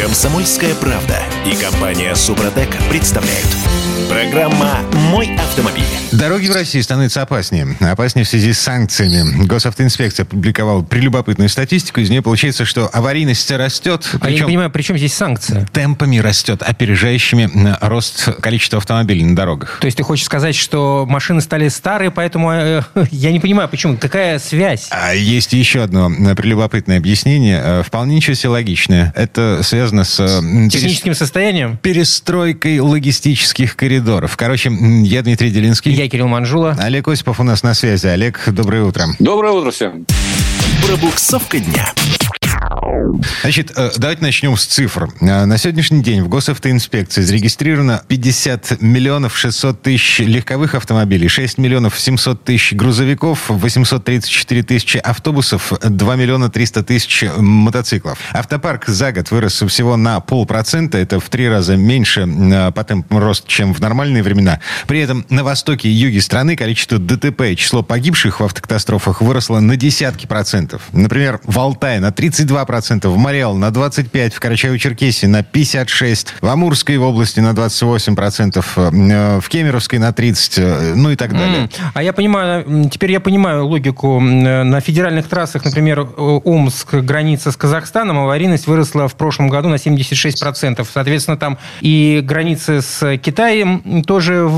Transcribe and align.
Комсомольская 0.00 0.74
правда 0.76 1.18
и 1.44 1.54
компания 1.54 2.14
Супротек 2.14 2.70
представляют. 2.88 3.46
Программа 4.08 4.78
«Мой 5.10 5.36
автомобиль». 5.36 5.84
Дороги 6.10 6.48
в 6.48 6.54
России 6.54 6.80
становятся 6.80 7.22
опаснее. 7.22 7.76
Опаснее 7.80 8.24
в 8.24 8.28
связи 8.28 8.52
с 8.52 8.58
санкциями. 8.58 9.44
Госавтоинспекция 9.44 10.24
опубликовала 10.24 10.82
прелюбопытную 10.82 11.48
статистику. 11.48 12.00
Из 12.00 12.10
нее 12.10 12.20
получается, 12.20 12.64
что 12.64 12.90
аварийность 12.92 13.48
растет. 13.52 14.10
А 14.20 14.28
я 14.28 14.38
не 14.38 14.42
понимаю, 14.42 14.70
при 14.70 14.82
чем 14.82 14.98
здесь 14.98 15.14
санкции? 15.14 15.68
темпами 15.72 16.18
растет, 16.18 16.62
опережающими 16.62 17.44
м, 17.44 17.76
рост 17.80 18.28
количества 18.40 18.78
автомобилей 18.78 19.22
на 19.24 19.36
дорогах. 19.36 19.78
То 19.80 19.86
есть 19.86 19.98
ты 19.98 20.02
хочешь 20.02 20.24
сказать, 20.24 20.56
что 20.56 21.06
машины 21.08 21.40
стали 21.40 21.68
старые, 21.68 22.10
поэтому 22.10 22.50
э, 22.50 22.82
я 23.12 23.30
не 23.30 23.38
понимаю, 23.38 23.68
почему, 23.68 23.96
какая 23.96 24.40
связь? 24.40 24.88
А 24.90 25.14
есть 25.14 25.52
еще 25.52 25.82
одно 25.84 26.10
э, 26.10 26.34
прелюбопытное 26.34 26.96
объяснение, 26.98 27.60
э, 27.62 27.82
вполне 27.84 28.16
ничего 28.16 28.34
себе 28.34 28.48
логичное. 28.48 29.12
Это 29.14 29.60
связано 29.62 29.89
с... 30.04 30.20
э, 30.20 30.24
м, 30.38 30.66
перес- 30.66 30.70
Техническим 30.70 31.14
состоянием? 31.14 31.76
перестройкой 31.78 32.78
логистических 32.80 33.76
коридоров. 33.76 34.36
Короче, 34.36 34.70
я 35.04 35.22
Дмитрий 35.22 35.50
Делинский. 35.50 35.92
Я 35.92 36.08
Кирилл 36.08 36.28
Манжула. 36.28 36.76
Олег 36.78 37.08
Осипов 37.08 37.40
у 37.40 37.42
нас 37.42 37.62
на 37.62 37.74
связи. 37.74 38.06
Олег, 38.06 38.42
доброе 38.48 38.84
утро. 38.84 39.06
Доброе 39.18 39.52
утро 39.52 39.70
всем. 39.70 40.06
Пробуксовка 40.86 41.58
дня. 41.60 41.92
Значит, 43.42 43.72
э, 43.76 43.90
давайте 43.96 44.22
начнем 44.22 44.56
с 44.56 44.64
цифр. 44.64 45.08
Э, 45.20 45.44
На 45.44 45.58
сегодняшний 45.58 46.02
день 46.02 46.22
в 46.22 46.28
госавтоинспекции 46.28 47.22
зарегистрировано 47.22 48.02
50 48.06 48.80
миллионов 48.80 49.36
600 49.36 49.82
тысяч 49.82 50.20
легковых 50.20 50.74
автомобилей, 50.74 51.26
6 51.28 51.58
миллионов 51.58 51.98
700 51.98 52.44
тысяч 52.44 52.72
грузовиков, 52.72 53.46
834 53.48 54.62
тысячи 54.62 54.98
автобусов, 54.98 55.72
2 55.82 56.16
миллиона 56.16 56.48
300 56.48 56.82
тысяч 56.84 57.24
мотоциклов. 57.36 58.18
Автопарк 58.32 58.86
за 58.86 59.12
год 59.12 59.30
вырос 59.30 59.62
всего 59.62 59.96
на 59.96 60.20
полпроцента. 60.20 60.98
Это 60.98 61.18
в 61.18 61.28
три 61.28 61.48
раза 61.48 61.76
меньше 61.76 62.20
э, 62.20 62.70
по 62.70 62.84
темпам 62.84 63.18
роста, 63.18 63.48
чем 63.48 63.74
в 63.74 63.80
нормальные 63.80 64.22
времена. 64.22 64.60
При 64.86 65.00
этом 65.00 65.26
на 65.28 65.42
востоке 65.42 65.88
и 65.88 65.92
юге 65.92 66.20
страны 66.20 66.56
количество 66.56 66.98
ДТП 66.98 67.42
и 67.50 67.56
число 67.56 67.82
погибших 67.82 68.38
в 68.40 68.44
автокатастрофах 68.44 69.22
выросло 69.22 69.58
на 69.58 69.76
десятки 69.76 70.26
процентов. 70.26 70.82
Например, 70.92 71.40
в 71.44 71.58
Алтае 71.58 71.98
на 71.98 72.10
32%, 72.10 72.59
в 72.64 73.16
Мариал 73.16 73.54
на 73.54 73.68
25%, 73.68 74.30
в 74.30 74.40
Карачаево-Черкесии 74.40 75.26
на 75.26 75.40
56%, 75.40 76.28
в 76.40 76.46
Амурской 76.46 76.96
области 76.98 77.40
на 77.40 77.52
28%, 77.52 78.64
э, 78.76 79.40
в 79.40 79.48
Кемеровской 79.48 79.98
на 79.98 80.12
30%, 80.12 80.58
э, 80.58 80.94
ну 80.94 81.10
и 81.10 81.16
так 81.16 81.32
далее. 81.32 81.68
А 81.94 82.02
я 82.02 82.12
понимаю, 82.12 82.88
теперь 82.90 83.12
я 83.12 83.20
понимаю 83.20 83.66
логику. 83.66 84.20
Э, 84.20 84.62
На 84.64 84.80
федеральных 84.80 85.28
трассах, 85.28 85.64
например, 85.64 86.06
Омск, 86.16 86.94
граница 86.94 87.50
с 87.52 87.56
Казахстаном, 87.56 88.18
аварийность 88.18 88.66
выросла 88.66 89.08
в 89.08 89.14
прошлом 89.14 89.48
году 89.48 89.68
на 89.68 89.76
76%. 89.78 90.86
Соответственно, 90.92 91.36
там 91.36 91.58
и 91.80 92.20
границы 92.22 92.82
с 92.82 93.16
Китаем 93.18 94.02
тоже 94.04 94.48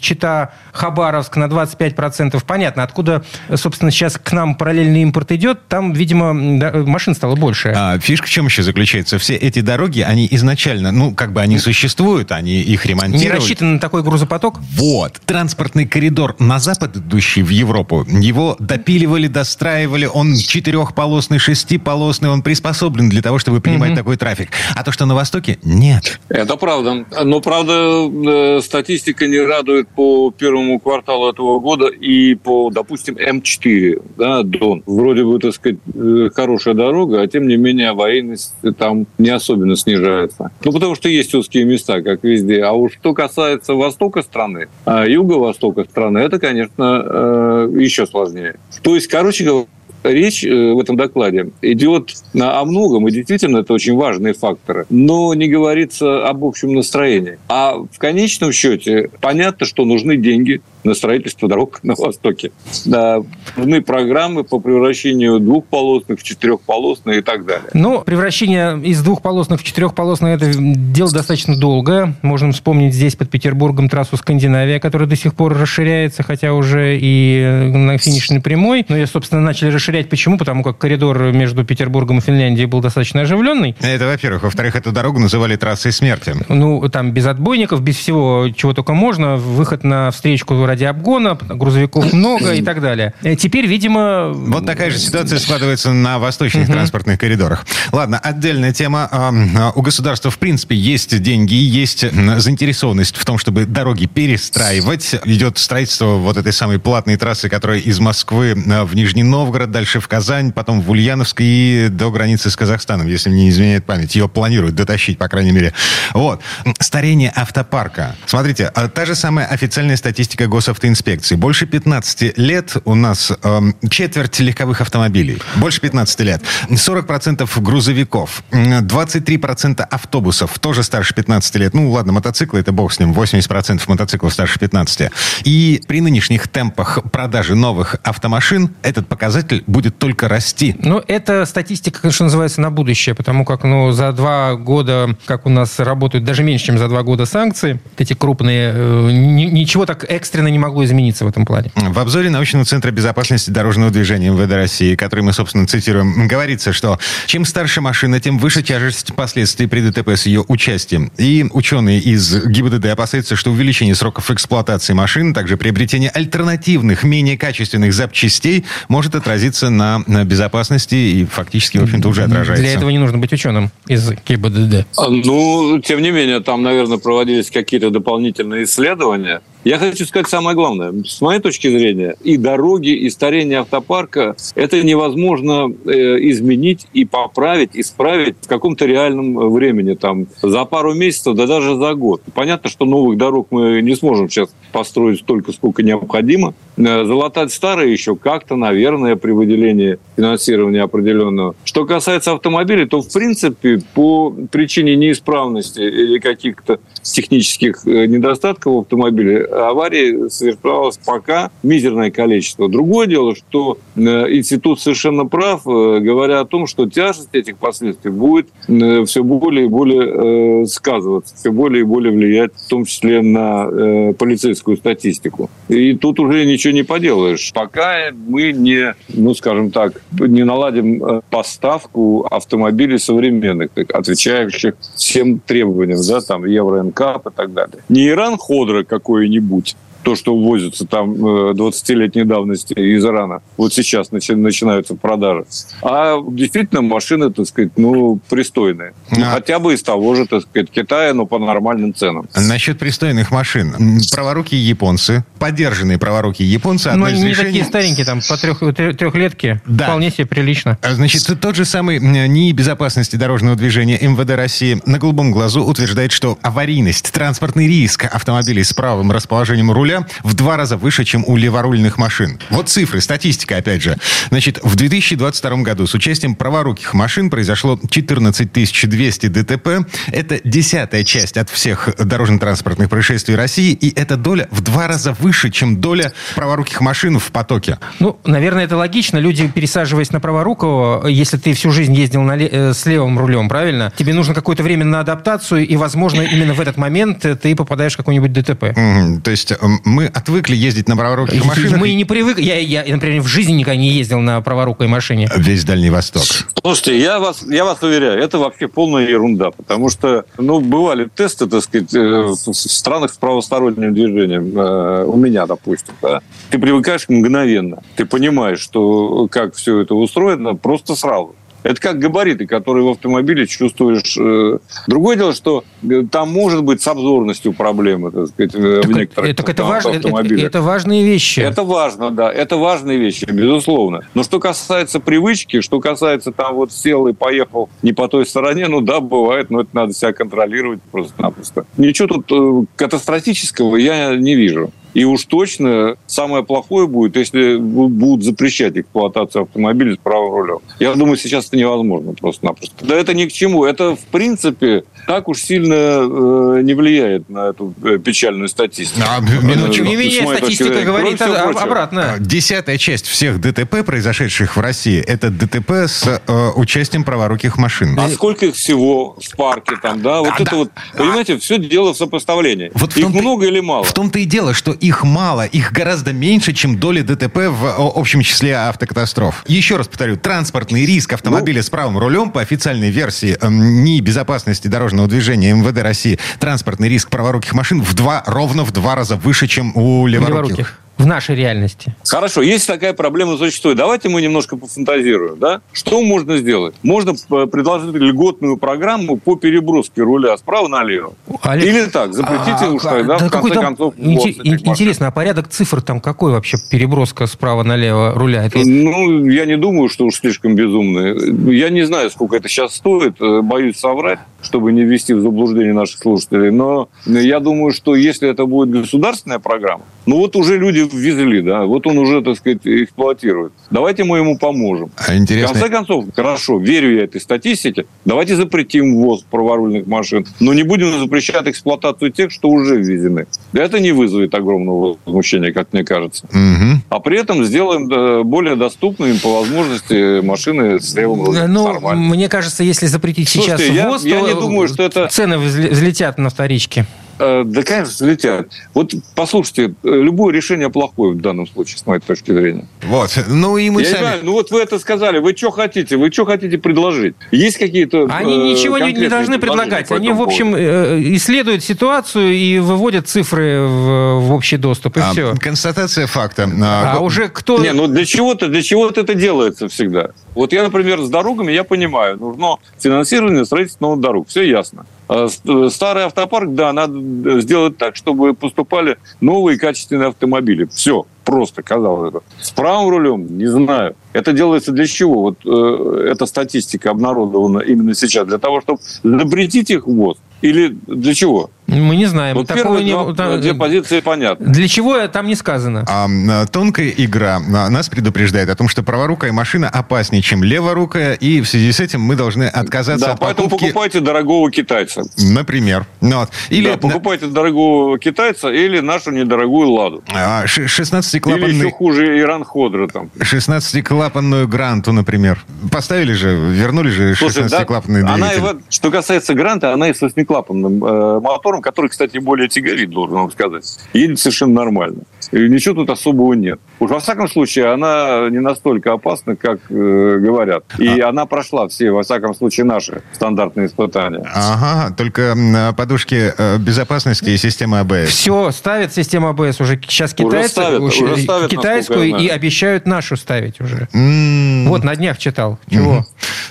Чита, 0.00 0.52
Хабаровск 0.72 1.36
на 1.36 1.44
25%. 1.44 2.42
Понятно, 2.46 2.82
откуда, 2.82 3.22
собственно, 3.54 3.90
сейчас 3.90 4.18
к 4.22 4.32
нам 4.32 4.54
параллельный 4.54 5.02
импорт 5.02 5.32
идет, 5.32 5.66
там, 5.68 5.92
видимо, 5.92 6.26
м, 6.30 6.58
да, 6.58 6.70
машин 7.08 7.14
стало 7.14 7.36
больше. 7.36 7.72
А 7.74 7.98
фишка 7.98 8.26
в 8.26 8.30
чем 8.30 8.46
еще 8.46 8.62
заключается? 8.62 9.18
Все 9.18 9.34
эти 9.34 9.60
дороги, 9.60 10.00
они 10.00 10.28
изначально, 10.30 10.92
ну, 10.92 11.14
как 11.14 11.32
бы 11.32 11.40
они 11.40 11.58
существуют, 11.58 12.32
они 12.32 12.60
их 12.60 12.84
Не 12.84 12.90
ремонтировали. 12.90 13.36
рассчитан 13.40 13.74
на 13.74 13.80
такой 13.80 14.02
грузопоток? 14.02 14.58
Вот. 14.74 15.20
Транспортный 15.24 15.86
коридор 15.86 16.36
на 16.38 16.58
запад, 16.58 16.96
идущий 16.96 17.42
в 17.42 17.48
Европу, 17.48 18.04
его 18.08 18.56
допиливали, 18.58 19.26
достраивали. 19.26 20.06
Он 20.06 20.36
четырехполосный, 20.36 21.38
шестиполосный. 21.38 22.28
Он 22.28 22.42
приспособлен 22.42 23.08
для 23.08 23.22
того, 23.22 23.38
чтобы 23.38 23.60
принимать 23.60 23.94
такой 23.94 24.16
трафик. 24.16 24.50
А 24.74 24.84
то, 24.84 24.92
что 24.92 25.06
на 25.06 25.14
востоке, 25.14 25.58
нет. 25.62 26.20
Это 26.28 26.56
правда. 26.56 27.06
Но, 27.24 27.40
правда, 27.40 27.72
э, 27.72 28.60
статистика 28.62 29.26
не 29.26 29.38
радует 29.38 29.88
по 29.88 30.30
первому 30.30 30.78
кварталу 30.78 31.30
этого 31.30 31.58
года 31.60 31.86
и 31.86 32.34
по, 32.34 32.70
допустим, 32.70 33.16
М4, 33.16 34.02
да, 34.16 34.42
Дон. 34.42 34.82
Вроде 34.86 35.24
бы, 35.24 35.38
так 35.38 35.54
сказать, 35.54 35.78
э, 35.94 36.28
хорошая 36.34 36.74
дорога, 36.74 36.97
а 37.06 37.26
тем 37.26 37.46
не 37.46 37.56
менее 37.56 37.90
аварийность 37.90 38.54
там 38.78 39.06
не 39.18 39.30
особенно 39.30 39.76
снижается. 39.76 40.50
Ну, 40.64 40.72
потому 40.72 40.94
что 40.94 41.08
есть 41.08 41.34
узкие 41.34 41.64
места, 41.64 42.02
как 42.02 42.22
везде. 42.24 42.62
А 42.62 42.72
уж 42.72 42.94
что 42.94 43.14
касается 43.14 43.74
востока 43.74 44.22
страны, 44.22 44.68
а 44.84 45.06
юго-востока 45.06 45.84
страны, 45.84 46.18
это, 46.18 46.38
конечно, 46.38 47.02
э, 47.04 47.70
еще 47.78 48.06
сложнее. 48.06 48.56
То 48.82 48.94
есть, 48.94 49.08
короче 49.08 49.44
говоря, 49.44 49.66
Речь 50.04 50.44
э, 50.44 50.72
в 50.72 50.78
этом 50.78 50.96
докладе 50.96 51.50
идет 51.60 52.14
о 52.38 52.64
многом, 52.64 53.08
и 53.08 53.10
действительно 53.12 53.58
это 53.58 53.72
очень 53.72 53.96
важные 53.96 54.32
факторы, 54.32 54.86
но 54.90 55.34
не 55.34 55.48
говорится 55.48 56.26
об 56.28 56.44
общем 56.44 56.72
настроении. 56.74 57.38
А 57.48 57.74
в 57.74 57.98
конечном 57.98 58.52
счете 58.52 59.10
понятно, 59.20 59.66
что 59.66 59.84
нужны 59.84 60.16
деньги 60.16 60.62
на 60.84 60.94
строительство 60.94 61.48
дорог 61.48 61.80
на 61.82 61.94
Востоке. 61.94 62.52
Да, 62.84 63.20
нужны 63.56 63.82
программы 63.82 64.44
по 64.44 64.58
превращению 64.58 65.40
двухполосных 65.40 66.20
в 66.20 66.22
четырехполосные 66.22 67.18
и 67.18 67.22
так 67.22 67.44
далее. 67.44 67.68
Ну, 67.74 68.02
превращение 68.02 68.80
из 68.82 69.02
двухполосных 69.02 69.60
в 69.60 69.64
четырехполосное 69.64 70.36
это 70.36 70.52
дело 70.54 71.10
достаточно 71.10 71.56
долгое. 71.56 72.14
Можем 72.22 72.52
вспомнить 72.52 72.94
здесь 72.94 73.16
под 73.16 73.30
Петербургом 73.30 73.88
трассу 73.88 74.16
Скандинавия, 74.16 74.78
которая 74.78 75.08
до 75.08 75.16
сих 75.16 75.34
пор 75.34 75.56
расширяется, 75.56 76.22
хотя 76.22 76.52
уже 76.52 76.98
и 77.00 77.70
на 77.74 77.98
финишной 77.98 78.40
прямой. 78.40 78.84
Но 78.88 78.96
ее, 78.96 79.06
собственно, 79.06 79.40
начали 79.40 79.70
расширять. 79.70 80.08
Почему? 80.08 80.38
Потому 80.38 80.62
как 80.62 80.78
коридор 80.78 81.32
между 81.32 81.64
Петербургом 81.64 82.18
и 82.18 82.20
Финляндией 82.20 82.66
был 82.66 82.80
достаточно 82.80 83.22
оживленный. 83.22 83.76
Это, 83.80 84.06
во-первых. 84.06 84.42
Во-вторых, 84.44 84.76
эту 84.76 84.92
дорогу 84.92 85.18
называли 85.18 85.56
трассой 85.56 85.92
смерти. 85.92 86.34
Ну, 86.48 86.86
там 86.88 87.12
без 87.12 87.26
отбойников, 87.26 87.82
без 87.82 87.96
всего, 87.96 88.48
чего 88.54 88.74
только 88.74 88.94
можно. 88.94 89.36
Выход 89.36 89.84
на 89.84 90.10
встречку 90.10 90.54
ради 90.68 90.84
обгона, 90.84 91.34
грузовиков 91.34 92.12
много 92.12 92.54
и 92.54 92.62
так 92.62 92.80
далее. 92.80 93.14
Э, 93.22 93.34
Теперь, 93.34 93.66
видимо... 93.66 94.32
Вот 94.32 94.66
такая 94.66 94.90
же 94.90 94.98
ситуация 94.98 95.38
складывается 95.38 95.92
на 95.92 96.18
восточных 96.18 96.66
транспортных 96.68 97.18
коридорах. 97.18 97.66
Ладно, 97.92 98.18
отдельная 98.18 98.72
тема. 98.72 99.08
Ам, 99.10 99.50
а, 99.56 99.72
У 99.74 99.82
государства, 99.82 100.30
в 100.30 100.38
принципе, 100.38 100.76
есть 100.76 101.20
деньги, 101.22 101.54
есть 101.54 102.04
м, 102.04 102.38
заинтересованность 102.38 103.16
в 103.16 103.24
том, 103.24 103.38
чтобы 103.38 103.64
дороги 103.64 104.06
перестраивать. 104.06 105.14
Идет 105.24 105.58
строительство 105.58 106.16
вот 106.16 106.36
этой 106.36 106.52
самой 106.52 106.78
платной 106.78 107.16
трассы, 107.16 107.48
которая 107.48 107.78
из 107.78 107.98
Москвы 108.00 108.54
а, 108.70 108.84
в 108.84 108.94
Нижний 108.94 109.22
Новгород, 109.22 109.70
дальше 109.70 110.00
в 110.00 110.08
Казань, 110.08 110.52
потом 110.52 110.80
в 110.80 110.90
Ульяновск 110.90 111.40
и 111.40 111.86
до 111.90 112.10
границы 112.10 112.50
с 112.50 112.56
Казахстаном, 112.56 113.06
если 113.06 113.30
мне 113.30 113.44
не 113.44 113.48
изменяет 113.50 113.86
память. 113.86 114.14
Ее 114.14 114.28
планируют 114.28 114.74
дотащить, 114.74 115.18
по 115.18 115.28
крайней 115.28 115.52
мере. 115.52 115.72
Вот. 116.12 116.40
Старение 116.80 117.32
автопарка. 117.34 118.16
Смотрите, 118.26 118.66
а 118.74 118.88
та 118.88 119.04
же 119.06 119.14
самая 119.14 119.46
официальная 119.46 119.96
статистика 119.96 120.46
госавтоинспекции. 120.62 121.36
Больше 121.36 121.66
15 121.66 122.36
лет 122.36 122.76
у 122.84 122.96
нас 122.96 123.32
эм, 123.44 123.76
четверть 123.88 124.40
легковых 124.40 124.80
автомобилей. 124.80 125.38
Больше 125.54 125.80
15 125.80 126.20
лет. 126.20 126.42
40% 126.68 127.60
грузовиков. 127.60 128.42
м, 128.50 128.84
23% 128.84 129.86
автобусов. 129.88 130.58
Тоже 130.58 130.82
старше 130.82 131.14
15 131.14 131.54
лет. 131.58 131.74
Ну, 131.74 131.90
ладно, 131.92 132.12
мотоциклы, 132.12 132.58
это 132.58 132.72
бог 132.72 132.92
с 132.92 132.98
ним. 132.98 133.12
80% 133.12 133.86
мотоциклов 133.86 134.32
старше 134.32 134.58
15. 134.58 135.10
И 135.44 135.80
при 135.86 136.00
нынешних 136.00 136.48
темпах 136.48 136.98
продажи 137.12 137.54
новых 137.54 137.94
автомашин 138.02 138.70
этот 138.82 139.06
показатель 139.06 139.62
будет 139.68 139.96
только 139.98 140.26
расти. 140.28 140.74
Ну, 140.80 141.00
это 141.06 141.44
статистика, 141.46 142.00
конечно, 142.00 142.24
называется 142.24 142.60
на 142.60 142.70
будущее, 142.72 143.14
потому 143.14 143.44
как, 143.44 143.62
ну, 143.62 143.92
за 143.92 144.10
два 144.12 144.56
года, 144.56 145.16
как 145.26 145.46
у 145.46 145.50
нас 145.50 145.78
работают, 145.78 146.24
даже 146.24 146.42
меньше, 146.42 146.66
чем 146.66 146.78
за 146.78 146.88
два 146.88 147.04
года 147.04 147.26
санкции, 147.26 147.78
эти 147.96 148.14
крупные, 148.14 148.72
э, 148.74 149.10
ни- 149.12 149.44
ничего 149.50 149.86
так 149.86 150.04
экстренно 150.08 150.47
не 150.50 150.58
могло 150.58 150.84
измениться 150.84 151.24
в 151.24 151.28
этом 151.28 151.44
плане. 151.44 151.70
В 151.74 151.98
обзоре 151.98 152.30
научного 152.30 152.64
центра 152.64 152.90
безопасности 152.90 153.50
дорожного 153.50 153.90
движения 153.90 154.30
МВД 154.30 154.52
России, 154.52 154.94
который 154.94 155.20
мы, 155.20 155.32
собственно, 155.32 155.66
цитируем, 155.66 156.28
говорится, 156.28 156.72
что 156.72 156.98
чем 157.26 157.44
старше 157.44 157.80
машина, 157.80 158.20
тем 158.20 158.38
выше 158.38 158.62
тяжесть 158.62 159.14
последствий 159.14 159.66
при 159.66 159.80
ДТП 159.80 160.10
с 160.10 160.26
ее 160.26 160.44
участием. 160.48 161.10
И 161.16 161.46
ученые 161.52 162.00
из 162.00 162.44
ГИБДД 162.46 162.86
опасаются, 162.86 163.36
что 163.36 163.50
увеличение 163.50 163.94
сроков 163.94 164.30
эксплуатации 164.30 164.92
машин, 164.92 165.34
также 165.34 165.56
приобретение 165.56 166.10
альтернативных, 166.10 167.02
менее 167.04 167.36
качественных 167.36 167.92
запчастей 167.92 168.64
может 168.88 169.14
отразиться 169.14 169.70
на, 169.70 170.02
на 170.06 170.24
безопасности 170.24 170.94
и 170.94 171.24
фактически, 171.24 171.78
в 171.78 171.84
общем-то, 171.84 172.08
уже 172.08 172.24
отражается. 172.24 172.62
Для 172.62 172.72
этого 172.72 172.90
не 172.90 172.98
нужно 172.98 173.18
быть 173.18 173.32
ученым 173.32 173.70
из 173.86 174.10
КИБДД. 174.24 174.86
А, 174.96 175.08
Ну, 175.08 175.80
тем 175.84 176.02
не 176.02 176.10
менее, 176.10 176.40
там, 176.40 176.62
наверное, 176.62 176.98
проводились 176.98 177.50
какие-то 177.50 177.90
дополнительные 177.90 178.64
исследования. 178.64 179.40
Я 179.64 179.78
хочу 179.78 180.06
сказать 180.06 180.28
самое 180.28 180.54
главное. 180.54 180.94
С 181.04 181.20
моей 181.20 181.40
точки 181.40 181.68
зрения, 181.68 182.16
и 182.22 182.36
дороги, 182.36 182.90
и 182.90 183.10
старение 183.10 183.58
автопарка– 183.60 184.36
это 184.54 184.82
невозможно 184.82 185.72
э, 185.84 185.90
изменить 186.30 186.86
и 186.92 187.04
поправить, 187.04 187.70
исправить 187.74 188.36
в 188.40 188.48
каком-то 188.48 188.86
реальном 188.86 189.50
времени, 189.52 189.94
там, 189.94 190.28
за 190.42 190.64
пару 190.64 190.94
месяцев, 190.94 191.34
да 191.34 191.46
даже 191.46 191.76
за 191.76 191.94
год. 191.94 192.22
Понятно, 192.34 192.70
что 192.70 192.84
новых 192.84 193.18
дорог 193.18 193.48
мы 193.50 193.82
не 193.82 193.96
сможем 193.96 194.28
сейчас 194.28 194.54
построить 194.72 195.20
столько, 195.20 195.52
сколько 195.52 195.82
необходимо. 195.82 196.54
Э, 196.76 197.04
залатать 197.04 197.52
старые 197.52 197.92
еще 197.92 198.14
как-то, 198.14 198.54
наверное, 198.54 199.16
при 199.16 199.32
выделении 199.32 199.98
финансирования 200.16 200.82
определенного. 200.82 201.56
Что 201.64 201.84
касается 201.84 202.32
автомобилей, 202.32 202.86
то, 202.86 203.02
в 203.02 203.12
принципе, 203.12 203.80
по 203.94 204.30
причине 204.50 204.94
неисправности 204.94 205.80
или 205.80 206.18
каких-то 206.20 206.78
технических 207.02 207.86
э, 207.86 208.06
недостатков 208.06 208.74
в 208.74 208.78
автомобиле 208.78 209.47
аварии 209.50 210.28
совершалось 210.28 210.98
пока 210.98 211.50
мизерное 211.62 212.10
количество. 212.10 212.68
Другое 212.68 213.06
дело, 213.06 213.34
что 213.34 213.78
э, 213.96 214.00
институт 214.00 214.80
совершенно 214.80 215.26
прав, 215.26 215.64
говоря 215.64 216.40
о 216.40 216.44
том, 216.44 216.66
что 216.66 216.88
тяжесть 216.88 217.30
этих 217.32 217.56
последствий 217.58 218.10
будет 218.10 218.48
все 218.66 219.22
более 219.22 219.66
и 219.66 219.68
более 219.68 220.66
сказываться, 220.66 221.34
все 221.36 221.52
более 221.52 221.82
и 221.82 221.84
более 221.84 222.12
влиять, 222.12 222.52
в 222.54 222.68
том 222.68 222.84
числе 222.84 223.22
на 223.22 224.12
полицейскую 224.14 224.76
статистику. 224.76 225.50
И 225.68 225.94
тут 225.94 226.20
уже 226.20 226.44
ничего 226.44 226.72
не 226.72 226.82
поделаешь. 226.82 227.52
Пока 227.54 228.10
мы 228.12 228.52
не, 228.52 228.94
ну, 229.08 229.34
скажем 229.34 229.70
так, 229.70 230.00
не 230.12 230.44
наладим 230.44 231.04
э, 231.04 231.20
поставку 231.30 232.26
автомобилей 232.30 232.98
современных, 232.98 233.70
отвечающих 233.92 234.74
всем 234.96 235.40
требованиям, 235.40 236.00
да, 236.06 236.20
там, 236.20 236.44
Евро-НКАП 236.44 237.28
и 237.28 237.30
так 237.34 237.52
далее. 237.52 237.78
Не 237.88 238.08
Иран-Ходра 238.08 238.84
какой-нибудь, 238.84 239.37
de 239.40 239.46
boot. 239.46 239.74
То, 240.08 240.16
что 240.16 240.34
увозится 240.34 240.86
там 240.86 241.12
20-летней 241.12 242.22
э, 242.22 242.24
давности 242.24 242.72
из 242.72 243.04
Ирана, 243.04 243.42
вот 243.58 243.74
сейчас 243.74 244.10
начинаются 244.10 244.94
продажи. 244.94 245.44
А 245.82 246.16
действительно 246.26 246.80
машины, 246.80 247.30
так 247.30 247.46
сказать, 247.46 247.72
ну, 247.76 248.18
пристойные. 248.30 248.94
А... 249.10 249.34
Хотя 249.34 249.58
бы 249.58 249.74
из 249.74 249.82
того 249.82 250.14
же, 250.14 250.24
так 250.24 250.44
сказать, 250.44 250.70
Китая, 250.70 251.12
но 251.12 251.26
по 251.26 251.38
нормальным 251.38 251.92
ценам. 251.92 252.26
Насчет 252.34 252.78
пристойных 252.78 253.30
машин. 253.30 253.74
Праворукие 254.10 254.66
японцы, 254.66 255.24
поддержанные 255.38 255.98
праворукие 255.98 256.50
японцы, 256.50 256.86
одно 256.86 257.04
ну, 257.04 257.12
из 257.12 257.18
не 257.18 257.28
решений... 257.28 257.48
такие 257.48 257.64
старенькие, 257.66 258.06
там, 258.06 258.20
по 258.26 258.38
трех, 258.38 258.60
трехлетке, 258.96 259.60
да. 259.66 259.88
вполне 259.88 260.10
себе 260.10 260.24
прилично. 260.24 260.78
А, 260.80 260.94
значит, 260.94 261.28
тот 261.38 261.54
же 261.54 261.66
самый 261.66 261.98
НИИ 261.98 262.52
безопасности 262.52 263.16
дорожного 263.16 263.56
движения 263.56 263.98
МВД 264.00 264.30
России 264.30 264.80
на 264.86 264.98
голубом 264.98 265.32
глазу 265.32 265.64
утверждает, 265.64 266.12
что 266.12 266.38
аварийность, 266.40 267.12
транспортный 267.12 267.68
риск 267.68 268.06
автомобилей 268.06 268.64
с 268.64 268.72
правым 268.72 269.12
расположением 269.12 269.70
руля 269.70 269.97
в 270.22 270.34
два 270.34 270.56
раза 270.56 270.76
выше, 270.76 271.04
чем 271.04 271.24
у 271.26 271.36
леворульных 271.36 271.98
машин. 271.98 272.38
Вот 272.50 272.68
цифры, 272.68 273.00
статистика, 273.00 273.56
опять 273.56 273.82
же. 273.82 273.96
Значит, 274.30 274.60
в 274.62 274.76
2022 274.76 275.56
году 275.58 275.86
с 275.86 275.94
участием 275.94 276.34
праворуких 276.34 276.94
машин 276.94 277.30
произошло 277.30 277.78
14 277.88 278.52
200 278.88 279.26
ДТП. 279.26 279.68
Это 280.08 280.40
десятая 280.44 281.04
часть 281.04 281.36
от 281.36 281.50
всех 281.50 281.88
дорожно-транспортных 281.98 282.88
происшествий 282.88 283.36
России, 283.36 283.72
и 283.72 283.92
эта 283.98 284.16
доля 284.16 284.48
в 284.50 284.60
два 284.60 284.86
раза 284.88 285.12
выше, 285.12 285.50
чем 285.50 285.80
доля 285.80 286.12
праворуких 286.34 286.80
машин 286.80 287.18
в 287.18 287.30
потоке. 287.32 287.78
Ну, 288.00 288.18
наверное, 288.24 288.64
это 288.64 288.76
логично. 288.76 289.18
Люди, 289.18 289.48
пересаживаясь 289.48 290.10
на 290.10 290.20
праворукого, 290.20 291.06
если 291.06 291.36
ты 291.36 291.52
всю 291.52 291.70
жизнь 291.70 291.94
ездил 291.94 292.22
на 292.22 292.36
ле- 292.36 292.48
э, 292.50 292.72
с 292.72 292.86
левым 292.86 293.18
рулем, 293.18 293.48
правильно? 293.48 293.92
Тебе 293.96 294.14
нужно 294.14 294.34
какое-то 294.34 294.62
время 294.62 294.84
на 294.84 295.00
адаптацию, 295.00 295.66
и, 295.66 295.76
возможно, 295.76 296.22
именно 296.22 296.54
в 296.54 296.60
этот 296.60 296.76
момент 296.76 297.24
ты 297.40 297.56
попадаешь 297.56 297.94
в 297.94 297.96
какой-нибудь 297.96 298.32
ДТП. 298.32 298.64
Mm-hmm. 298.64 299.20
То 299.22 299.30
есть 299.30 299.52
мы 299.88 300.06
отвыкли 300.06 300.54
ездить 300.54 300.88
на 300.88 300.96
праворуких 300.96 301.44
машинах. 301.44 301.80
Мы 301.80 301.88
и 301.90 301.94
не 301.94 302.04
привыкли. 302.04 302.42
Я, 302.42 302.58
я, 302.58 302.84
например, 302.86 303.22
в 303.22 303.26
жизни 303.26 303.52
никогда 303.52 303.76
не 303.76 303.90
ездил 303.90 304.20
на 304.20 304.40
праворукой 304.40 304.86
машине. 304.86 305.28
Весь 305.36 305.64
Дальний 305.64 305.90
Восток. 305.90 306.22
Слушайте, 306.60 306.98
я 307.00 307.18
вас, 307.18 307.42
я 307.46 307.64
вас 307.64 307.82
уверяю, 307.82 308.20
это 308.22 308.38
вообще 308.38 308.68
полная 308.68 309.08
ерунда, 309.08 309.50
потому 309.50 309.88
что, 309.90 310.24
ну, 310.36 310.60
бывали 310.60 311.08
тесты, 311.14 311.46
так 311.46 311.62
сказать, 311.62 311.94
э, 311.94 311.98
в 311.98 312.52
странах 312.54 313.12
с 313.12 313.16
правосторонним 313.16 313.94
движением. 313.94 314.58
Э, 314.58 315.04
у 315.04 315.16
меня, 315.16 315.46
допустим, 315.46 315.94
да. 316.02 316.20
Ты 316.50 316.58
привыкаешь 316.58 317.08
мгновенно. 317.08 317.82
Ты 317.96 318.04
понимаешь, 318.04 318.60
что 318.60 319.28
как 319.28 319.54
все 319.54 319.80
это 319.80 319.94
устроено, 319.94 320.54
просто 320.54 320.94
сразу. 320.94 321.34
Это 321.62 321.80
как 321.80 321.98
габариты, 321.98 322.46
которые 322.46 322.84
в 322.84 322.88
автомобиле 322.90 323.46
чувствуешь. 323.46 324.16
Э, 324.16 324.58
другое 324.86 325.16
дело, 325.16 325.34
что 325.34 325.64
э, 325.82 326.04
там 326.10 326.30
может 326.30 326.62
быть 326.62 326.80
с 326.80 326.86
обзорностью 326.86 327.52
проблемы, 327.52 328.10
так 328.10 328.28
сказать, 328.28 328.54
э, 328.54 328.80
так 328.82 328.90
в 328.90 328.96
некоторых 328.96 329.30
это, 329.30 329.50
это, 329.50 329.64
важно. 329.64 329.90
Это, 329.90 330.34
это 330.34 330.62
важные 330.62 331.04
вещи. 331.04 331.40
Это 331.40 331.62
важно, 331.64 332.10
да. 332.10 332.32
Это 332.32 332.56
важные 332.56 332.98
вещи, 332.98 333.24
безусловно. 333.24 334.02
Но 334.14 334.22
что 334.22 334.38
касается 334.38 335.00
привычки, 335.00 335.60
что 335.60 335.80
касается 335.80 336.32
там 336.32 336.54
вот 336.54 336.72
сел 336.72 337.08
и 337.08 337.12
поехал 337.12 337.68
не 337.82 337.92
по 337.92 338.08
той 338.08 338.26
стороне, 338.26 338.68
ну 338.68 338.80
да, 338.80 339.00
бывает, 339.00 339.50
но 339.50 339.60
это 339.60 339.70
надо 339.72 339.92
себя 339.92 340.12
контролировать 340.12 340.80
просто-напросто. 340.90 341.66
Ничего 341.76 342.08
тут 342.08 342.68
катастрофического 342.76 343.76
я 343.76 344.16
не 344.16 344.34
вижу. 344.34 344.72
И 344.98 345.04
уж 345.04 345.26
точно 345.26 345.94
самое 346.08 346.42
плохое 346.42 346.88
будет, 346.88 347.14
если 347.16 347.56
будут 347.56 348.24
запрещать 348.24 348.76
эксплуатацию 348.76 349.42
автомобилей 349.42 349.94
с 349.94 349.98
правым 349.98 350.32
рулем. 350.32 350.58
Я 350.80 350.92
думаю, 350.94 351.16
сейчас 351.16 351.46
это 351.46 351.56
невозможно 351.56 352.14
просто-напросто. 352.14 352.84
Да 352.84 352.96
это 352.96 353.14
ни 353.14 353.26
к 353.26 353.32
чему. 353.32 353.64
Это, 353.64 353.94
в 353.94 354.04
принципе, 354.10 354.82
так 355.06 355.28
уж 355.28 355.40
сильно 355.40 355.74
э, 355.74 356.62
не 356.62 356.74
влияет 356.74 357.28
на 357.28 357.50
эту 357.50 357.74
э, 357.84 357.98
печальную 357.98 358.48
статистику. 358.48 359.06
А, 359.08 359.20
ну, 359.20 359.68
тем 359.68 359.84
не 359.84 359.94
менее, 359.94 360.26
статистика 360.26 360.82
говорит 360.82 361.22
а, 361.22 361.48
обратно. 361.50 362.16
Десятая 362.18 362.76
часть 362.76 363.06
всех 363.06 363.40
ДТП, 363.40 363.84
произошедших 363.86 364.56
в 364.56 364.60
России, 364.60 365.00
это 365.00 365.30
ДТП 365.30 365.70
с 365.86 366.20
э, 366.26 366.50
участием 366.56 367.04
праворуких 367.04 367.56
машин. 367.56 367.96
А 368.00 368.08
сколько 368.08 368.46
их 368.46 368.56
всего 368.56 369.16
в 369.22 369.36
парке 369.36 369.76
там, 369.80 370.02
да? 370.02 370.22
Вот 370.22 370.30
да, 370.30 370.34
это 370.34 370.50
да. 370.50 370.56
вот, 370.56 370.70
понимаете, 370.96 371.38
все 371.38 371.58
дело 371.58 371.94
в 371.94 371.96
сопоставлении. 371.96 372.72
Вот 372.74 372.96
их 372.96 373.08
много 373.10 373.46
или 373.46 373.60
мало? 373.60 373.84
В 373.84 373.92
том-то 373.92 374.18
и 374.18 374.24
дело, 374.24 374.54
что 374.54 374.72
их 374.88 375.04
мало, 375.04 375.44
их 375.44 375.72
гораздо 375.72 376.12
меньше, 376.12 376.52
чем 376.52 376.78
доли 376.78 377.02
ДТП 377.02 377.36
в 377.48 377.92
общем 377.94 378.22
числе 378.22 378.54
автокатастроф. 378.56 379.44
Еще 379.46 379.76
раз 379.76 379.86
повторю, 379.86 380.16
транспортный 380.16 380.86
риск 380.86 381.12
автомобиля 381.12 381.58
ну, 381.58 381.62
с 381.62 381.70
правым 381.70 381.98
рулем 381.98 382.30
по 382.30 382.40
официальной 382.40 382.90
версии 382.90 383.36
э, 383.40 383.48
НИИ 383.48 384.00
безопасности 384.00 384.66
дорожного 384.68 385.06
движения 385.06 385.52
МВД 385.52 385.82
России 385.82 386.18
транспортный 386.40 386.88
риск 386.88 387.10
праворуких 387.10 387.52
машин 387.52 387.82
в 387.82 387.94
два, 387.94 388.22
ровно 388.26 388.64
в 388.64 388.72
два 388.72 388.94
раза 388.94 389.16
выше, 389.16 389.46
чем 389.46 389.76
у 389.76 390.06
леворуких. 390.06 390.30
леворуких 390.30 390.78
в 390.98 391.06
нашей 391.06 391.36
реальности. 391.36 391.94
Хорошо, 392.04 392.42
есть 392.42 392.66
такая 392.66 392.92
проблема 392.92 393.36
зачастую. 393.36 393.76
Давайте 393.76 394.08
мы 394.08 394.20
немножко 394.20 394.56
пофантазируем. 394.56 395.38
Да? 395.38 395.60
Что 395.72 396.02
можно 396.02 396.36
сделать? 396.38 396.74
Можно 396.82 397.14
предложить 397.46 397.94
льготную 397.94 398.56
программу 398.56 399.16
по 399.16 399.36
переброске 399.36 400.02
руля 400.02 400.36
справа 400.36 400.66
налево. 400.68 401.14
Олег... 401.42 401.64
Или 401.64 401.84
так, 401.84 402.12
запретите 402.12 402.66
а, 402.66 402.70
уж 402.70 402.84
а, 402.84 402.90
тогда, 402.90 403.18
да 403.18 403.28
в 403.28 403.30
конце 403.30 403.54
концов, 403.54 403.94
Интересно, 403.98 405.06
а 405.06 405.10
порядок 405.12 405.48
цифр 405.48 405.80
там 405.80 406.00
какой 406.00 406.32
вообще 406.32 406.58
переброска 406.70 407.26
справа 407.26 407.62
налево 407.62 408.12
руля? 408.14 408.44
Это... 408.44 408.58
Ну, 408.58 409.26
я 409.26 409.46
не 409.46 409.56
думаю, 409.56 409.88
что 409.88 410.04
уж 410.04 410.16
слишком 410.16 410.56
безумные. 410.56 411.16
Я 411.54 411.70
не 411.70 411.84
знаю, 411.84 412.10
сколько 412.10 412.36
это 412.36 412.48
сейчас 412.48 412.74
стоит. 412.74 413.18
Боюсь 413.18 413.78
соврать, 413.78 414.18
чтобы 414.42 414.72
не 414.72 414.82
ввести 414.82 415.14
в 415.14 415.20
заблуждение 415.20 415.74
наших 415.74 416.00
слушателей. 416.00 416.50
Но 416.50 416.88
я 417.06 417.38
думаю, 417.38 417.72
что 417.72 417.94
если 417.94 418.28
это 418.28 418.46
будет 418.46 418.70
государственная 418.70 419.38
программа, 419.38 419.84
ну 420.06 420.16
вот 420.16 420.34
уже 420.36 420.58
люди 420.58 420.87
ввезли, 420.92 421.42
да, 421.42 421.64
вот 421.64 421.86
он 421.86 421.98
уже, 421.98 422.22
так 422.22 422.36
сказать, 422.36 422.60
эксплуатирует. 422.64 423.52
Давайте 423.70 424.04
мы 424.04 424.18
ему 424.18 424.38
поможем. 424.38 424.90
А 424.96 425.16
интересно... 425.16 425.48
В 425.48 425.52
конце 425.52 425.68
концов, 425.68 426.04
хорошо, 426.14 426.58
верю 426.58 426.96
я 426.96 427.04
этой 427.04 427.20
статистике, 427.20 427.86
давайте 428.04 428.36
запретим 428.36 428.96
ввоз 428.96 429.24
праворульных 429.30 429.86
машин, 429.86 430.26
но 430.40 430.54
не 430.54 430.62
будем 430.62 430.98
запрещать 430.98 431.46
эксплуатацию 431.46 432.10
тех, 432.10 432.30
что 432.30 432.48
уже 432.48 432.76
ввезены. 432.76 433.26
Это 433.52 433.80
не 433.80 433.92
вызовет 433.92 434.34
огромного 434.34 434.98
возмущения, 435.04 435.52
как 435.52 435.72
мне 435.72 435.84
кажется. 435.84 436.26
Угу. 436.26 436.82
А 436.88 437.00
при 437.00 437.18
этом 437.18 437.44
сделаем 437.44 438.28
более 438.28 438.56
доступными 438.56 439.16
по 439.18 439.40
возможности 439.40 440.20
машины 440.20 440.80
с 440.80 440.94
левым 440.94 441.24
рулем. 441.24 441.52
Ну, 441.52 441.80
мне 441.94 442.28
кажется, 442.28 442.64
если 442.64 442.86
запретить 442.86 443.28
Слушайте, 443.28 443.68
сейчас 443.68 443.86
ввоз, 443.86 444.04
я, 444.04 444.20
я 444.20 444.22
не 444.22 444.34
думаю, 444.34 444.68
что 444.68 444.82
это... 444.82 445.08
цены 445.08 445.38
взлетят 445.38 446.18
на 446.18 446.30
вторичке. 446.30 446.86
Э, 447.18 447.42
да, 447.44 447.62
конечно, 447.62 447.92
взлетят. 447.92 448.48
Вот 448.74 448.94
послушайте, 449.14 449.74
э, 449.82 449.88
любое 449.88 450.32
решение 450.32 450.70
плохое 450.70 451.12
в 451.12 451.20
данном 451.20 451.46
случае, 451.46 451.78
с 451.78 451.86
моей 451.86 452.00
точки 452.00 452.32
зрения. 452.32 452.66
Вот. 452.82 453.18
Ну 453.28 453.56
и 453.58 453.70
мы 453.70 453.82
Я 453.82 453.90
сами... 453.90 453.98
знаю, 454.00 454.20
ну 454.22 454.32
вот 454.32 454.50
вы 454.50 454.60
это 454.60 454.78
сказали. 454.78 455.18
Вы 455.18 455.36
что 455.36 455.50
хотите? 455.50 455.96
Вы 455.96 456.12
что 456.12 456.24
хотите 456.24 456.58
предложить? 456.58 457.16
Есть 457.30 457.58
какие-то 457.58 458.06
Они 458.10 458.34
э, 458.34 458.52
ничего 458.52 458.78
не, 458.78 458.92
не 458.92 459.08
должны 459.08 459.38
предлагать. 459.38 459.90
Они, 459.90 460.12
в 460.12 460.22
общем, 460.22 460.54
э, 460.54 461.00
исследуют 461.14 461.64
ситуацию 461.64 462.32
и 462.32 462.58
выводят 462.58 463.08
цифры 463.08 463.66
в, 463.66 464.20
в 464.20 464.32
общий 464.32 464.56
доступ, 464.56 464.96
и 464.96 465.00
а, 465.00 465.10
все. 465.10 465.34
Констатация 465.40 466.06
факта. 466.06 466.48
А, 466.62 466.96
а 466.96 467.00
уже 467.00 467.28
кто... 467.28 467.58
Не, 467.58 467.72
ну 467.72 467.88
для 467.88 468.04
чего-то 468.04 468.48
для 468.48 468.62
чего-то 468.62 469.00
это 469.00 469.14
делается 469.14 469.68
всегда. 469.68 470.10
Вот 470.34 470.52
я, 470.52 470.62
например, 470.62 471.00
с 471.00 471.08
дорогами, 471.08 471.50
я 471.52 471.64
понимаю, 471.64 472.16
нужно 472.16 472.56
финансирование 472.78 473.44
строительства 473.44 473.86
новых 473.86 474.00
дорог. 474.00 474.28
Все 474.28 474.42
ясно. 474.42 474.86
А 475.08 475.28
старый 475.70 476.04
автопарк, 476.04 476.54
да, 476.54 476.72
надо 476.72 477.40
сделать 477.40 477.78
так, 477.78 477.96
чтобы 477.96 478.34
поступали 478.34 478.98
новые 479.20 479.58
качественные 479.58 480.08
автомобили. 480.08 480.68
Все, 480.70 481.06
просто, 481.24 481.62
казалось 481.62 482.12
бы. 482.12 482.22
С 482.40 482.50
правым 482.50 482.90
рулем, 482.90 483.38
не 483.38 483.46
знаю. 483.46 483.96
Это 484.12 484.32
делается 484.32 484.70
для 484.72 484.86
чего? 484.86 485.22
Вот 485.22 485.38
э, 485.46 486.10
эта 486.10 486.26
статистика 486.26 486.90
обнародована 486.90 487.60
именно 487.60 487.94
сейчас. 487.94 488.26
Для 488.26 488.38
того, 488.38 488.60
чтобы 488.60 488.80
запретить 489.02 489.70
их 489.70 489.86
ввоз 489.86 490.18
или 490.42 490.76
для 490.86 491.14
чего? 491.14 491.50
Мы 491.68 491.96
не 491.96 492.06
знаем. 492.06 492.34
Вот 492.34 492.48
Такого 492.48 492.78
первые 492.78 492.84
не... 492.84 493.12
два, 493.12 493.36
две 493.36 493.54
позиции 493.54 494.00
понятны. 494.00 494.46
Для 494.46 494.68
чего 494.68 495.06
там 495.08 495.26
не 495.26 495.34
сказано? 495.34 495.84
А, 495.86 496.46
тонкая 496.46 496.88
игра 496.96 497.38
нас 497.40 497.90
предупреждает 497.90 498.48
о 498.48 498.56
том, 498.56 498.68
что 498.68 498.82
праворукая 498.82 499.32
машина 499.32 499.68
опаснее, 499.68 500.22
чем 500.22 500.42
леворукая, 500.42 501.12
и 501.14 501.42
в 501.42 501.48
связи 501.48 501.70
с 501.72 501.80
этим 501.80 502.00
мы 502.00 502.16
должны 502.16 502.44
отказаться 502.44 503.06
да, 503.06 503.12
от 503.12 503.20
поэтому 503.20 503.48
покупки... 503.48 503.66
покупайте 503.66 504.00
дорогого 504.00 504.50
китайца. 504.50 505.02
Например. 505.18 505.84
Ну, 506.00 506.20
вот. 506.20 506.30
Или... 506.48 506.70
Да, 506.70 506.78
покупайте 506.78 507.26
дорогого 507.26 507.98
китайца 507.98 508.48
или 508.48 508.80
нашу 508.80 509.10
недорогую 509.10 509.70
«Ладу». 509.70 510.02
16-клапанный... 510.06 511.48
Или 511.48 511.58
еще 511.58 511.70
хуже 511.70 512.18
Иран 512.18 512.44
Ходра 512.44 512.88
там. 512.88 513.10
16-клапанную 513.18 514.46
«Гранту», 514.46 514.92
например. 514.92 515.44
Поставили 515.70 516.14
же, 516.14 516.34
вернули 516.34 516.88
же 516.88 517.12
16-клапанный 517.12 518.02
да, 518.02 518.14
двигатель. 518.14 518.40
Она, 518.40 518.60
что 518.70 518.90
касается 518.90 519.34
«Гранта», 519.34 519.74
она 519.74 519.90
и 519.90 519.94
с 519.94 520.02
8-клапанным 520.02 520.84
э, 520.86 521.20
мотором, 521.20 521.57
который, 521.60 521.88
кстати, 521.90 522.18
более 522.18 522.48
тягорит, 522.48 522.90
должен 522.90 523.16
вам 523.16 523.30
сказать. 523.30 523.78
Едет 523.92 524.18
совершенно 524.18 524.54
нормально. 524.54 525.02
И 525.32 525.48
ничего 525.48 525.74
тут 525.74 525.90
особого 525.90 526.32
нет. 526.34 526.60
Уж 526.80 526.90
во 526.90 527.00
всяком 527.00 527.28
случае, 527.28 527.72
она 527.72 528.28
не 528.30 528.38
настолько 528.38 528.92
опасна, 528.92 529.36
как 529.36 529.58
э, 529.68 530.18
говорят. 530.20 530.64
И 530.78 531.00
а... 531.00 531.08
она 531.08 531.26
прошла 531.26 531.66
все, 531.68 531.90
во 531.90 532.02
всяком 532.02 532.34
случае, 532.34 532.64
наши 532.64 533.02
стандартные 533.12 533.66
испытания. 533.66 534.24
Ага, 534.32 534.94
только 534.94 535.34
подушки 535.76 536.32
э, 536.36 536.58
безопасности 536.58 537.30
и 537.30 537.36
система 537.36 537.80
АБС. 537.80 538.08
Все, 538.10 538.50
ставят 538.52 538.94
систему 538.94 539.28
АБС 539.28 539.60
уже. 539.60 539.80
Сейчас 539.82 540.14
китайцы, 540.14 540.38
уже 540.38 540.48
ставят, 540.48 540.80
уже, 540.80 541.04
уже 541.04 541.22
ставят, 541.22 541.50
китайскую 541.50 542.16
и 542.16 542.28
обещают 542.28 542.86
нашу 542.86 543.16
ставить 543.16 543.60
уже. 543.60 543.88
Mm. 543.92 544.68
Вот, 544.68 544.84
на 544.84 544.94
днях 544.94 545.18
читал. 545.18 545.58
Чего? 545.70 545.98
Mm. 545.98 546.04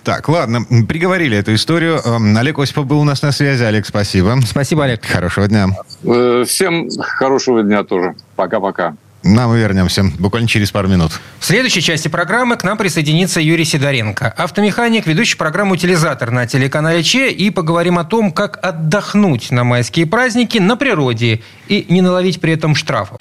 Так, 0.03 0.27
ладно, 0.29 0.61
приговорили 0.87 1.37
эту 1.37 1.53
историю. 1.53 1.99
Эм, 2.03 2.35
Олег 2.37 2.59
Осипов 2.59 2.85
был 2.85 2.99
у 2.99 3.03
нас 3.03 3.21
на 3.21 3.31
связи. 3.31 3.63
Олег, 3.63 3.85
спасибо. 3.85 4.37
Спасибо, 4.45 4.85
Олег. 4.85 5.05
Хорошего 5.05 5.47
дня. 5.47 5.67
Э, 6.03 6.43
всем 6.47 6.89
хорошего 6.99 7.63
дня 7.63 7.83
тоже. 7.83 8.15
Пока-пока. 8.35 8.95
На, 9.23 9.47
мы 9.47 9.59
вернемся 9.59 10.03
буквально 10.19 10.47
через 10.47 10.71
пару 10.71 10.87
минут. 10.87 11.11
В 11.39 11.45
следующей 11.45 11.81
части 11.81 12.07
программы 12.07 12.55
к 12.55 12.63
нам 12.63 12.77
присоединится 12.77 13.41
Юрий 13.41 13.65
Сидоренко, 13.65 14.33
автомеханик, 14.37 15.05
ведущий 15.07 15.37
программу 15.37 15.73
«Утилизатор» 15.73 16.31
на 16.31 16.47
телеканале 16.47 17.03
Че, 17.03 17.29
и 17.29 17.49
поговорим 17.49 17.97
о 17.97 18.03
том, 18.03 18.31
как 18.31 18.59
отдохнуть 18.61 19.51
на 19.51 19.63
майские 19.63 20.05
праздники 20.05 20.59
на 20.59 20.77
природе 20.77 21.41
и 21.67 21.85
не 21.89 22.01
наловить 22.01 22.39
при 22.39 22.53
этом 22.53 22.75
штрафов. 22.75 23.17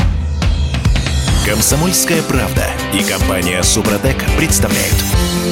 Комсомольская 1.46 2.22
правда 2.22 2.66
и 2.92 3.02
компания 3.02 3.62
«Супротек» 3.62 4.16
представляют. 4.36 4.96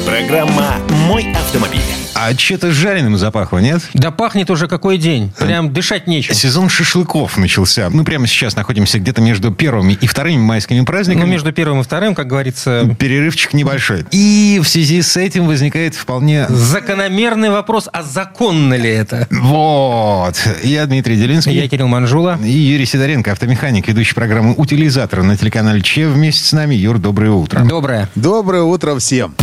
Программа 0.05 0.75
«Мой 1.05 1.31
автомобиль». 1.33 1.81
А 2.15 2.33
что-то 2.35 2.71
жареным 2.71 3.17
запахло, 3.17 3.59
нет? 3.59 3.81
Да 3.93 4.09
пахнет 4.09 4.49
уже 4.49 4.67
какой 4.67 4.97
день. 4.97 5.33
Прям 5.37 5.73
дышать 5.73 6.07
нечем. 6.07 6.33
Сезон 6.33 6.69
шашлыков 6.69 7.37
начался. 7.37 7.89
Мы 7.89 8.05
прямо 8.05 8.25
сейчас 8.25 8.55
находимся 8.55 8.99
где-то 8.99 9.21
между 9.21 9.51
первыми 9.51 9.93
и 9.93 10.07
вторыми 10.07 10.37
майскими 10.37 10.83
праздниками. 10.85 11.25
Ну, 11.25 11.31
между 11.31 11.51
первым 11.51 11.81
и 11.81 11.83
вторым, 11.83 12.15
как 12.15 12.27
говорится... 12.27 12.95
Перерывчик 12.97 13.53
небольшой. 13.53 14.05
И 14.11 14.61
в 14.63 14.67
связи 14.67 15.01
с 15.01 15.17
этим 15.17 15.45
возникает 15.45 15.93
вполне... 15.93 16.47
Закономерный 16.47 17.49
вопрос, 17.49 17.89
а 17.91 18.01
законно 18.01 18.75
ли 18.75 18.89
это? 18.89 19.27
Вот. 19.29 20.35
Я 20.63 20.85
Дмитрий 20.85 21.17
Делинский. 21.17 21.53
Я 21.53 21.67
Кирилл 21.67 21.87
Манжула. 21.87 22.39
И 22.41 22.49
Юрий 22.49 22.85
Сидоренко, 22.85 23.33
автомеханик, 23.33 23.89
ведущий 23.89 24.15
программы 24.15 24.53
«Утилизатор» 24.55 25.21
на 25.21 25.35
телеканале 25.35 25.81
Че. 25.81 26.07
Вместе 26.07 26.45
с 26.45 26.53
нами. 26.53 26.75
Юр, 26.75 26.97
доброе 26.97 27.31
утро. 27.31 27.59
Доброе. 27.59 28.09
Доброе 28.15 28.63
утро 28.63 28.97
всем. 28.97 29.35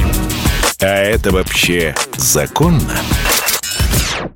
А 0.84 0.96
это 0.96 1.30
вообще 1.30 1.94
законно? 2.16 2.98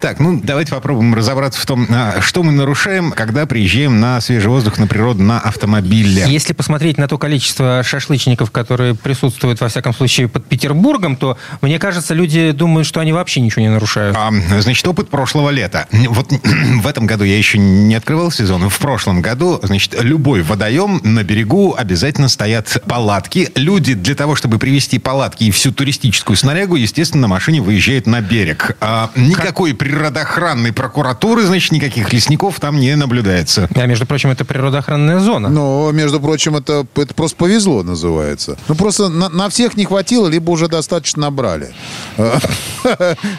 Так, 0.00 0.20
ну 0.20 0.40
давайте 0.42 0.72
попробуем 0.72 1.14
разобраться 1.14 1.60
в 1.60 1.66
том, 1.66 1.86
а, 1.90 2.20
что 2.20 2.42
мы 2.42 2.52
нарушаем, 2.52 3.12
когда 3.12 3.46
приезжаем 3.46 4.00
на 4.00 4.20
свежий 4.20 4.48
воздух, 4.48 4.78
на 4.78 4.86
природу, 4.86 5.22
на 5.22 5.40
автомобиле. 5.40 6.24
Если 6.26 6.52
посмотреть 6.52 6.98
на 6.98 7.08
то 7.08 7.18
количество 7.18 7.82
шашлычников, 7.82 8.50
которые 8.50 8.94
присутствуют, 8.94 9.60
во 9.60 9.68
всяком 9.68 9.94
случае, 9.94 10.28
под 10.28 10.44
Петербургом, 10.46 11.16
то, 11.16 11.38
мне 11.62 11.78
кажется, 11.78 12.14
люди 12.14 12.50
думают, 12.52 12.86
что 12.86 13.00
они 13.00 13.12
вообще 13.12 13.40
ничего 13.40 13.62
не 13.62 13.70
нарушают. 13.70 14.16
А, 14.18 14.30
значит, 14.60 14.86
опыт 14.86 15.08
прошлого 15.08 15.50
лета. 15.50 15.86
Вот 16.08 16.32
в 16.82 16.86
этом 16.86 17.06
году 17.06 17.24
я 17.24 17.36
еще 17.36 17.58
не 17.58 17.94
открывал 17.94 18.30
сезон. 18.30 18.68
В 18.68 18.78
прошлом 18.78 19.22
году, 19.22 19.60
значит, 19.62 19.96
любой 20.02 20.42
водоем 20.42 21.00
на 21.04 21.22
берегу 21.22 21.74
обязательно 21.76 22.28
стоят 22.28 22.82
палатки. 22.86 23.50
Люди 23.54 23.94
для 23.94 24.14
того, 24.14 24.36
чтобы 24.36 24.58
привезти 24.58 24.98
палатки 24.98 25.44
и 25.44 25.50
всю 25.50 25.72
туристическую 25.72 26.36
снарягу, 26.36 26.76
естественно, 26.76 27.22
на 27.22 27.28
машине 27.28 27.60
выезжают 27.60 28.06
на 28.06 28.20
берег. 28.20 28.76
А, 28.80 29.10
никакой 29.16 29.74
природоохранной 29.86 30.72
прокуратуры, 30.72 31.42
значит, 31.42 31.72
никаких 31.72 32.12
лесников 32.12 32.58
там 32.58 32.80
не 32.80 32.96
наблюдается. 32.96 33.68
А, 33.74 33.86
между 33.86 34.06
прочим, 34.06 34.30
это 34.30 34.44
природоохранная 34.44 35.20
зона. 35.20 35.48
Но, 35.48 35.90
между 35.92 36.20
прочим, 36.20 36.56
это, 36.56 36.86
это 36.96 37.14
просто 37.14 37.36
повезло 37.36 37.82
называется. 37.82 38.58
Ну, 38.68 38.74
просто 38.74 39.08
на, 39.08 39.28
на 39.28 39.48
всех 39.48 39.76
не 39.76 39.84
хватило, 39.84 40.26
либо 40.26 40.50
уже 40.50 40.68
достаточно 40.68 41.22
набрали. 41.22 41.72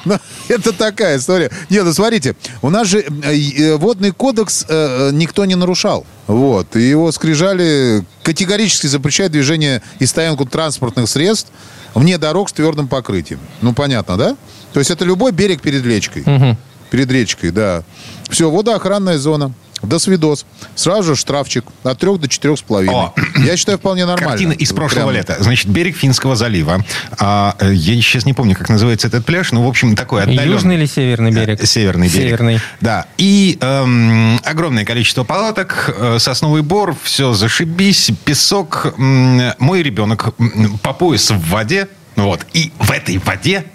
Ну, 0.04 0.18
это 0.50 0.74
такая 0.74 1.18
история. 1.18 1.50
Нет, 1.70 1.86
ну, 1.86 1.94
смотрите, 1.94 2.36
у 2.62 2.70
нас 2.70 2.88
же 2.88 3.00
э, 3.00 3.34
э, 3.34 3.76
водный 3.78 4.12
кодекс 4.12 4.66
э, 4.68 5.12
никто 5.14 5.46
не 5.46 5.56
нарушал. 5.56 6.06
Вот. 6.28 6.76
И 6.76 6.82
его 6.82 7.12
скрижали 7.12 8.04
категорически 8.24 8.88
запрещают 8.88 9.32
движение 9.32 9.82
и 10.00 10.06
стоянку 10.06 10.46
транспортных 10.46 11.10
средств 11.10 11.52
вне 11.96 12.18
дорог 12.18 12.50
с 12.50 12.54
твердым 12.54 12.88
покрытием. 12.88 13.40
Ну, 13.62 13.74
понятно, 13.74 14.18
да? 14.18 14.38
То 14.74 14.80
есть 14.80 14.92
это 14.92 15.06
любой 15.06 15.32
берег 15.32 15.62
перед 15.62 15.86
речкой. 15.86 16.24
Угу. 16.24 16.58
Перед 16.92 17.12
речкой, 17.12 17.52
да. 17.52 17.84
Все, 18.30 18.50
водоохранная 18.52 19.18
зона. 19.18 19.54
До 19.82 20.00
свидос. 20.00 20.46
Сразу 20.76 21.16
же 21.16 21.16
штрафчик 21.16 21.66
от 21.84 22.00
трех 22.00 22.20
до 22.20 22.28
четырех 22.28 22.58
с 22.58 22.62
половиной. 22.62 23.12
Я 23.38 23.58
считаю, 23.58 23.78
вполне 23.78 24.06
нормально. 24.06 24.30
Картина 24.30 24.52
из 24.54 24.72
прошлого 24.74 25.12
Прям... 25.12 25.16
лета. 25.16 25.38
Значит, 25.40 25.68
берег 25.68 25.96
Финского 25.98 26.36
залива. 26.36 26.84
А, 27.20 27.56
э, 27.60 27.74
я 27.74 27.94
сейчас 27.96 28.26
не 28.26 28.34
помню, 28.34 28.56
как 28.56 28.70
называется 28.70 29.08
этот 29.08 29.26
пляж, 29.26 29.52
но, 29.52 29.64
в 29.64 29.68
общем, 29.68 29.96
такой 29.96 30.24
отдаленный. 30.24 30.48
Южный 30.48 30.76
или 30.76 30.86
северный 30.86 31.32
берег? 31.32 31.62
Э, 31.62 31.66
северный 31.66 32.08
берег. 32.08 32.30
Северный. 32.30 32.60
Да. 32.82 33.06
И 33.18 33.58
эм, 33.62 34.40
огромное 34.44 34.86
количество 34.86 35.24
палаток, 35.24 35.94
э, 35.96 36.18
сосновый 36.20 36.62
бор, 36.62 36.96
все 37.04 37.34
зашибись, 37.34 38.12
песок. 38.26 38.94
Мой 38.98 39.84
ребенок 39.84 40.34
по 40.82 40.94
пояс 40.94 41.32
в 41.32 41.50
воде. 41.50 41.88
Вот. 42.16 42.46
И 42.54 42.72
в 42.80 42.92
этой 42.92 43.20
воде 43.20 43.66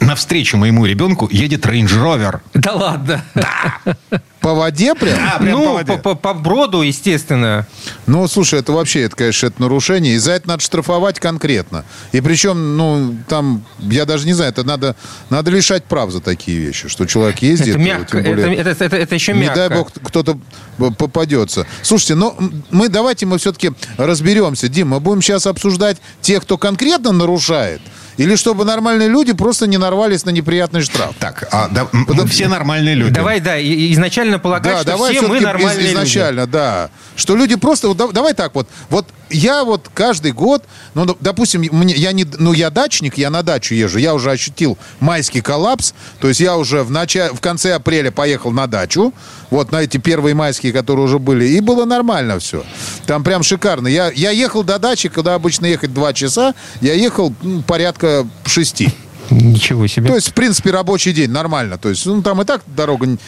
навстречу 0.00 0.56
моему 0.56 0.86
ребенку 0.86 1.28
едет 1.30 1.66
Range 1.66 2.00
Rover. 2.00 2.40
Да 2.54 2.72
ладно? 2.72 3.24
Да. 3.34 3.96
По 4.40 4.54
воде 4.54 4.94
прям? 4.94 5.16
Да, 5.16 5.36
прям 5.38 5.58
ну, 5.58 5.64
по, 5.66 5.72
воде. 5.74 5.92
По, 5.92 5.98
по, 5.98 6.14
по 6.14 6.34
броду, 6.34 6.80
естественно. 6.80 7.66
Ну, 8.06 8.26
слушай, 8.26 8.58
это 8.58 8.72
вообще, 8.72 9.02
это, 9.02 9.14
конечно, 9.14 9.48
это 9.48 9.60
нарушение. 9.60 10.14
И 10.14 10.18
за 10.18 10.32
это 10.32 10.48
надо 10.48 10.62
штрафовать 10.62 11.20
конкретно. 11.20 11.84
И 12.12 12.22
причем, 12.22 12.78
ну, 12.78 13.16
там, 13.28 13.62
я 13.80 14.06
даже 14.06 14.26
не 14.26 14.32
знаю, 14.32 14.50
это 14.50 14.64
надо, 14.64 14.96
надо 15.28 15.50
лишать 15.50 15.84
прав 15.84 16.10
за 16.10 16.20
такие 16.20 16.58
вещи, 16.58 16.88
что 16.88 17.04
человек 17.04 17.40
ездит. 17.40 17.74
Это 17.74 17.78
мягко, 17.78 18.18
более, 18.20 18.54
это, 18.54 18.70
это, 18.70 18.84
это, 18.84 18.96
это 18.96 19.14
еще 19.14 19.34
мягко. 19.34 19.60
Не 19.60 19.68
дай 19.68 19.78
бог, 19.78 19.92
кто-то 20.02 20.38
попадется. 20.96 21.66
Слушайте, 21.82 22.14
но 22.14 22.34
мы 22.70 22.88
давайте 22.88 23.26
мы 23.26 23.36
все-таки 23.36 23.72
разберемся. 23.98 24.68
Дим, 24.68 24.88
мы 24.88 25.00
будем 25.00 25.20
сейчас 25.20 25.46
обсуждать 25.46 25.98
тех, 26.22 26.42
кто 26.42 26.56
конкретно 26.56 27.12
нарушает, 27.12 27.82
или 28.20 28.36
чтобы 28.36 28.66
нормальные 28.66 29.08
люди 29.08 29.32
просто 29.32 29.66
не 29.66 29.78
нарвались 29.78 30.26
на 30.26 30.30
неприятный 30.30 30.82
штраф? 30.82 31.14
Так, 31.18 31.48
а, 31.50 31.68
да, 31.70 31.86
Потому... 31.86 32.26
все 32.26 32.48
нормальные 32.48 32.94
люди. 32.94 33.14
Давай, 33.14 33.40
да, 33.40 33.58
изначально 33.58 34.38
полагать, 34.38 34.74
да, 34.74 34.80
что 34.80 34.90
давай 34.90 35.14
все 35.14 35.26
мы 35.26 35.40
нормальные 35.40 35.86
из, 35.86 35.92
изначально, 35.92 36.40
люди. 36.40 36.52
да. 36.52 36.90
Что 37.16 37.34
люди 37.34 37.56
просто... 37.56 37.88
Вот, 37.88 38.12
давай 38.12 38.34
так 38.34 38.54
вот. 38.54 38.68
Вот 38.90 39.06
я 39.30 39.64
вот 39.64 39.88
каждый 39.94 40.32
год, 40.32 40.64
ну, 40.92 41.16
допустим, 41.20 41.62
мне, 41.72 41.94
я 41.94 42.12
не, 42.12 42.26
ну, 42.38 42.52
я 42.52 42.68
дачник, 42.68 43.16
я 43.16 43.30
на 43.30 43.42
дачу 43.42 43.74
езжу, 43.74 43.98
я 43.98 44.12
уже 44.12 44.30
ощутил 44.30 44.76
майский 44.98 45.40
коллапс, 45.40 45.94
то 46.18 46.28
есть 46.28 46.40
я 46.40 46.58
уже 46.58 46.82
в, 46.82 46.90
начале, 46.90 47.32
в 47.32 47.40
конце 47.40 47.72
апреля 47.72 48.10
поехал 48.10 48.50
на 48.50 48.66
дачу, 48.66 49.14
вот 49.48 49.72
на 49.72 49.82
эти 49.82 49.96
первые 49.96 50.34
майские, 50.34 50.74
которые 50.74 51.06
уже 51.06 51.18
были, 51.18 51.46
и 51.46 51.60
было 51.60 51.86
нормально 51.86 52.38
все. 52.38 52.64
Там 53.10 53.24
прям 53.24 53.42
шикарно. 53.42 53.88
Я, 53.88 54.12
я 54.12 54.30
ехал 54.30 54.62
до 54.62 54.78
дачи, 54.78 55.08
когда 55.08 55.34
обычно 55.34 55.66
ехать 55.66 55.92
два 55.92 56.12
часа, 56.12 56.54
я 56.80 56.94
ехал 56.94 57.34
ну, 57.42 57.60
порядка 57.60 58.24
шести. 58.46 58.94
Ничего 59.30 59.88
себе. 59.88 60.06
То 60.10 60.14
есть, 60.14 60.28
в 60.28 60.32
принципе, 60.32 60.70
рабочий 60.70 61.12
день 61.12 61.28
нормально. 61.28 61.76
То 61.76 61.88
есть, 61.88 62.06
ну, 62.06 62.22
там 62.22 62.40
и 62.40 62.44
так 62.44 62.62
дорога 62.68 63.08
не, 63.08 63.18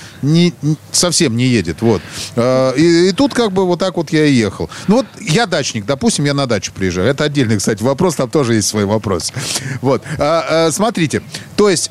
не, 0.63 0.77
совсем 0.93 1.37
не 1.37 1.47
едет. 1.47 1.83
Вот. 1.83 2.01
А, 2.37 2.71
и, 2.75 3.09
и 3.09 3.13
тут 3.13 3.35
как 3.35 3.51
бы 3.51 3.67
вот 3.67 3.81
так 3.81 3.97
вот 3.97 4.13
я 4.13 4.25
и 4.25 4.33
ехал. 4.33 4.71
Ну, 4.87 4.99
вот 4.99 5.07
я 5.21 5.47
дачник, 5.47 5.85
допустим, 5.85 6.27
я 6.27 6.35
на 6.35 6.47
дачу 6.47 6.71
приезжаю. 6.73 7.09
Это 7.09 7.25
отдельный, 7.25 7.57
кстати, 7.57 7.83
вопрос, 7.83 8.15
там 8.15 8.31
тоже 8.31 8.55
есть 8.55 8.69
свой 8.69 8.85
вопрос. 8.85 9.33
Вот. 9.81 10.05
А, 10.17 10.69
а, 10.69 10.71
смотрите, 10.71 11.23
то 11.57 11.69
есть... 11.69 11.91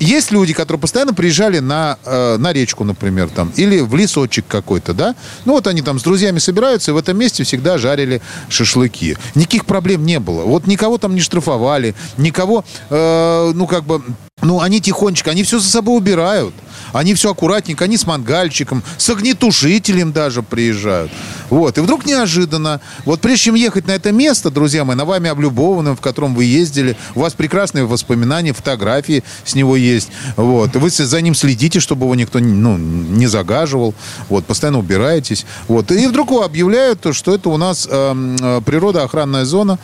Есть 0.00 0.30
люди, 0.30 0.54
которые 0.54 0.80
постоянно 0.80 1.12
приезжали 1.12 1.58
на, 1.58 1.98
э, 2.06 2.38
на 2.38 2.54
речку, 2.54 2.84
например, 2.84 3.28
там, 3.28 3.52
или 3.56 3.80
в 3.80 3.94
лесочек 3.94 4.46
какой-то, 4.48 4.94
да? 4.94 5.14
Ну, 5.44 5.52
вот 5.52 5.66
они 5.66 5.82
там 5.82 6.00
с 6.00 6.02
друзьями 6.02 6.38
собираются, 6.38 6.90
и 6.90 6.94
в 6.94 6.96
этом 6.96 7.18
месте 7.18 7.44
всегда 7.44 7.76
жарили 7.76 8.22
шашлыки. 8.48 9.18
Никаких 9.34 9.66
проблем 9.66 10.06
не 10.06 10.18
было. 10.18 10.44
Вот 10.44 10.66
никого 10.66 10.96
там 10.96 11.14
не 11.14 11.20
штрафовали, 11.20 11.94
никого, 12.16 12.64
э, 12.88 13.52
ну, 13.54 13.66
как 13.66 13.84
бы, 13.84 14.02
ну, 14.40 14.62
они 14.62 14.80
тихонечко, 14.80 15.32
они 15.32 15.42
все 15.42 15.58
за 15.58 15.68
собой 15.68 15.98
убирают. 15.98 16.54
Они 16.92 17.14
все 17.14 17.30
аккуратненько, 17.30 17.84
они 17.84 17.96
с 17.96 18.06
мангальчиком, 18.06 18.82
с 18.96 19.08
огнетушителем 19.10 20.12
даже 20.12 20.42
приезжают. 20.42 21.10
Вот. 21.50 21.78
И 21.78 21.80
вдруг 21.80 22.06
неожиданно, 22.06 22.80
вот 23.04 23.20
прежде 23.20 23.44
чем 23.44 23.54
ехать 23.54 23.86
на 23.86 23.92
это 23.92 24.12
место, 24.12 24.50
друзья 24.50 24.84
мои, 24.84 24.96
на 24.96 25.04
вами 25.04 25.28
облюбованным, 25.30 25.96
в 25.96 26.00
котором 26.00 26.34
вы 26.34 26.44
ездили, 26.44 26.96
у 27.14 27.20
вас 27.20 27.34
прекрасные 27.34 27.84
воспоминания, 27.84 28.52
фотографии 28.52 29.24
с 29.44 29.54
него 29.54 29.76
есть. 29.76 30.10
Вот. 30.36 30.74
Вы 30.76 30.90
за 30.90 31.20
ним 31.20 31.34
следите, 31.34 31.80
чтобы 31.80 32.04
его 32.04 32.14
никто 32.14 32.38
ну, 32.38 32.76
не 32.76 33.26
загаживал. 33.26 33.94
Вот. 34.28 34.44
Постоянно 34.44 34.78
убираетесь. 34.78 35.46
Вот. 35.68 35.90
И 35.90 36.06
вдруг 36.06 36.30
объявляют, 36.32 37.06
что 37.12 37.34
это 37.34 37.48
у 37.48 37.56
нас 37.56 37.88
эм, 37.90 38.36
э, 38.40 38.60
природоохранная 38.64 39.44
зона, 39.44 39.78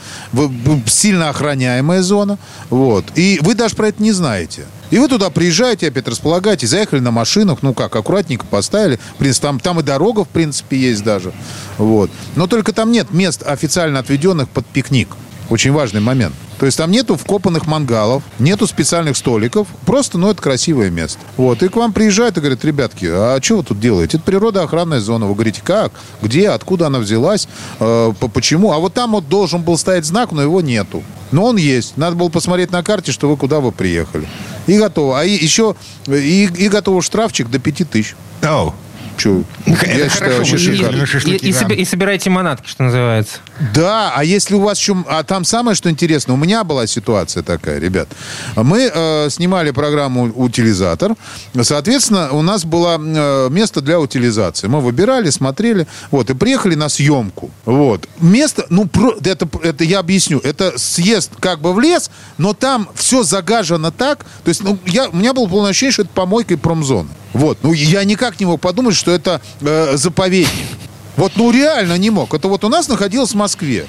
сильно 0.87 1.29
охраняемая 1.29 2.03
зона. 2.03 2.39
Вот. 2.71 3.05
И 3.17 3.39
вы 3.43 3.55
даже 3.55 3.75
про 3.75 3.89
это 3.89 4.03
не 4.03 4.13
знаете. 4.13 4.65
И 4.91 4.99
вы 4.99 5.09
туда 5.09 5.31
приезжаете, 5.31 5.89
опять 5.89 6.09
располагаете, 6.09 6.67
заехали 6.67 7.01
на 7.01 7.11
машинах, 7.11 7.59
ну 7.63 7.75
как, 7.75 7.95
аккуратненько 7.97 8.47
поставили. 8.47 8.99
В 9.15 9.17
принципе, 9.17 9.47
там, 9.47 9.61
там 9.61 9.81
и 9.81 9.83
дорога, 9.83 10.25
в 10.25 10.29
принципе, 10.29 10.77
есть 10.77 11.03
даже. 11.03 11.33
Вот. 11.79 12.11
Но 12.37 12.47
только 12.47 12.73
там 12.73 12.93
нет 12.93 13.13
мест 13.13 13.43
официально 13.47 13.99
отведенных 13.99 14.49
под 14.49 14.67
пикник. 14.67 15.09
Очень 15.49 15.73
важный 15.73 16.01
момент. 16.01 16.35
То 16.59 16.67
есть 16.67 16.79
там 16.79 16.91
нету 16.91 17.17
вкопанных 17.17 17.67
мангалов, 17.67 18.23
нету 18.39 18.67
специальных 18.67 19.17
столиков. 19.17 19.69
Просто, 19.85 20.19
ну, 20.19 20.31
это 20.31 20.43
красивое 20.43 20.91
место. 20.91 21.21
Вот. 21.37 21.63
И 21.63 21.69
к 21.69 21.77
вам 21.77 21.93
приезжают 21.93 22.37
и 22.37 22.41
говорят, 22.41 22.65
ребятки, 22.65 23.07
а 23.09 23.39
что 23.43 23.59
вы 23.59 23.63
тут 23.63 23.79
делаете? 23.79 24.17
Это 24.17 24.27
природоохранная 24.27 25.01
зона. 25.01 25.27
Вы 25.27 25.35
говорите, 25.35 25.61
как? 25.63 25.93
Где? 26.23 26.49
Откуда 26.49 26.87
она 26.89 26.99
взялась? 26.99 27.47
Э, 27.79 28.13
почему? 28.33 28.73
А 28.73 28.79
вот 28.79 28.95
там 28.95 29.13
вот 29.13 29.29
должен 29.29 29.63
был 29.63 29.77
стоять 29.79 30.07
знак, 30.07 30.33
но 30.33 30.43
его 30.43 30.61
нету. 30.61 31.03
Но 31.33 31.45
он 31.45 31.57
есть. 31.57 31.97
Надо 31.97 32.17
было 32.17 32.29
посмотреть 32.29 32.71
на 32.71 32.83
карте, 32.83 33.13
что 33.13 33.29
вы 33.29 33.37
куда 33.37 33.61
вы 33.61 33.73
приехали. 33.73 34.29
И 34.67 34.79
готово. 34.79 35.21
А 35.21 35.25
еще 35.25 35.75
и, 36.07 36.45
и 36.45 36.69
готово 36.69 37.03
штрафчик 37.03 37.51
до 37.51 37.59
5 37.59 37.91
тысяч. 37.91 38.17
Oh. 38.43 38.73
Че, 39.17 39.43
я 39.67 40.09
считаю, 40.09 40.41
очень 40.41 40.59
шикарно. 40.59 41.05
И, 41.25 41.37
и, 41.37 41.81
и 41.81 41.85
собирайте 41.85 42.31
манатки, 42.31 42.69
что 42.69 42.83
называется. 42.85 43.39
Да, 43.75 44.13
а 44.15 44.25
если 44.25 44.55
у 44.55 44.61
вас 44.61 44.79
еще... 44.79 44.97
А 45.09 45.23
там 45.23 45.45
самое, 45.45 45.75
что 45.75 45.91
интересно, 45.91 46.35
у 46.35 46.37
меня 46.37 46.65
была 46.65 46.87
ситуация 46.87 47.43
такая, 47.43 47.79
ребят. 47.79 48.09
Мы 48.55 48.91
э, 48.93 49.29
снимали 49.31 49.71
программу 49.71 50.25
«Утилизатор». 50.35 51.15
Соответственно, 51.63 52.31
у 52.33 52.43
нас 52.43 52.65
было 52.65 52.99
э, 52.99 53.49
место 53.51 53.81
для 53.81 53.99
утилизации. 53.99 54.67
Мы 54.67 54.81
выбирали, 54.81 55.31
смотрели, 55.31 55.87
вот, 56.11 56.31
и 56.31 56.35
приехали 56.35 56.75
на 56.75 56.89
съемку. 56.89 57.51
Вот. 57.65 58.09
Место, 58.21 58.67
ну, 58.69 58.87
про, 58.87 59.15
это, 59.25 59.49
это 59.63 59.85
я 59.85 60.01
объясню. 60.01 60.41
Это 60.41 60.79
съезд 60.79 61.33
как 61.41 61.61
бы 61.61 61.73
в 61.73 61.81
лес, 61.81 62.11
но 62.39 62.53
там 62.53 62.89
все 62.95 63.23
загажено 63.23 63.91
так. 63.91 64.25
То 64.45 64.49
есть, 64.49 64.63
ну, 64.63 64.79
я, 64.87 65.09
у 65.09 65.17
меня 65.17 65.33
было 65.33 65.47
полное 65.47 65.71
ощущение, 65.71 65.93
что 65.93 66.03
это 66.03 66.13
помойка 66.13 66.55
и 66.55 66.57
промзона. 66.57 67.09
Вот. 67.33 67.59
Ну, 67.63 67.73
я 67.75 68.03
никак 68.05 68.41
не 68.41 68.47
мог 68.47 68.61
подумать, 68.61 68.97
что 68.97 69.06
это 69.11 69.41
э, 69.61 69.97
заповедник. 69.97 70.69
Вот, 71.17 71.33
ну, 71.37 71.51
реально 71.51 71.97
не 71.97 72.11
мог. 72.11 72.35
Это 72.35 72.49
вот 72.49 72.65
у 72.65 72.69
нас 72.69 72.89
находилось 72.89 73.31
в 73.33 73.37
Москве. 73.37 73.87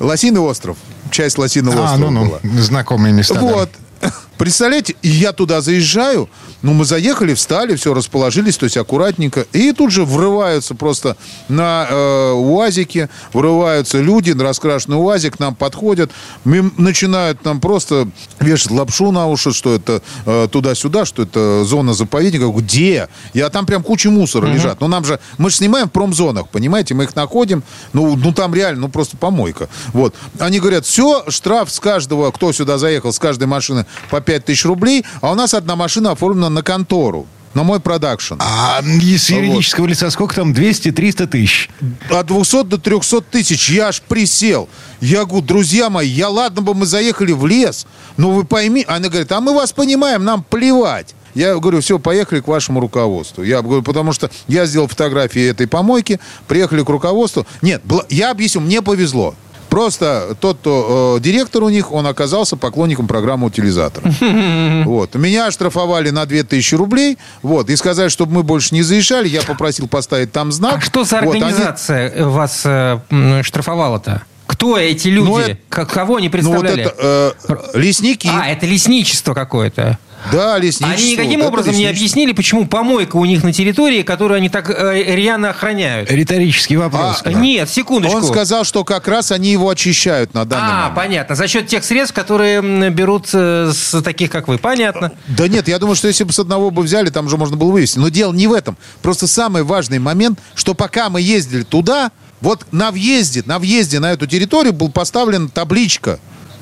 Лосиный 0.00 0.40
остров. 0.40 0.76
Часть 1.10 1.38
Лосиного 1.38 1.82
а, 1.82 1.84
острова 1.92 2.10
ну, 2.10 2.24
ну, 2.24 2.26
была. 2.28 2.62
Знакомые 2.62 3.12
места. 3.12 3.34
Вот. 3.34 3.70
Да. 4.00 4.12
Представляете, 4.40 4.96
я 5.02 5.34
туда 5.34 5.60
заезжаю, 5.60 6.30
ну, 6.62 6.72
мы 6.72 6.86
заехали, 6.86 7.34
встали, 7.34 7.76
все, 7.76 7.92
расположились, 7.92 8.56
то 8.56 8.64
есть 8.64 8.78
аккуратненько, 8.78 9.46
и 9.52 9.72
тут 9.72 9.90
же 9.90 10.06
врываются 10.06 10.74
просто 10.74 11.18
на 11.50 11.86
э, 11.90 12.32
УАЗике, 12.32 13.10
врываются 13.34 14.00
люди 14.00 14.30
на 14.30 14.44
раскрашенный 14.44 14.96
УАЗик, 14.96 15.38
нам 15.40 15.54
подходят, 15.54 16.10
начинают 16.44 17.44
нам 17.44 17.60
просто 17.60 18.08
вешать 18.38 18.70
лапшу 18.70 19.12
на 19.12 19.26
уши, 19.26 19.52
что 19.52 19.74
это 19.74 20.00
э, 20.24 20.48
туда-сюда, 20.50 21.04
что 21.04 21.24
это 21.24 21.62
зона 21.64 21.92
заповедника. 21.92 22.46
Где? 22.46 23.10
Я 23.34 23.50
там 23.50 23.66
прям 23.66 23.82
куча 23.82 24.08
мусора 24.08 24.46
угу. 24.46 24.54
лежат. 24.54 24.80
Ну, 24.80 24.88
нам 24.88 25.04
же, 25.04 25.20
мы 25.36 25.50
же 25.50 25.56
снимаем 25.56 25.88
в 25.88 25.92
промзонах, 25.92 26.48
понимаете, 26.48 26.94
мы 26.94 27.04
их 27.04 27.14
находим, 27.14 27.62
ну, 27.92 28.16
ну, 28.16 28.32
там 28.32 28.54
реально, 28.54 28.80
ну, 28.80 28.88
просто 28.88 29.18
помойка. 29.18 29.68
Вот. 29.92 30.14
Они 30.38 30.60
говорят, 30.60 30.86
все, 30.86 31.24
штраф 31.28 31.70
с 31.70 31.78
каждого, 31.78 32.30
кто 32.30 32.54
сюда 32.54 32.78
заехал, 32.78 33.12
с 33.12 33.18
каждой 33.18 33.46
машины 33.46 33.84
по 34.08 34.22
5 34.30 34.44
тысяч 34.44 34.64
рублей, 34.64 35.04
а 35.22 35.32
у 35.32 35.34
нас 35.34 35.54
одна 35.54 35.74
машина 35.74 36.12
оформлена 36.12 36.50
на 36.50 36.62
контору. 36.62 37.26
На 37.52 37.64
мой 37.64 37.80
продакшн. 37.80 38.34
А 38.38 38.80
из 38.80 39.28
юридического 39.28 39.86
вот. 39.86 39.90
лица 39.90 40.08
сколько 40.10 40.36
там? 40.36 40.52
200-300 40.52 41.26
тысяч? 41.26 41.68
От 42.08 42.26
200 42.28 42.62
до 42.62 42.78
300 42.78 43.22
тысяч. 43.22 43.70
Я 43.70 43.88
аж 43.88 44.00
присел. 44.02 44.68
Я 45.00 45.24
говорю, 45.24 45.44
друзья 45.44 45.90
мои, 45.90 46.06
я 46.06 46.28
ладно 46.28 46.62
бы 46.62 46.74
мы 46.74 46.86
заехали 46.86 47.32
в 47.32 47.44
лес, 47.44 47.88
но 48.16 48.30
вы 48.30 48.44
пойми... 48.44 48.84
Она 48.86 49.08
говорит, 49.08 49.32
а 49.32 49.40
мы 49.40 49.52
вас 49.52 49.72
понимаем, 49.72 50.22
нам 50.22 50.44
плевать. 50.44 51.16
Я 51.34 51.56
говорю, 51.56 51.80
все, 51.80 51.98
поехали 51.98 52.38
к 52.38 52.46
вашему 52.46 52.78
руководству. 52.78 53.42
Я 53.42 53.62
говорю, 53.62 53.82
потому 53.82 54.12
что 54.12 54.30
я 54.46 54.64
сделал 54.64 54.86
фотографии 54.86 55.50
этой 55.50 55.66
помойки, 55.66 56.20
приехали 56.46 56.84
к 56.84 56.88
руководству. 56.88 57.48
Нет, 57.62 57.82
я 58.10 58.30
объясню, 58.30 58.60
мне 58.60 58.80
повезло. 58.80 59.34
Просто 59.70 60.36
тот, 60.40 60.58
кто 60.58 61.16
э, 61.16 61.22
директор 61.22 61.62
у 61.62 61.68
них, 61.68 61.92
он 61.92 62.06
оказался 62.06 62.56
поклонником 62.56 63.06
программы 63.06 63.46
утилизатор. 63.46 64.04
Вот. 64.90 65.14
Меня 65.14 65.46
оштрафовали 65.46 66.10
на 66.10 66.26
2000 66.26 66.74
рублей, 66.74 67.18
вот, 67.42 67.70
и 67.70 67.76
сказали, 67.76 68.08
чтобы 68.08 68.34
мы 68.34 68.42
больше 68.42 68.74
не 68.74 68.82
заезжали, 68.82 69.28
я 69.28 69.42
попросил 69.42 69.86
поставить 69.88 70.32
там 70.32 70.50
знак. 70.52 70.78
А 70.78 70.80
что 70.80 71.04
за 71.04 71.18
организация 71.18 72.08
вот, 72.08 72.16
они... 72.16 72.24
вас 72.24 72.62
э, 72.64 73.42
штрафовала-то? 73.42 74.22
Кто 74.46 74.76
эти 74.76 75.08
люди? 75.08 75.28
Ну, 75.28 75.38
это, 75.38 75.86
Кого 75.86 76.16
они 76.16 76.28
представляли? 76.28 76.82
Ну, 76.82 76.82
вот 76.82 76.94
это, 76.98 77.36
э, 77.74 77.78
лесники. 77.78 78.28
А, 78.32 78.48
это 78.48 78.66
лесничество 78.66 79.32
какое-то. 79.32 79.98
Да, 80.32 80.58
лесничество. 80.58 81.02
Они 81.02 81.12
никаким 81.12 81.40
вот 81.40 81.48
образом 81.48 81.74
не 81.74 81.86
объяснили, 81.86 82.32
почему 82.32 82.66
помойка 82.66 83.16
у 83.16 83.24
них 83.24 83.42
на 83.42 83.52
территории, 83.52 84.02
которую 84.02 84.38
они 84.38 84.48
так 84.48 84.70
э, 84.70 85.14
рьяно 85.14 85.50
охраняют. 85.50 86.10
Риторический 86.10 86.76
вопрос. 86.76 87.22
А, 87.24 87.30
да. 87.30 87.32
Нет, 87.32 87.68
секундочку. 87.70 88.18
Он 88.18 88.24
сказал, 88.24 88.64
что 88.64 88.84
как 88.84 89.08
раз 89.08 89.32
они 89.32 89.50
его 89.50 89.68
очищают 89.68 90.34
на 90.34 90.44
данный 90.44 90.64
а, 90.64 90.74
момент. 90.74 90.92
А, 90.92 90.96
понятно. 90.96 91.34
За 91.34 91.48
счет 91.48 91.66
тех 91.66 91.84
средств, 91.84 92.14
которые 92.14 92.90
берут 92.90 93.28
с 93.28 94.02
таких, 94.02 94.30
как 94.30 94.48
вы. 94.48 94.58
Понятно. 94.58 95.12
Да 95.26 95.48
нет, 95.48 95.68
я 95.68 95.78
думаю, 95.78 95.96
что 95.96 96.08
если 96.08 96.24
бы 96.24 96.32
с 96.32 96.38
одного 96.38 96.70
бы 96.70 96.82
взяли, 96.82 97.10
там 97.10 97.28
же 97.28 97.36
можно 97.36 97.56
было 97.56 97.70
вывести. 97.70 97.98
Но 97.98 98.08
дело 98.08 98.32
не 98.32 98.46
в 98.46 98.52
этом. 98.52 98.76
Просто 99.02 99.26
самый 99.26 99.62
важный 99.62 99.98
момент, 99.98 100.38
что 100.54 100.74
пока 100.74 101.08
мы 101.08 101.20
ездили 101.20 101.62
туда, 101.62 102.10
вот 102.40 102.66
на 102.72 102.90
въезде, 102.90 103.42
на 103.46 103.58
въезде 103.58 104.00
на 104.00 104.12
эту 104.12 104.26
территорию 104.26 104.72
был 104.72 104.90
поставлена 104.90 105.48
табличка 105.48 106.18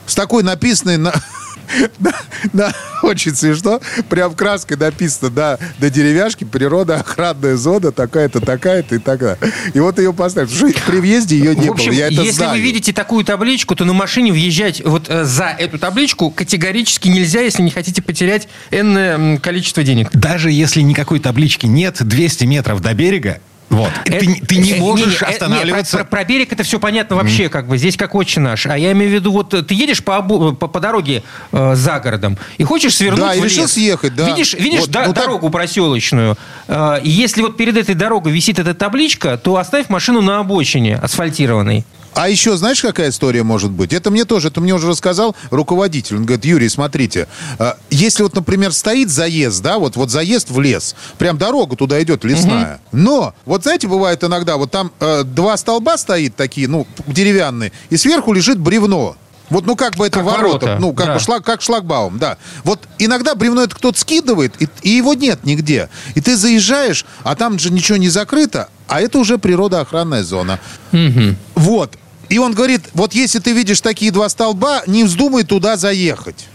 с 0.07 0.15
такой 0.15 0.43
написанной 0.43 0.97
на, 0.97 1.13
на, 1.99 2.13
на, 2.53 2.73
очень 3.03 3.35
смешно. 3.35 3.81
Прям 4.09 4.35
краской 4.35 4.77
написано 4.77 5.31
да, 5.31 5.59
на 5.79 5.91
деревяшке 5.91 6.47
природа 6.47 6.97
охранная 6.97 7.57
зона 7.57 7.93
такая-то, 7.93 8.41
такая-то 8.41 8.97
и 8.97 8.99
такая. 8.99 9.39
И 9.75 9.81
вот 9.81 9.99
ее 9.99 10.13
поставили. 10.13 10.51
Что 10.51 10.71
при 10.87 10.99
въезде 10.99 11.37
ее 11.37 11.55
не 11.55 11.69
в 11.69 11.73
общем, 11.73 11.91
было. 11.91 11.99
Я 11.99 12.07
это 12.07 12.23
если 12.23 12.31
знаю. 12.31 12.53
вы 12.53 12.61
видите 12.61 12.93
такую 12.93 13.25
табличку, 13.25 13.75
то 13.75 13.85
на 13.85 13.93
машине 13.93 14.33
въезжать 14.33 14.85
вот 14.85 15.09
э, 15.09 15.25
за 15.25 15.47
эту 15.59 15.79
табличку 15.79 16.31
категорически 16.31 17.09
нельзя, 17.09 17.41
если 17.41 17.63
не 17.63 17.71
хотите 17.71 18.03
потерять 18.03 18.49
энное 18.71 19.39
количество 19.39 19.83
денег. 19.83 20.11
Даже 20.13 20.51
если 20.51 20.81
никакой 20.81 21.21
таблички 21.21 21.67
нет, 21.67 21.97
200 22.01 22.45
метров 22.45 22.81
до 22.81 22.95
берега, 22.95 23.41
вот. 23.71 23.91
Это, 24.07 24.19
ты, 24.21 24.43
ты 24.47 24.57
не 24.57 24.75
можешь 24.75 25.21
не, 25.21 25.27
не, 25.27 25.33
останавливаться. 25.33 25.99
Не, 25.99 26.03
про, 26.05 26.11
про 26.11 26.25
берег 26.25 26.53
это 26.53 26.63
все 26.63 26.81
понятно 26.81 27.17
вообще, 27.17 27.45
mm. 27.45 27.49
как 27.51 27.67
бы 27.67 27.77
здесь 27.77 27.97
как 27.97 28.15
отче 28.15 28.41
наш. 28.41 28.67
А 28.67 28.79
я 28.79 28.93
имею 28.93 29.11
в 29.11 29.15
виду, 29.15 29.33
вот 29.33 29.51
ты 29.51 29.75
едешь 29.75 30.03
по, 30.03 30.23
по, 30.23 30.53
по 30.53 30.81
дороге 30.81 31.23
э, 31.53 31.75
за 31.75 32.01
городом 32.01 32.39
и 32.57 32.65
хочешь 32.65 32.97
свернуть 32.97 33.21
да, 33.21 33.33
в 33.33 33.37
лес. 33.37 33.45
решил 33.45 33.69
съехать, 33.69 34.15
да. 34.15 34.27
Видишь, 34.29 34.55
видишь 34.55 34.81
вот, 34.81 34.91
да, 34.91 35.07
ну, 35.07 35.13
дорогу 35.13 35.47
так... 35.49 35.53
проселочную. 35.53 36.39
Э, 36.67 37.01
если 37.03 37.43
вот 37.43 37.57
перед 37.57 37.77
этой 37.77 37.95
дорогой 37.95 38.33
висит 38.33 38.59
эта 38.59 38.73
табличка, 38.73 39.37
то 39.37 39.57
оставь 39.57 39.89
машину 39.89 40.23
на 40.23 40.39
обочине 40.39 40.97
асфальтированной. 40.97 41.85
А 42.15 42.29
еще 42.29 42.57
знаешь, 42.57 42.81
какая 42.81 43.11
история 43.11 43.43
может 43.43 43.71
быть? 43.71 43.93
Это 43.93 44.11
мне 44.11 44.25
тоже, 44.25 44.49
это 44.49 44.61
мне 44.61 44.75
уже 44.75 44.89
рассказал 44.89 45.37
руководитель. 45.51 46.17
Он 46.17 46.25
говорит, 46.25 46.45
Юрий, 46.45 46.69
смотрите, 46.69 47.29
а, 47.59 47.77
если 47.91 48.23
вот, 48.23 48.35
например, 48.35 48.73
стоит 48.73 49.11
заезд, 49.11 49.63
да, 49.63 49.79
вот, 49.79 49.97
вот 49.97 50.11
заезд 50.11 50.51
в 50.51 50.61
лес, 50.61 50.97
прям 51.19 51.39
дорога 51.39 51.77
туда 51.77 52.03
идет 52.03 52.25
лесная, 52.25 52.81
угу. 52.93 52.99
но 53.01 53.35
вот 53.45 53.63
знаете, 53.63 53.87
бывает 53.89 54.23
иногда, 54.25 54.57
вот 54.57 54.71
там 54.71 54.93
э, 55.01 55.23
два 55.25 55.57
столба 55.57 55.97
стоит 55.97 56.37
такие, 56.37 56.69
ну, 56.69 56.87
деревянные, 57.07 57.73
и 57.91 57.97
сверху 57.97 58.33
лежит 58.33 58.59
бревно. 58.59 59.17
Вот, 59.51 59.67
ну, 59.67 59.77
как 59.77 59.97
бы 59.97 60.07
это 60.07 60.19
как 60.19 60.27
ворота, 60.27 60.67
ворота, 60.67 60.77
ну, 60.81 60.93
как 60.93 61.07
да. 61.07 61.15
бы 61.15 61.21
шлаг, 61.21 61.45
как 61.45 61.63
шлагбаум, 61.63 62.19
да. 62.19 62.37
Вот 62.65 62.81
иногда 62.99 63.35
бревно 63.35 63.63
это 63.63 63.75
кто-то 63.75 63.99
скидывает, 63.99 64.61
и, 64.61 64.69
и 64.83 64.91
его 64.91 65.15
нет 65.15 65.45
нигде. 65.45 65.89
И 66.15 66.21
ты 66.21 66.37
заезжаешь, 66.37 67.07
а 67.23 67.35
там 67.35 67.59
же 67.59 67.73
ничего 67.73 67.99
не 67.99 68.09
закрыто, 68.09 68.69
а 68.87 69.01
это 69.01 69.19
уже 69.19 69.39
природоохранная 69.39 70.23
зона. 70.23 70.61
Угу. 70.93 71.37
Вот. 71.55 71.97
И 72.29 72.39
он 72.39 72.53
говорит, 72.53 72.83
вот 72.93 73.15
если 73.15 73.39
ты 73.39 73.53
видишь 73.53 73.81
такие 73.81 74.11
два 74.11 74.29
столба, 74.29 74.83
не 74.87 75.05
вздумай 75.05 75.45
туда 75.45 75.77
заехать. 75.77 76.47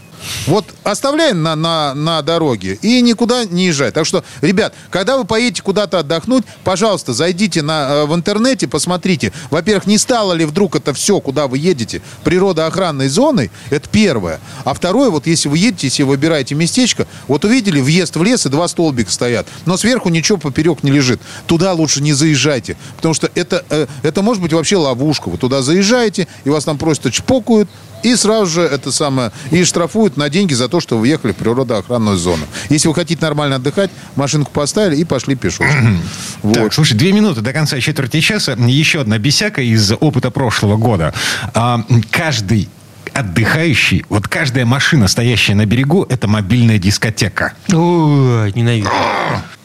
Вот 0.46 0.66
оставляем 0.82 1.42
на, 1.42 1.54
на, 1.54 1.94
на 1.94 2.22
дороге 2.22 2.78
и 2.82 3.00
никуда 3.00 3.44
не 3.44 3.66
езжай. 3.66 3.90
Так 3.90 4.06
что, 4.06 4.24
ребят, 4.40 4.74
когда 4.90 5.16
вы 5.16 5.24
поедете 5.24 5.62
куда-то 5.62 6.00
отдохнуть, 6.00 6.44
пожалуйста, 6.64 7.12
зайдите 7.12 7.62
на, 7.62 7.88
э, 7.88 8.04
в 8.06 8.14
интернете, 8.14 8.66
посмотрите. 8.68 9.32
Во-первых, 9.50 9.86
не 9.86 9.98
стало 9.98 10.32
ли 10.32 10.44
вдруг 10.44 10.76
это 10.76 10.92
все, 10.94 11.20
куда 11.20 11.46
вы 11.46 11.58
едете, 11.58 12.02
природоохранной 12.24 13.08
зоной, 13.08 13.50
это 13.70 13.88
первое. 13.88 14.40
А 14.64 14.74
второе, 14.74 15.10
вот 15.10 15.26
если 15.26 15.48
вы 15.48 15.58
едете, 15.58 15.88
если 15.88 16.02
вы 16.02 16.14
выбираете 16.14 16.54
местечко, 16.54 17.06
вот 17.28 17.44
увидели 17.44 17.80
въезд 17.80 18.16
в 18.16 18.22
лес 18.22 18.46
и 18.46 18.48
два 18.48 18.68
столбика 18.68 19.10
стоят, 19.10 19.46
но 19.66 19.76
сверху 19.76 20.08
ничего 20.08 20.38
поперек 20.38 20.82
не 20.82 20.90
лежит. 20.90 21.20
Туда 21.46 21.72
лучше 21.72 22.02
не 22.02 22.12
заезжайте, 22.12 22.76
потому 22.96 23.14
что 23.14 23.30
это, 23.34 23.64
э, 23.70 23.86
это 24.02 24.22
может 24.22 24.42
быть 24.42 24.52
вообще 24.52 24.76
ловушка. 24.76 25.28
Вы 25.28 25.38
туда 25.38 25.62
заезжаете, 25.62 26.28
и 26.44 26.50
вас 26.50 26.64
там 26.64 26.78
просто 26.78 27.10
чпокают, 27.10 27.68
и 28.04 28.14
сразу 28.16 28.46
же 28.46 28.62
это 28.62 28.92
самое, 28.92 29.32
и 29.50 29.64
штрафуют 29.64 30.16
на 30.16 30.28
деньги 30.28 30.54
за 30.54 30.68
то, 30.68 30.78
что 30.80 30.98
вы 30.98 31.08
ехали 31.08 31.32
в 31.32 31.36
природоохранную 31.36 32.16
зону. 32.16 32.44
Если 32.68 32.86
вы 32.86 32.94
хотите 32.94 33.20
нормально 33.22 33.56
отдыхать, 33.56 33.90
машинку 34.14 34.52
поставили 34.52 34.96
и 34.96 35.04
пошли 35.04 35.34
пешочком. 35.34 35.98
Так, 36.42 36.62
Вот. 36.62 36.74
слушай, 36.74 36.94
две 36.94 37.12
минуты 37.12 37.40
до 37.40 37.52
конца 37.52 37.80
четверти 37.80 38.20
часа. 38.20 38.52
Еще 38.52 39.00
одна 39.00 39.18
бесяка 39.18 39.62
из 39.62 39.90
опыта 39.92 40.30
прошлого 40.30 40.76
года. 40.76 41.12
А, 41.54 41.82
каждый 42.10 42.68
отдыхающий, 43.14 44.04
вот 44.08 44.28
каждая 44.28 44.66
машина, 44.66 45.08
стоящая 45.08 45.54
на 45.54 45.66
берегу, 45.66 46.04
это 46.08 46.28
мобильная 46.28 46.78
дискотека. 46.78 47.54
Ой, 47.72 48.52
ненавижу. 48.54 48.90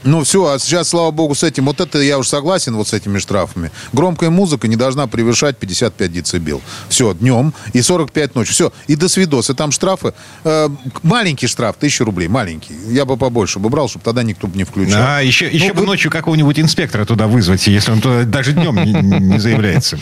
Ну 0.06 0.24
все, 0.24 0.54
а 0.54 0.60
сейчас, 0.60 0.90
слава 0.90 1.12
богу, 1.12 1.36
с 1.36 1.44
этим, 1.44 1.66
вот 1.66 1.82
это 1.82 2.00
я 2.00 2.18
уж 2.18 2.28
согласен 2.30 2.74
вот 2.78 2.88
с 2.88 2.94
этими 2.94 3.18
штрафами. 3.20 3.70
Громкая 3.92 4.30
музыка 4.30 4.70
не 4.70 4.78
должна 4.78 5.08
превышать 5.08 5.58
55 5.58 6.14
децибел. 6.14 6.62
Все, 6.88 7.14
днем 7.14 7.54
и 7.74 7.82
45 7.82 8.36
ночью. 8.36 8.54
Все, 8.54 8.74
и 8.88 8.96
до 8.96 9.10
свидос. 9.10 9.50
И 9.50 9.54
там 9.54 9.72
штрафы, 9.74 10.14
э, 10.46 10.70
маленький 11.04 11.48
штраф, 11.48 11.76
1000 11.78 12.06
рублей, 12.06 12.30
маленький. 12.30 12.76
Я 12.90 13.04
бы 13.04 13.18
побольше 13.18 13.60
бы 13.60 13.68
брал, 13.70 13.90
чтобы 13.90 14.06
тогда 14.06 14.24
никто 14.24 14.48
бы 14.48 14.56
не 14.58 14.64
включал. 14.64 15.02
А 15.06 15.20
еще, 15.22 15.50
еще 15.50 15.68
Ну, 15.70 15.74
бы 15.74 15.80
вы- 15.82 15.88
ночью 15.88 16.10
какого-нибудь 16.12 16.58
инспектора 16.60 17.04
туда 17.04 17.28
вызвать, 17.28 17.68
если 17.68 17.92
он 17.92 18.00
туда 18.00 18.24
даже 18.24 18.54
днем 18.54 18.76
не, 18.78 18.94
не 19.20 19.38
заявляется. 19.40 20.00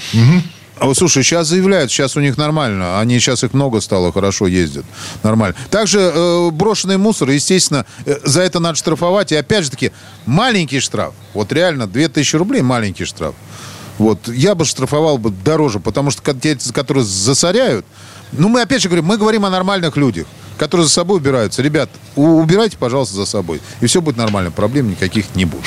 А 0.79 0.85
вот, 0.85 0.97
слушай, 0.97 1.23
сейчас 1.23 1.47
заявляют, 1.47 1.91
сейчас 1.91 2.15
у 2.17 2.19
них 2.19 2.37
нормально. 2.37 2.99
Они 2.99 3.19
сейчас 3.19 3.43
их 3.43 3.53
много 3.53 3.81
стало, 3.81 4.11
хорошо 4.11 4.47
ездят. 4.47 4.85
Нормально. 5.23 5.55
Также 5.69 5.99
э, 5.99 6.49
брошенный 6.51 6.97
мусор, 6.97 7.29
естественно, 7.29 7.85
э, 8.05 8.17
за 8.23 8.41
это 8.41 8.59
надо 8.59 8.75
штрафовать. 8.75 9.31
И 9.31 9.35
опять 9.35 9.65
же 9.65 9.71
таки, 9.71 9.91
маленький 10.25 10.79
штраф. 10.79 11.13
Вот 11.33 11.51
реально, 11.51 11.87
2000 11.87 12.35
рублей 12.35 12.61
маленький 12.61 13.05
штраф. 13.05 13.33
Вот, 13.97 14.27
я 14.27 14.53
бы 14.53 14.65
штрафовал 14.65 15.17
бы 15.17 15.31
дороже, 15.31 15.79
потому 15.79 16.11
что 16.11 16.33
те, 16.35 16.55
которые 16.71 17.03
засоряют, 17.03 17.85
ну, 18.31 18.47
мы 18.47 18.61
опять 18.61 18.81
же 18.81 18.89
говорим, 18.89 19.05
мы 19.05 19.17
говорим 19.17 19.45
о 19.45 19.49
нормальных 19.49 19.97
людях, 19.97 20.27
которые 20.57 20.85
за 20.85 20.93
собой 20.93 21.17
убираются. 21.17 21.63
Ребят, 21.63 21.89
убирайте, 22.15 22.77
пожалуйста, 22.77 23.15
за 23.15 23.25
собой. 23.25 23.61
И 23.81 23.87
все 23.87 24.01
будет 24.01 24.17
нормально, 24.17 24.51
проблем 24.51 24.89
никаких 24.89 25.33
не 25.35 25.45
будет. 25.45 25.65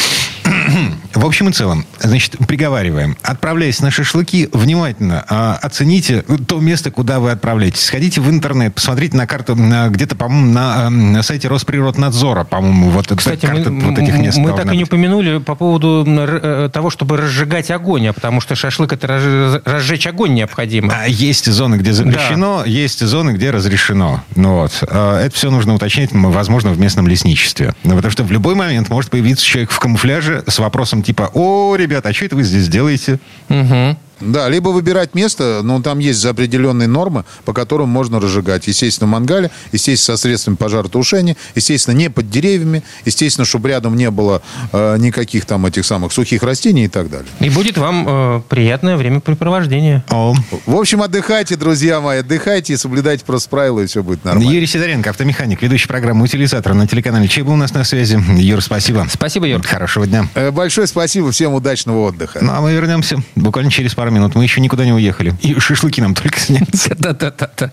В 1.14 1.26
общем 1.26 1.48
и 1.48 1.52
целом, 1.52 1.84
значит, 1.98 2.36
приговариваем. 2.46 3.16
Отправляясь 3.22 3.80
на 3.80 3.90
шашлыки, 3.90 4.48
внимательно 4.52 5.24
а, 5.28 5.58
оцените 5.60 6.22
то 6.46 6.60
место, 6.60 6.90
куда 6.90 7.20
вы 7.20 7.30
отправляетесь. 7.30 7.84
Сходите 7.84 8.20
в 8.20 8.30
интернет, 8.30 8.74
посмотрите 8.74 9.16
на 9.16 9.26
карту, 9.26 9.56
где-то, 9.56 10.16
по-моему, 10.16 10.52
на, 10.52 10.86
а, 10.86 10.90
на 10.90 11.22
сайте 11.22 11.48
Росприроднадзора, 11.48 12.44
по-моему, 12.44 12.90
вот 12.90 13.12
Кстати, 13.16 13.46
мы, 13.46 13.52
карта 13.52 13.70
вот 13.70 13.98
этих 13.98 14.18
мест 14.18 14.38
мы 14.38 14.52
так 14.52 14.72
и 14.72 14.76
не 14.76 14.84
упомянули 14.84 15.38
по 15.38 15.54
поводу 15.54 16.04
э, 16.06 16.70
того, 16.72 16.90
чтобы 16.90 17.16
разжигать 17.16 17.70
огонь, 17.70 18.08
а 18.08 18.12
потому 18.12 18.40
что 18.40 18.54
шашлык 18.54 18.92
это 18.92 19.06
разж- 19.06 19.62
разжечь 19.64 20.06
огонь 20.06 20.34
необходимо. 20.34 20.94
А 20.94 21.08
Есть 21.08 21.50
зоны, 21.50 21.76
где 21.76 21.92
запрещено, 21.92 22.64
есть 22.64 23.04
зоны, 23.04 23.30
где 23.30 23.50
разрешено. 23.50 24.22
Ну 24.36 24.56
вот. 24.56 24.72
А, 24.82 25.20
Это 25.24 25.34
все 25.34 25.50
нужно 25.50 25.74
уточнять, 25.74 26.10
возможно, 26.12 26.70
в 26.70 26.78
местном 26.78 27.08
лесничестве. 27.08 27.74
Ну, 27.84 27.96
потому 27.96 28.10
что 28.12 28.24
в 28.24 28.30
любой 28.30 28.54
момент 28.54 28.88
может 28.88 29.10
появиться 29.10 29.44
человек 29.44 29.70
в 29.70 29.78
камуфляже 29.78 30.44
с 30.50 30.58
вопросом 30.58 31.02
типа 31.02 31.30
«О, 31.34 31.74
ребята, 31.76 32.10
а 32.10 32.12
что 32.12 32.26
это 32.26 32.36
вы 32.36 32.42
здесь 32.42 32.68
делаете?» 32.68 33.18
Мгм. 33.48 33.96
Да, 34.20 34.48
либо 34.48 34.68
выбирать 34.68 35.14
место, 35.14 35.60
но 35.62 35.80
там 35.80 35.98
есть 35.98 36.24
определенные 36.24 36.88
нормы, 36.88 37.24
по 37.44 37.52
которым 37.52 37.88
можно 37.88 38.20
разжигать. 38.20 38.66
Естественно, 38.66 39.06
в 39.06 39.10
мангале, 39.10 39.50
естественно, 39.72 40.16
со 40.16 40.22
средствами 40.22 40.56
пожаротушения, 40.56 41.36
естественно, 41.54 41.94
не 41.94 42.10
под 42.10 42.30
деревьями, 42.30 42.82
естественно, 43.04 43.44
чтобы 43.44 43.68
рядом 43.68 43.96
не 43.96 44.10
было 44.10 44.42
э, 44.72 44.96
никаких 44.98 45.44
там 45.46 45.66
этих 45.66 45.84
самых 45.86 46.12
сухих 46.12 46.42
растений 46.42 46.84
и 46.84 46.88
так 46.88 47.10
далее. 47.10 47.28
И 47.40 47.50
будет 47.50 47.78
вам 47.78 48.04
э, 48.06 48.42
приятное 48.48 48.96
времяпрепровождение. 48.96 50.04
О. 50.10 50.34
В 50.66 50.76
общем, 50.76 51.02
отдыхайте, 51.02 51.56
друзья 51.56 52.00
мои, 52.00 52.20
отдыхайте 52.20 52.74
и 52.74 52.76
соблюдайте 52.76 53.24
просто 53.24 53.48
правила, 53.48 53.80
и 53.80 53.86
все 53.86 54.02
будет 54.02 54.24
нормально. 54.24 54.50
Юрий 54.50 54.66
Сидоренко, 54.66 55.10
автомеханик, 55.10 55.62
ведущий 55.62 55.88
программы 55.88 56.24
«Утилизатор» 56.24 56.74
на 56.74 56.86
телеканале 56.86 57.28
Че 57.28 57.44
был 57.44 57.52
у 57.52 57.56
нас 57.56 57.72
на 57.74 57.84
связи. 57.84 58.20
Юр, 58.36 58.62
спасибо. 58.62 59.06
Спасибо, 59.10 59.46
Юр. 59.46 59.62
Хорошего 59.62 60.06
дня. 60.06 60.28
Э, 60.34 60.50
Большое 60.50 60.86
спасибо, 60.86 61.30
всем 61.30 61.54
удачного 61.54 62.08
отдыха. 62.08 62.40
Ну, 62.42 62.52
а 62.52 62.60
мы 62.60 62.72
вернемся 62.72 63.16
буквально 63.34 63.70
через 63.70 63.94
пару 63.94 64.09
минут. 64.10 64.34
Мы 64.34 64.44
еще 64.44 64.60
никуда 64.60 64.84
не 64.84 64.92
уехали. 64.92 65.34
И 65.40 65.58
шашлыки 65.58 66.00
нам 66.00 66.14
только 66.14 66.38
снятся. 66.38 66.94
Да-да-да-да. 66.98 67.70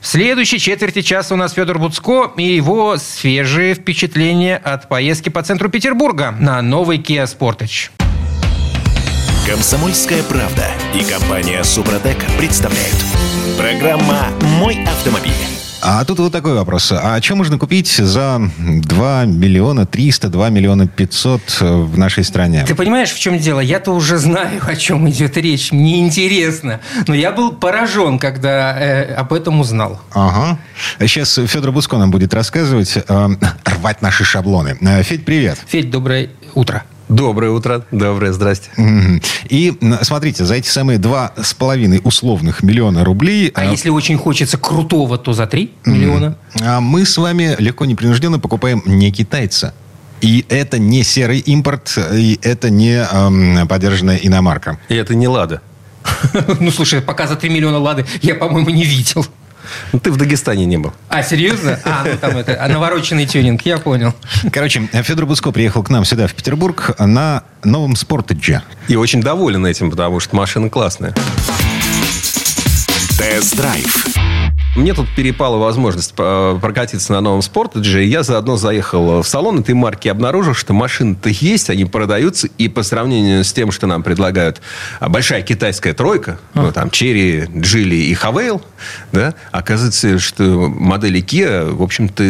В 0.00 0.06
следующей 0.06 0.58
четверти 0.58 1.02
часа 1.02 1.34
у 1.34 1.36
нас 1.36 1.52
Федор 1.52 1.78
Буцко 1.78 2.32
и 2.36 2.54
его 2.56 2.96
свежие 2.96 3.74
впечатления 3.74 4.56
от 4.56 4.88
поездки 4.88 5.28
по 5.28 5.42
центру 5.42 5.68
Петербурга 5.68 6.34
на 6.38 6.60
новый 6.62 6.98
Kia 6.98 7.24
Sportage. 7.26 7.90
Комсомольская 9.46 10.22
правда 10.22 10.64
и 10.94 11.04
компания 11.04 11.62
Супротек 11.64 12.16
представляют. 12.38 12.96
Программа 13.58 14.28
«Мой 14.58 14.82
автомобиль». 14.84 15.53
А 15.86 16.02
тут 16.06 16.18
вот 16.18 16.32
такой 16.32 16.54
вопрос. 16.54 16.92
А 16.92 17.20
что 17.20 17.36
можно 17.36 17.58
купить 17.58 17.88
за 17.88 18.40
2 18.58 19.24
миллиона 19.26 19.84
300, 19.84 20.28
2 20.28 20.48
миллиона 20.48 20.88
500 20.88 21.60
в 21.60 21.98
нашей 21.98 22.24
стране? 22.24 22.64
Ты 22.66 22.74
понимаешь, 22.74 23.12
в 23.12 23.18
чем 23.18 23.38
дело? 23.38 23.60
Я-то 23.60 23.92
уже 23.92 24.16
знаю, 24.16 24.62
о 24.66 24.76
чем 24.76 25.10
идет 25.10 25.36
речь. 25.36 25.72
Мне 25.72 26.00
интересно. 26.00 26.80
Но 27.06 27.14
я 27.14 27.32
был 27.32 27.52
поражен, 27.52 28.18
когда 28.18 28.78
э, 28.78 29.14
об 29.14 29.34
этом 29.34 29.60
узнал. 29.60 30.00
Ага. 30.12 30.58
Сейчас 31.00 31.38
Федор 31.46 31.70
Буско 31.70 31.98
нам 31.98 32.10
будет 32.10 32.32
рассказывать, 32.32 32.96
э, 32.96 33.28
рвать 33.64 34.00
наши 34.00 34.24
шаблоны. 34.24 34.78
Э, 34.80 35.02
Федь, 35.02 35.26
привет. 35.26 35.58
Федь, 35.66 35.90
доброе 35.90 36.30
утро. 36.54 36.84
Доброе 37.08 37.50
утро. 37.50 37.84
Доброе, 37.90 38.32
здрасте. 38.32 38.70
И 39.48 39.74
смотрите, 40.02 40.44
за 40.44 40.54
эти 40.54 40.68
самые 40.68 40.98
два 40.98 41.32
с 41.40 41.52
половиной 41.52 42.00
условных 42.02 42.62
миллиона 42.62 43.04
рублей 43.04 43.52
А 43.54 43.66
э, 43.66 43.70
если 43.70 43.90
очень 43.90 44.16
хочется 44.16 44.56
крутого, 44.56 45.18
то 45.18 45.32
за 45.32 45.46
3 45.46 45.70
миллиона? 45.84 46.36
а 46.62 46.80
мы 46.80 47.04
с 47.04 47.16
вами 47.18 47.56
легко 47.58 47.84
непринужденно 47.84 48.38
покупаем 48.38 48.82
не 48.86 49.10
китайца. 49.12 49.74
И 50.20 50.46
это 50.48 50.78
не 50.78 51.02
серый 51.02 51.40
импорт, 51.40 51.98
и 52.14 52.38
это 52.42 52.70
не 52.70 52.94
эм, 52.96 53.68
поддержанная 53.68 54.16
иномарка. 54.16 54.78
И 54.88 54.94
это 54.94 55.14
не 55.14 55.28
«Лада». 55.28 55.60
Ну, 56.60 56.70
слушай, 56.70 57.02
пока 57.02 57.26
за 57.26 57.36
3 57.36 57.50
миллиона 57.50 57.78
лады 57.78 58.06
я, 58.22 58.34
по-моему, 58.34 58.70
не 58.70 58.84
видел. 58.84 59.26
Ну, 59.92 59.98
ты 59.98 60.10
в 60.10 60.16
Дагестане 60.16 60.64
не 60.64 60.78
был. 60.78 60.92
А, 61.08 61.22
серьезно? 61.22 61.78
А, 61.84 62.04
ну 62.04 62.16
там 62.20 62.36
это, 62.36 62.56
а 62.60 62.68
навороченный 62.68 63.26
тюнинг, 63.26 63.62
я 63.62 63.78
понял. 63.78 64.14
Короче, 64.52 64.88
Федор 64.92 65.26
Буско 65.26 65.50
приехал 65.52 65.82
к 65.82 65.90
нам 65.90 66.04
сюда, 66.04 66.26
в 66.26 66.34
Петербург, 66.34 66.94
на 66.98 67.44
новом 67.62 67.96
Sportage. 67.96 68.62
И 68.88 68.96
очень 68.96 69.22
доволен 69.22 69.64
этим, 69.66 69.90
потому 69.90 70.20
что 70.20 70.36
машина 70.36 70.70
классная. 70.70 71.14
Тест-драйв. 73.18 74.33
Мне 74.76 74.92
тут 74.92 75.08
перепала 75.14 75.56
возможность 75.56 76.14
э, 76.18 76.58
прокатиться 76.60 77.12
на 77.12 77.20
новом 77.20 77.42
Sportage, 77.42 78.04
и 78.04 78.08
я 78.08 78.24
заодно 78.24 78.56
заехал 78.56 79.22
в 79.22 79.28
салон 79.28 79.60
этой 79.60 79.74
марки 79.74 80.08
и 80.08 80.10
обнаружил, 80.10 80.52
что 80.52 80.72
машины-то 80.72 81.28
есть, 81.28 81.70
они 81.70 81.84
продаются, 81.84 82.48
и 82.58 82.68
по 82.68 82.82
сравнению 82.82 83.44
с 83.44 83.52
тем, 83.52 83.70
что 83.70 83.86
нам 83.86 84.02
предлагают 84.02 84.60
а, 84.98 85.08
большая 85.08 85.42
китайская 85.42 85.94
тройка, 85.94 86.40
ну, 86.54 86.72
там, 86.72 86.90
Chery, 86.90 87.46
Джили 87.56 87.94
и 87.94 88.14
Haval, 88.14 88.62
да, 89.12 89.34
оказывается, 89.52 90.18
что 90.18 90.42
модели 90.68 91.22
Kia, 91.22 91.70
в 91.72 91.82
общем-то, 91.82 92.24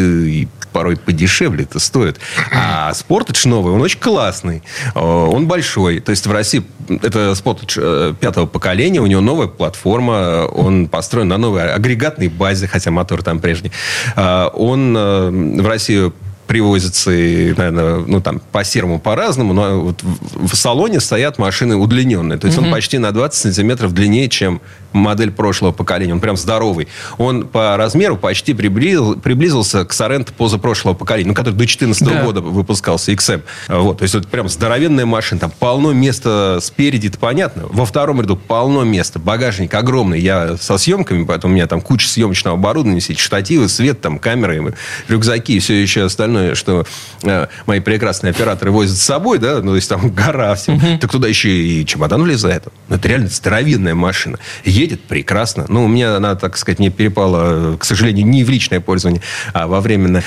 порой 0.75 0.97
подешевле-то 0.97 1.79
стоят. 1.79 2.17
А 2.53 2.91
Sportage 2.91 3.47
новый, 3.47 3.73
он 3.73 3.81
очень 3.81 3.99
классный. 3.99 4.61
Э, 4.93 4.99
Он 4.99 5.47
большой. 5.47 6.01
То 6.01 6.09
есть 6.09 6.27
в 6.27 6.31
России 6.33 6.65
это 6.89 7.31
Sportage 7.31 7.77
э, 7.77 8.13
пятого 8.19 8.45
поколения, 8.45 8.99
у 8.99 9.07
него 9.07 9.21
новая 9.21 9.47
платформа, 9.47 10.45
он 10.45 10.89
построен 10.89 11.29
на 11.29 11.37
новой 11.37 11.71
агрегатной 11.71 12.27
базе, 12.35 12.67
хотя 12.67 12.91
мотор 12.91 13.23
там 13.23 13.39
прежний. 13.39 13.71
А, 14.15 14.47
Он 14.53 14.95
э, 14.95 15.29
в 15.61 15.67
Россию 15.67 16.13
привозятся, 16.45 17.11
и, 17.11 17.53
наверное, 17.53 17.97
ну, 18.05 18.21
там, 18.21 18.41
по-серому 18.51 18.99
по-разному, 18.99 19.53
но 19.53 19.81
вот 19.81 20.01
в, 20.03 20.55
салоне 20.55 20.99
стоят 20.99 21.37
машины 21.37 21.75
удлиненные. 21.75 22.39
То 22.39 22.47
есть 22.47 22.57
он 22.57 22.71
почти 22.71 22.97
на 22.97 23.11
20 23.11 23.39
сантиметров 23.39 23.93
длиннее, 23.93 24.29
чем 24.29 24.61
модель 24.93 25.31
прошлого 25.31 25.71
поколения. 25.71 26.13
Он 26.13 26.19
прям 26.19 26.37
здоровый. 26.37 26.87
Он 27.17 27.45
по 27.45 27.75
размеру 27.77 28.17
почти 28.17 28.53
приблизил, 28.53 29.15
приблизился 29.19 29.83
к 29.85 29.93
Соренто 29.93 30.33
позапрошлого 30.33 30.93
поколения, 30.93 31.29
ну, 31.29 31.33
который 31.35 31.51
до 31.53 31.57
2014 31.59 32.07
Да. 32.07 32.23
года 32.23 32.41
выпускался, 32.41 33.11
XM. 33.11 33.41
Вот, 33.67 33.97
то 33.99 34.03
есть 34.03 34.15
это 34.15 34.27
прям 34.27 34.47
здоровенная 34.49 35.05
машина. 35.05 35.41
Там 35.41 35.51
полно 35.51 35.91
места 35.91 36.59
спереди, 36.61 37.07
это 37.07 37.19
понятно. 37.19 37.63
Во 37.69 37.85
втором 37.85 38.21
ряду 38.21 38.37
полно 38.37 38.83
места. 38.83 39.19
Багажник 39.19 39.73
огромный. 39.73 40.19
Я 40.19 40.57
со 40.57 40.77
съемками, 40.77 41.25
поэтому 41.25 41.53
у 41.53 41.55
меня 41.55 41.67
там 41.67 41.81
куча 41.81 42.07
съемочного 42.07 42.57
оборудования, 42.57 42.99
эти 42.99 43.19
штативы, 43.19 43.67
свет, 43.67 44.01
там 44.01 44.19
камеры, 44.19 44.73
рюкзаки 45.07 45.57
и 45.57 45.59
все 45.59 45.81
еще 45.81 46.05
остальное, 46.05 46.34
что 46.55 46.85
э, 47.23 47.47
мои 47.65 47.79
прекрасные 47.79 48.31
операторы 48.31 48.71
возят 48.71 48.97
с 48.97 49.01
собой, 49.01 49.39
да, 49.39 49.61
ну, 49.61 49.71
то 49.71 49.75
есть 49.75 49.89
там 49.89 50.09
гора 50.11 50.55
всего. 50.55 50.79
Так 50.99 51.11
туда 51.11 51.27
еще 51.27 51.49
и 51.49 51.85
чемодан 51.85 52.23
влезает. 52.23 52.65
Ну, 52.87 52.95
Это 52.95 53.07
реально 53.07 53.27
здоровенная 53.27 53.95
машина. 53.95 54.39
Едет 54.63 55.01
прекрасно. 55.03 55.65
Ну, 55.69 55.85
у 55.85 55.87
меня 55.87 56.15
она, 56.15 56.35
так 56.35 56.57
сказать, 56.57 56.79
не 56.79 56.89
перепала, 56.89 57.77
к 57.77 57.85
сожалению, 57.85 58.25
не 58.25 58.43
в 58.43 58.49
личное 58.49 58.79
пользование, 58.79 59.21
а 59.53 59.67
во 59.67 59.81
временное. 59.81 60.23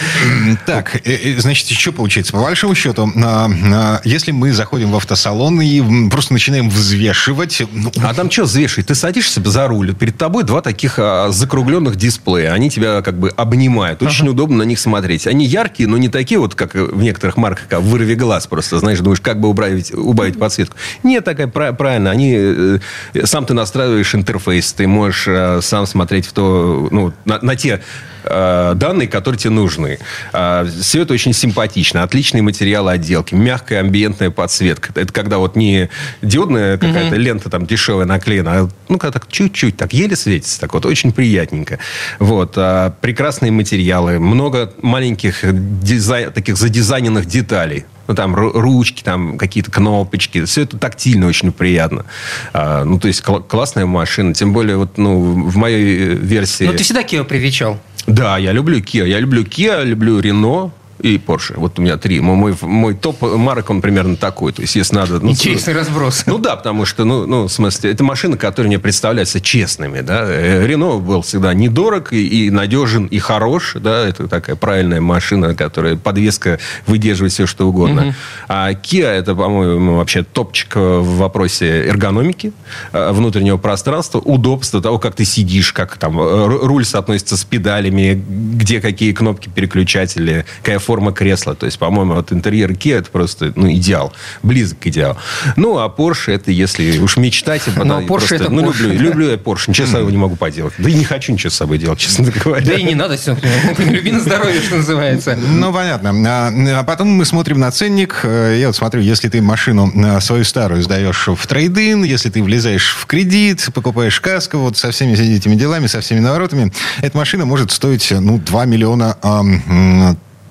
Так, 0.66 0.96
э, 0.96 1.00
э, 1.04 1.40
значит, 1.40 1.68
еще 1.68 1.92
получается, 1.92 2.32
по 2.32 2.40
большому 2.40 2.74
счету, 2.74 3.10
а, 3.16 3.50
а, 3.72 4.00
если 4.04 4.30
мы 4.32 4.52
заходим 4.52 4.90
в 4.90 4.96
автосалон 4.96 5.60
и 5.60 6.08
просто 6.10 6.32
начинаем 6.32 6.70
взвешивать, 6.70 7.62
ну, 7.72 7.92
А 8.02 8.14
там 8.14 8.30
что 8.30 8.44
взвешивать? 8.44 8.86
Ты 8.86 8.94
садишься 8.94 9.42
за 9.44 9.66
руль, 9.66 9.94
перед 9.94 10.16
тобой 10.16 10.44
два 10.44 10.62
таких 10.62 10.98
а, 10.98 11.30
закругленных 11.30 11.96
дисплея. 11.96 12.52
Они 12.52 12.70
тебя 12.70 13.02
как 13.02 13.18
бы 13.18 13.30
обнимают. 13.30 14.02
Очень 14.02 14.28
удобно 14.28 14.58
на 14.58 14.62
них 14.62 14.78
смотреть. 14.78 15.26
Они 15.26 15.46
яркие, 15.46 15.88
но 15.88 15.97
не 15.98 16.08
такие 16.08 16.38
вот, 16.38 16.54
как 16.54 16.74
в 16.74 17.02
некоторых 17.02 17.36
марках, 17.36 17.66
как 17.68 17.80
вырви 17.80 18.14
глаз 18.14 18.46
просто. 18.46 18.78
Знаешь, 18.78 18.98
думаешь, 19.00 19.20
как 19.20 19.40
бы 19.40 19.48
убавить, 19.48 19.92
убавить 19.92 20.38
подсветку. 20.38 20.76
Нет, 21.02 21.24
такая 21.24 21.46
пра- 21.46 21.72
правильно. 21.72 22.10
Они, 22.10 22.34
э, 22.36 22.78
сам 23.24 23.44
ты 23.46 23.54
настраиваешь 23.54 24.14
интерфейс, 24.14 24.72
ты 24.72 24.86
можешь 24.86 25.24
э, 25.28 25.60
сам 25.62 25.86
смотреть 25.86 26.26
в 26.26 26.32
то, 26.32 26.88
ну, 26.90 27.12
на, 27.24 27.38
на 27.40 27.56
те 27.56 27.80
э, 28.28 28.74
данные, 28.74 29.08
которые 29.08 29.38
тебе 29.38 29.50
нужны. 29.50 29.98
все 30.30 31.02
это 31.02 31.14
очень 31.14 31.32
симпатично. 31.32 32.02
Отличные 32.02 32.42
материалы 32.42 32.92
отделки. 32.92 33.34
Мягкая 33.34 33.80
амбиентная 33.80 34.30
подсветка. 34.30 34.92
Это 34.94 35.12
когда 35.12 35.38
вот 35.38 35.56
не 35.56 35.88
диодная 36.22 36.78
какая-то 36.78 37.16
лента 37.16 37.50
там 37.50 37.66
дешевая 37.66 38.06
наклеена, 38.06 38.52
а 38.52 38.68
ну, 38.88 38.98
когда 38.98 39.18
так 39.18 39.28
чуть-чуть, 39.28 39.76
так 39.76 39.92
еле 39.92 40.16
светится. 40.16 40.60
Так 40.60 40.74
вот, 40.74 40.86
очень 40.86 41.12
приятненько. 41.12 41.78
Вот. 42.18 42.54
а, 42.56 42.94
прекрасные 43.00 43.52
материалы. 43.52 44.18
Много 44.18 44.72
маленьких 44.82 45.44
дизай- 45.44 46.30
таких 46.30 46.56
задизайненных 46.56 47.26
деталей. 47.26 47.84
Ну, 48.06 48.14
там 48.14 48.34
ру- 48.34 48.52
ручки, 48.58 49.02
там 49.02 49.36
какие-то 49.36 49.70
кнопочки. 49.70 50.44
Все 50.46 50.62
это 50.62 50.78
тактильно 50.78 51.26
очень 51.26 51.52
приятно. 51.52 52.06
А, 52.54 52.84
ну, 52.84 52.98
то 52.98 53.06
есть, 53.08 53.22
кла- 53.22 53.46
классная 53.46 53.84
машина. 53.86 54.32
Тем 54.32 54.52
более, 54.52 54.76
вот, 54.76 54.96
ну, 54.96 55.20
в 55.48 55.56
моей 55.56 55.98
э, 55.98 56.14
версии... 56.14 56.64
Ну, 56.64 56.72
ты 56.72 56.82
всегда 56.84 57.02
Кио 57.02 57.24
привечал. 57.24 57.78
Да, 58.06 58.38
я 58.38 58.52
люблю 58.52 58.78
Kia. 58.78 59.06
Я 59.06 59.20
люблю 59.20 59.42
Kia, 59.42 59.84
люблю 59.84 60.20
Renault 60.20 60.70
и 61.00 61.16
Porsche. 61.16 61.54
Вот 61.56 61.78
у 61.78 61.82
меня 61.82 61.96
три. 61.96 62.20
Мой, 62.20 62.56
мой, 62.60 62.94
топ 62.94 63.22
марок, 63.22 63.70
он 63.70 63.80
примерно 63.80 64.16
такой. 64.16 64.52
То 64.52 64.62
есть, 64.62 64.76
если 64.76 64.94
надо... 64.94 65.20
Ну, 65.20 65.30
Интересный 65.30 65.74
разброс. 65.74 66.24
ну 66.26 66.38
да, 66.38 66.56
потому 66.56 66.84
что, 66.84 67.04
ну, 67.04 67.26
ну, 67.26 67.44
в 67.44 67.52
смысле, 67.52 67.92
это 67.92 68.04
машины, 68.04 68.36
которые 68.36 68.68
мне 68.68 68.78
представляются 68.78 69.40
честными, 69.40 70.00
да. 70.00 70.24
Э, 70.26 70.66
Рено 70.66 70.98
был 70.98 71.22
всегда 71.22 71.54
недорог 71.54 72.12
и, 72.12 72.46
и 72.46 72.50
надежен, 72.50 73.06
и 73.06 73.18
хорош, 73.18 73.74
да. 73.74 74.06
Это 74.06 74.28
такая 74.28 74.56
правильная 74.56 75.00
машина, 75.00 75.54
которая 75.54 75.96
подвеска 75.96 76.58
выдерживает 76.86 77.32
все, 77.32 77.46
что 77.46 77.68
угодно. 77.68 78.14
А 78.48 78.72
Kia 78.72 79.06
это, 79.06 79.34
по-моему, 79.34 79.96
вообще 79.96 80.22
топчик 80.22 80.76
в 80.76 81.16
вопросе 81.18 81.86
эргономики, 81.86 82.52
э, 82.92 83.12
внутреннего 83.12 83.56
пространства, 83.56 84.18
удобства, 84.18 84.80
того, 84.80 84.98
как 84.98 85.14
ты 85.14 85.24
сидишь, 85.24 85.72
как 85.72 85.96
там 85.98 86.18
э, 86.18 86.22
ру- 86.22 86.66
руль 86.66 86.84
соотносится 86.84 87.36
с 87.36 87.44
педалями, 87.44 88.22
где 88.28 88.80
какие 88.80 89.12
кнопки 89.12 89.48
переключатели, 89.48 90.44
какая 90.62 90.78
форма 90.88 91.12
кресла. 91.12 91.54
То 91.54 91.66
есть, 91.66 91.78
по-моему, 91.78 92.14
вот 92.14 92.32
интерьер 92.32 92.70
Kia 92.70 93.00
это 93.00 93.10
просто 93.10 93.52
ну, 93.56 93.70
идеал, 93.70 94.14
близок 94.42 94.78
к 94.78 94.86
идеалу. 94.86 95.18
Ну, 95.56 95.76
а 95.76 95.94
Porsche 95.94 96.32
это 96.32 96.50
если 96.50 96.98
уж 96.98 97.18
мечтать... 97.18 97.60
Но 97.76 97.84
да, 97.84 98.00
Porsche 98.00 98.06
просто, 98.06 98.34
это 98.36 98.48
ну, 98.48 98.62
Porsche, 98.62 98.84
люблю, 98.84 98.96
да. 98.96 99.04
люблю 99.04 99.28
я 99.28 99.36
Porsche, 99.36 99.64
ничего 99.68 99.86
с 99.86 99.90
собой 99.90 100.12
не 100.12 100.16
могу 100.16 100.36
поделать. 100.36 100.72
Да 100.78 100.88
и 100.88 100.94
не 100.94 101.04
хочу 101.04 101.32
ничего 101.32 101.50
с 101.50 101.54
собой 101.56 101.76
делать, 101.76 101.98
честно 101.98 102.32
говоря. 102.44 102.64
Да 102.64 102.72
и 102.72 102.82
не 102.82 102.94
надо, 102.94 103.18
все. 103.18 103.36
Люби 103.78 104.12
на 104.12 104.20
здоровье, 104.20 104.62
что 104.62 104.76
называется. 104.76 105.36
Ну, 105.36 105.74
понятно. 105.74 106.10
А, 106.26 106.80
а 106.80 106.84
потом 106.84 107.08
мы 107.08 107.26
смотрим 107.26 107.60
на 107.60 107.70
ценник. 107.70 108.20
Э, 108.22 108.56
Я 108.58 108.68
вот 108.68 108.76
смотрю, 108.76 109.02
если 109.02 109.28
ты 109.28 109.42
машину 109.42 109.92
э, 109.94 110.20
свою 110.22 110.44
старую 110.44 110.82
сдаешь 110.82 111.28
в 111.28 111.46
трейдин, 111.46 112.02
если 112.02 112.30
ты 112.30 112.42
влезаешь 112.42 112.96
в 112.98 113.04
кредит, 113.04 113.68
покупаешь 113.74 114.18
каско, 114.22 114.56
вот 114.56 114.78
со 114.78 114.90
всеми 114.90 115.12
этими 115.12 115.54
делами, 115.54 115.86
со 115.86 116.00
всеми 116.00 116.20
наворотами, 116.20 116.72
эта 117.02 117.14
машина 117.14 117.44
может 117.44 117.72
стоить, 117.72 118.10
ну, 118.10 118.38
2 118.38 118.64
миллиона 118.64 119.18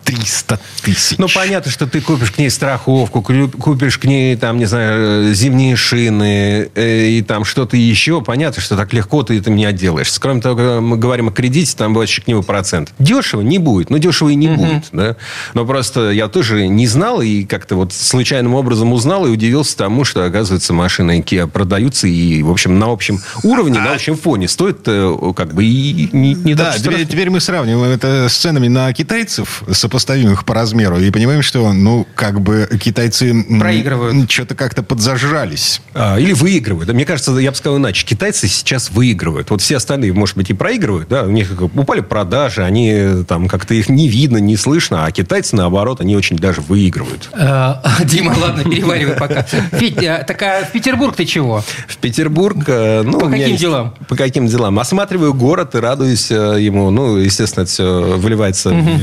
300 0.08 0.60
тысяч. 0.84 1.18
Ну, 1.18 1.28
понятно, 1.28 1.70
что 1.70 1.86
ты 1.86 2.00
купишь 2.00 2.32
к 2.32 2.38
ней 2.38 2.50
страховку, 2.50 3.22
купишь 3.22 3.98
к 3.98 4.06
ней, 4.06 4.38
там, 4.38 4.58
не 4.58 4.66
знаю, 4.66 5.32
э, 5.32 5.34
зимние 5.34 5.76
шины 5.76 6.70
э, 6.74 7.08
и 7.08 7.22
там 7.22 7.44
что-то 7.44 7.76
еще. 7.76 8.22
Понятно, 8.22 8.62
что 8.62 8.78
так 8.78 8.94
легко 8.94 9.24
ты 9.24 9.38
этим 9.38 9.58
не 9.58 9.66
отделаешься. 9.66 10.22
Кроме 10.22 10.40
того, 10.40 10.56
когда 10.56 10.80
мы 10.80 10.96
говорим 10.96 11.28
о 11.28 11.32
кредите, 11.32 11.76
там 11.76 11.94
больше 11.94 12.22
к 12.22 12.28
нему 12.28 12.42
процент. 12.42 12.94
Дешево 13.00 13.42
не 13.42 13.60
будет. 13.60 13.90
Ну, 13.90 13.98
дешево 13.98 14.30
и 14.30 14.36
не 14.36 14.48
будет, 14.48 14.86
да. 14.94 15.18
Но 15.54 15.66
просто 15.66 16.12
я 16.12 16.30
тоже 16.30 16.68
не 16.68 16.88
знал 16.88 17.22
и 17.22 17.44
как-то 17.44 17.76
вот 17.76 17.92
случайным 17.92 18.54
образом 18.54 18.94
узнал 18.94 19.26
и 19.28 19.30
удивился 19.30 19.76
тому, 19.76 20.06
что, 20.06 20.26
оказывается, 20.26 20.72
машины 20.72 21.20
Kia 21.20 21.48
продаются 21.48 22.08
и, 22.08 22.42
в 22.44 22.52
общем, 22.52 22.80
на 22.80 22.92
общем 22.92 23.20
уровне, 23.44 23.80
на 23.80 23.94
общем 23.94 24.16
фоне 24.16 24.48
стоит 24.48 24.80
э, 24.86 25.34
как 25.36 25.54
бы 25.54 25.66
и 25.66 26.10
не, 26.14 26.34
не 26.34 26.54
Да, 26.54 26.74
теперь, 26.78 27.06
теперь 27.06 27.30
мы 27.30 27.42
сравниваем 27.42 27.92
это 27.92 28.28
с 28.30 28.38
ценами 28.38 28.70
на 28.70 28.94
китайцев, 28.94 29.64
сопоставимых 29.98 30.46
по 30.46 30.54
размеру, 30.54 31.00
и 31.00 31.10
понимаем, 31.10 31.42
что, 31.42 31.74
ну, 31.74 32.06
как 32.14 32.40
бы 32.40 32.70
китайцы... 32.80 33.34
Проигрывают. 33.60 34.30
Что-то 34.30 34.54
как-то 34.54 34.84
подзажрались. 34.84 35.82
А, 35.96 36.20
Или 36.20 36.34
выигрывают. 36.34 36.92
Мне 36.94 37.04
кажется, 37.04 37.32
я 37.38 37.50
бы 37.50 37.58
сказал 37.58 37.80
иначе. 37.80 38.06
Китайцы 38.06 38.48
сейчас 38.48 38.92
выигрывают. 38.92 39.50
Вот 39.50 39.62
все 39.62 39.78
остальные, 39.78 40.14
может 40.14 40.38
быть, 40.38 40.52
и 40.52 40.54
проигрывают. 40.54 41.10
Да? 41.10 41.24
У 41.24 41.32
них 41.32 41.52
упали 41.60 42.02
продажи, 42.02 42.64
они 42.64 43.24
там 43.28 43.48
как-то 43.48 43.74
их 43.74 43.90
не 43.90 44.08
видно, 44.08 44.38
не 44.38 44.56
слышно. 44.56 45.06
А 45.06 45.12
китайцы, 45.12 45.56
наоборот, 45.56 46.00
они 46.00 46.16
очень 46.16 46.38
даже 46.38 46.62
выигрывают. 46.62 47.30
Э, 47.34 47.76
Дима, 48.06 48.36
ладно, 48.40 48.64
переваривай 48.64 49.16
пока. 49.16 49.42
Федь, 49.44 50.04
а, 50.04 50.24
так 50.24 50.42
а 50.44 50.64
в 50.64 50.72
Петербург 50.72 51.16
ты 51.16 51.26
чего? 51.26 51.64
В 51.88 51.98
Петербург... 51.98 52.58
э, 52.68 53.02
Ну, 53.02 53.20
По 53.20 53.30
каким 53.30 53.56
делам? 53.56 53.96
По 54.08 54.16
каким 54.16 54.48
делам? 54.48 54.78
Осматриваю 54.78 55.34
город 55.34 55.74
и 55.74 55.80
радуюсь 55.80 56.30
э, 56.30 56.58
ему. 56.60 56.92
Ну, 56.92 57.18
естественно, 57.18 57.64
это 57.64 57.72
все 57.72 58.18
выливается 58.18 58.70
в 58.70 58.98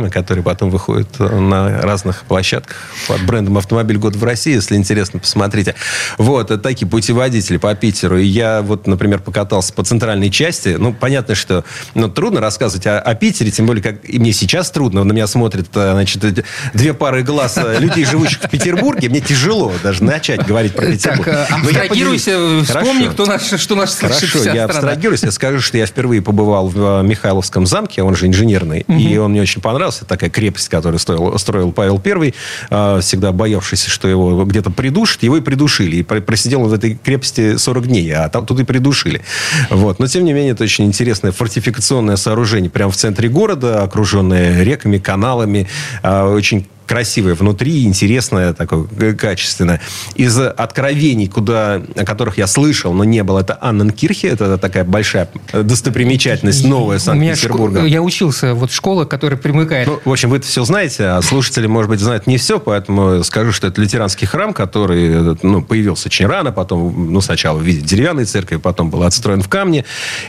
видеопрограммы, 0.00 0.10
которые 0.10 0.42
потом 0.42 0.70
выходят 0.70 1.08
э, 1.18 1.38
на 1.38 1.80
разных 1.82 2.22
площадках 2.24 2.76
под 3.06 3.22
брендом 3.24 3.58
«Автомобиль 3.58 3.98
года 3.98 4.18
в 4.18 4.24
России». 4.24 4.54
Если 4.54 4.76
интересно, 4.76 5.20
посмотрите. 5.20 5.74
Вот, 6.18 6.50
это 6.50 6.60
такие 6.60 6.88
путеводители 6.88 7.58
по 7.58 7.74
Питеру. 7.74 8.18
И 8.18 8.24
я 8.24 8.62
вот, 8.62 8.86
например, 8.86 9.20
покатался 9.20 9.72
по 9.72 9.84
центральной 9.84 10.30
части. 10.30 10.76
Ну, 10.78 10.92
понятно, 10.92 11.34
что 11.34 11.64
ну, 11.94 12.08
трудно 12.08 12.40
рассказывать 12.40 12.86
о, 12.86 13.00
о 13.00 13.14
Питере, 13.14 13.50
тем 13.50 13.66
более, 13.66 13.82
как 13.82 14.08
и 14.08 14.18
мне 14.18 14.32
сейчас 14.32 14.70
трудно. 14.70 15.04
На 15.04 15.12
меня 15.12 15.26
смотрят, 15.26 15.68
э, 15.74 15.92
значит, 15.92 16.44
две 16.74 16.94
пары 16.94 17.22
глаз 17.22 17.58
э, 17.58 17.78
людей, 17.78 18.04
живущих 18.04 18.42
в 18.42 18.50
Петербурге. 18.50 19.08
Мне 19.08 19.20
тяжело 19.20 19.72
даже 19.82 20.02
начать 20.04 20.46
говорить 20.46 20.74
про 20.74 20.86
Петербург. 20.86 21.26
Так, 21.26 21.50
абстрагируйся, 21.50 22.62
вспомни, 22.64 23.08
кто 23.08 23.26
наш, 23.26 23.42
что 23.42 23.74
наш 23.74 23.90
слышит 23.90 24.30
Хорошо, 24.30 24.50
я 24.52 24.64
абстрагируюсь, 24.64 25.22
я 25.22 25.30
скажу, 25.30 25.60
что 25.60 25.78
я 25.78 25.86
впервые 25.86 26.22
побывал 26.22 26.68
в 26.68 27.02
Михайловском 27.02 27.66
замке, 27.66 28.02
он 28.02 28.14
же 28.14 28.26
инженерный, 28.26 28.80
и 28.88 29.16
он 29.16 29.32
мне 29.32 29.42
очень 29.42 29.60
понравился. 29.60 29.89
Такая 29.90 30.30
крепость, 30.30 30.68
которую 30.68 30.98
строил, 30.98 31.38
строил 31.38 31.72
Павел 31.72 32.00
I, 32.04 32.34
э, 32.70 33.00
всегда 33.00 33.32
боявшийся, 33.32 33.90
что 33.90 34.08
его 34.08 34.44
где-то 34.44 34.70
придушат, 34.70 35.22
его 35.22 35.36
и 35.36 35.40
придушили. 35.40 35.96
И 35.96 36.02
про- 36.02 36.20
просидел 36.20 36.62
в 36.62 36.72
этой 36.72 36.94
крепости 36.94 37.56
40 37.56 37.86
дней, 37.86 38.10
а 38.12 38.28
там 38.28 38.46
тут 38.46 38.60
и 38.60 38.64
придушили. 38.64 39.22
Вот. 39.70 39.98
Но, 39.98 40.06
тем 40.06 40.24
не 40.24 40.32
менее, 40.32 40.52
это 40.52 40.64
очень 40.64 40.84
интересное 40.86 41.32
фортификационное 41.32 42.16
сооружение 42.16 42.70
прямо 42.70 42.90
в 42.92 42.96
центре 42.96 43.28
города, 43.28 43.82
окруженное 43.82 44.62
реками, 44.62 44.98
каналами, 44.98 45.68
э, 46.02 46.22
очень 46.22 46.66
красивое 46.90 47.36
внутри, 47.36 47.84
интересное, 47.84 48.52
такое 48.52 49.14
качественное. 49.14 49.80
Из 50.16 50.36
откровений, 50.40 51.28
куда, 51.28 51.80
о 51.94 52.04
которых 52.04 52.36
я 52.36 52.48
слышал, 52.48 52.92
но 52.92 53.04
не 53.04 53.22
было, 53.22 53.38
это 53.38 53.56
Анненкирхе, 53.60 54.26
это 54.26 54.58
такая 54.58 54.82
большая 54.82 55.28
достопримечательность, 55.52 56.64
новая 56.64 56.98
Санкт-Петербурга. 56.98 57.84
Я 57.84 58.02
учился, 58.02 58.54
вот 58.54 58.72
школа, 58.72 59.04
которая 59.04 59.38
примыкает. 59.38 59.86
Ну, 59.86 60.00
в 60.04 60.10
общем, 60.10 60.30
вы 60.30 60.38
это 60.38 60.48
все 60.48 60.64
знаете, 60.64 61.04
а 61.04 61.22
слушатели, 61.22 61.68
может 61.68 61.88
быть, 61.88 62.00
знают 62.00 62.26
не 62.26 62.38
все, 62.38 62.58
поэтому 62.58 63.22
скажу, 63.22 63.52
что 63.52 63.68
это 63.68 63.80
лютеранский 63.80 64.26
храм, 64.26 64.52
который 64.52 65.38
ну, 65.42 65.62
появился 65.62 66.08
очень 66.08 66.26
рано, 66.26 66.50
потом, 66.50 67.12
ну, 67.12 67.20
сначала 67.20 67.58
в 67.58 67.62
виде 67.62 67.82
деревянной 67.82 68.24
церкви, 68.24 68.56
потом 68.56 68.90
был 68.90 69.04
отстроен 69.04 69.42
в 69.42 69.48
камне. 69.48 69.84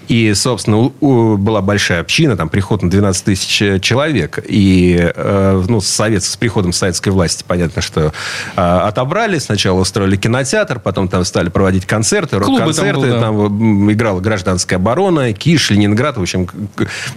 И, 0.10 0.32
собственно, 0.36 0.78
у, 0.78 0.94
у, 1.00 1.38
была 1.38 1.62
большая 1.62 2.02
община, 2.02 2.38
там 2.38 2.50
приход 2.50 2.84
на 2.84 2.90
12 2.92 3.26
тысяч 3.26 3.82
человек. 3.82 4.38
И 4.48 5.12
э, 5.16 5.64
ну, 5.68 5.82
совет, 5.82 6.24
с 6.24 6.38
приходом 6.38 6.51
советской 6.72 7.10
власти, 7.10 7.44
понятно, 7.48 7.82
что 7.82 8.14
э, 8.56 8.62
отобрали. 8.62 9.40
Сначала 9.40 9.80
устроили 9.80 10.16
кинотеатр, 10.16 10.80
потом 10.80 11.08
там 11.08 11.26
стали 11.26 11.50
проводить 11.50 11.86
концерты, 11.86 12.38
рок-концерты. 12.38 13.20
Там, 13.20 13.36
был, 13.36 13.50
да. 13.50 13.56
там 13.56 13.92
играла 13.92 14.20
гражданская 14.20 14.80
оборона, 14.80 15.34
Киш, 15.34 15.72
Ленинград, 15.72 16.18
в 16.18 16.22
общем, 16.22 16.48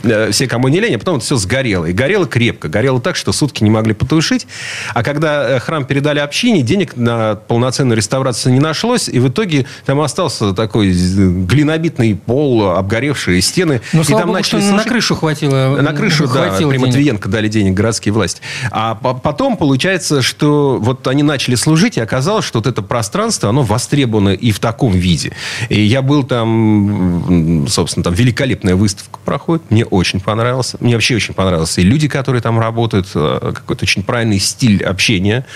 э, 0.02 0.30
все, 0.30 0.46
кому 0.46 0.68
не 0.68 0.80
лень, 0.80 0.96
а 0.96 0.98
потом 0.98 1.16
это 1.16 1.24
все 1.24 1.36
сгорело. 1.36 1.84
И 1.86 1.92
горело 1.92 2.26
крепко. 2.26 2.68
Горело 2.68 3.00
так, 3.00 3.16
что 3.16 3.32
сутки 3.32 3.62
не 3.62 3.70
могли 3.70 3.94
потушить. 3.94 4.46
А 4.94 5.02
когда 5.02 5.48
э, 5.48 5.58
храм 5.60 5.84
передали 5.84 6.18
общине, 6.18 6.62
денег 6.62 6.96
на 6.96 7.34
полноценную 7.34 7.96
реставрацию 7.96 8.52
не 8.52 8.60
нашлось, 8.60 9.08
и 9.08 9.18
в 9.18 9.28
итоге 9.28 9.66
там 9.84 10.00
остался 10.00 10.52
такой 10.52 10.92
глинобитный 10.92 12.14
пол, 12.14 12.70
обгоревшие 12.70 13.40
стены. 13.40 13.80
Ну, 13.92 14.02
и 14.02 14.04
слава 14.04 14.20
там 14.22 14.28
богу, 14.28 14.38
начали 14.38 14.60
слушать... 14.60 14.76
на 14.76 14.84
крышу 14.84 15.14
хватило. 15.14 15.76
На 15.80 15.92
крышу, 15.92 16.26
хватило 16.28 16.72
да, 16.72 16.78
при 16.78 16.78
Матвиенко 16.78 17.28
дали 17.28 17.48
денег 17.48 17.74
городские 17.74 18.12
власти. 18.12 18.40
А 18.70 18.94
потом 19.24 19.56
получается, 19.56 20.20
что 20.20 20.78
вот 20.78 21.08
они 21.08 21.22
начали 21.22 21.54
служить, 21.54 21.96
и 21.96 22.00
оказалось, 22.00 22.44
что 22.44 22.58
вот 22.58 22.66
это 22.66 22.82
пространство, 22.82 23.48
оно 23.48 23.62
востребовано 23.62 24.34
и 24.34 24.52
в 24.52 24.58
таком 24.58 24.92
виде. 24.92 25.32
И 25.70 25.80
я 25.80 26.02
был 26.02 26.24
там, 26.24 27.66
собственно, 27.68 28.04
там 28.04 28.12
великолепная 28.12 28.76
выставка 28.76 29.18
проходит. 29.24 29.70
Мне 29.70 29.86
очень 29.86 30.20
понравилось. 30.20 30.74
Мне 30.78 30.92
вообще 30.92 31.16
очень 31.16 31.32
понравилось. 31.32 31.78
И 31.78 31.82
люди, 31.82 32.06
которые 32.06 32.42
там 32.42 32.60
работают, 32.60 33.08
э, 33.14 33.52
какой-то 33.54 33.84
очень 33.84 34.02
правильный 34.02 34.38
стиль 34.38 34.84
общения. 34.84 35.46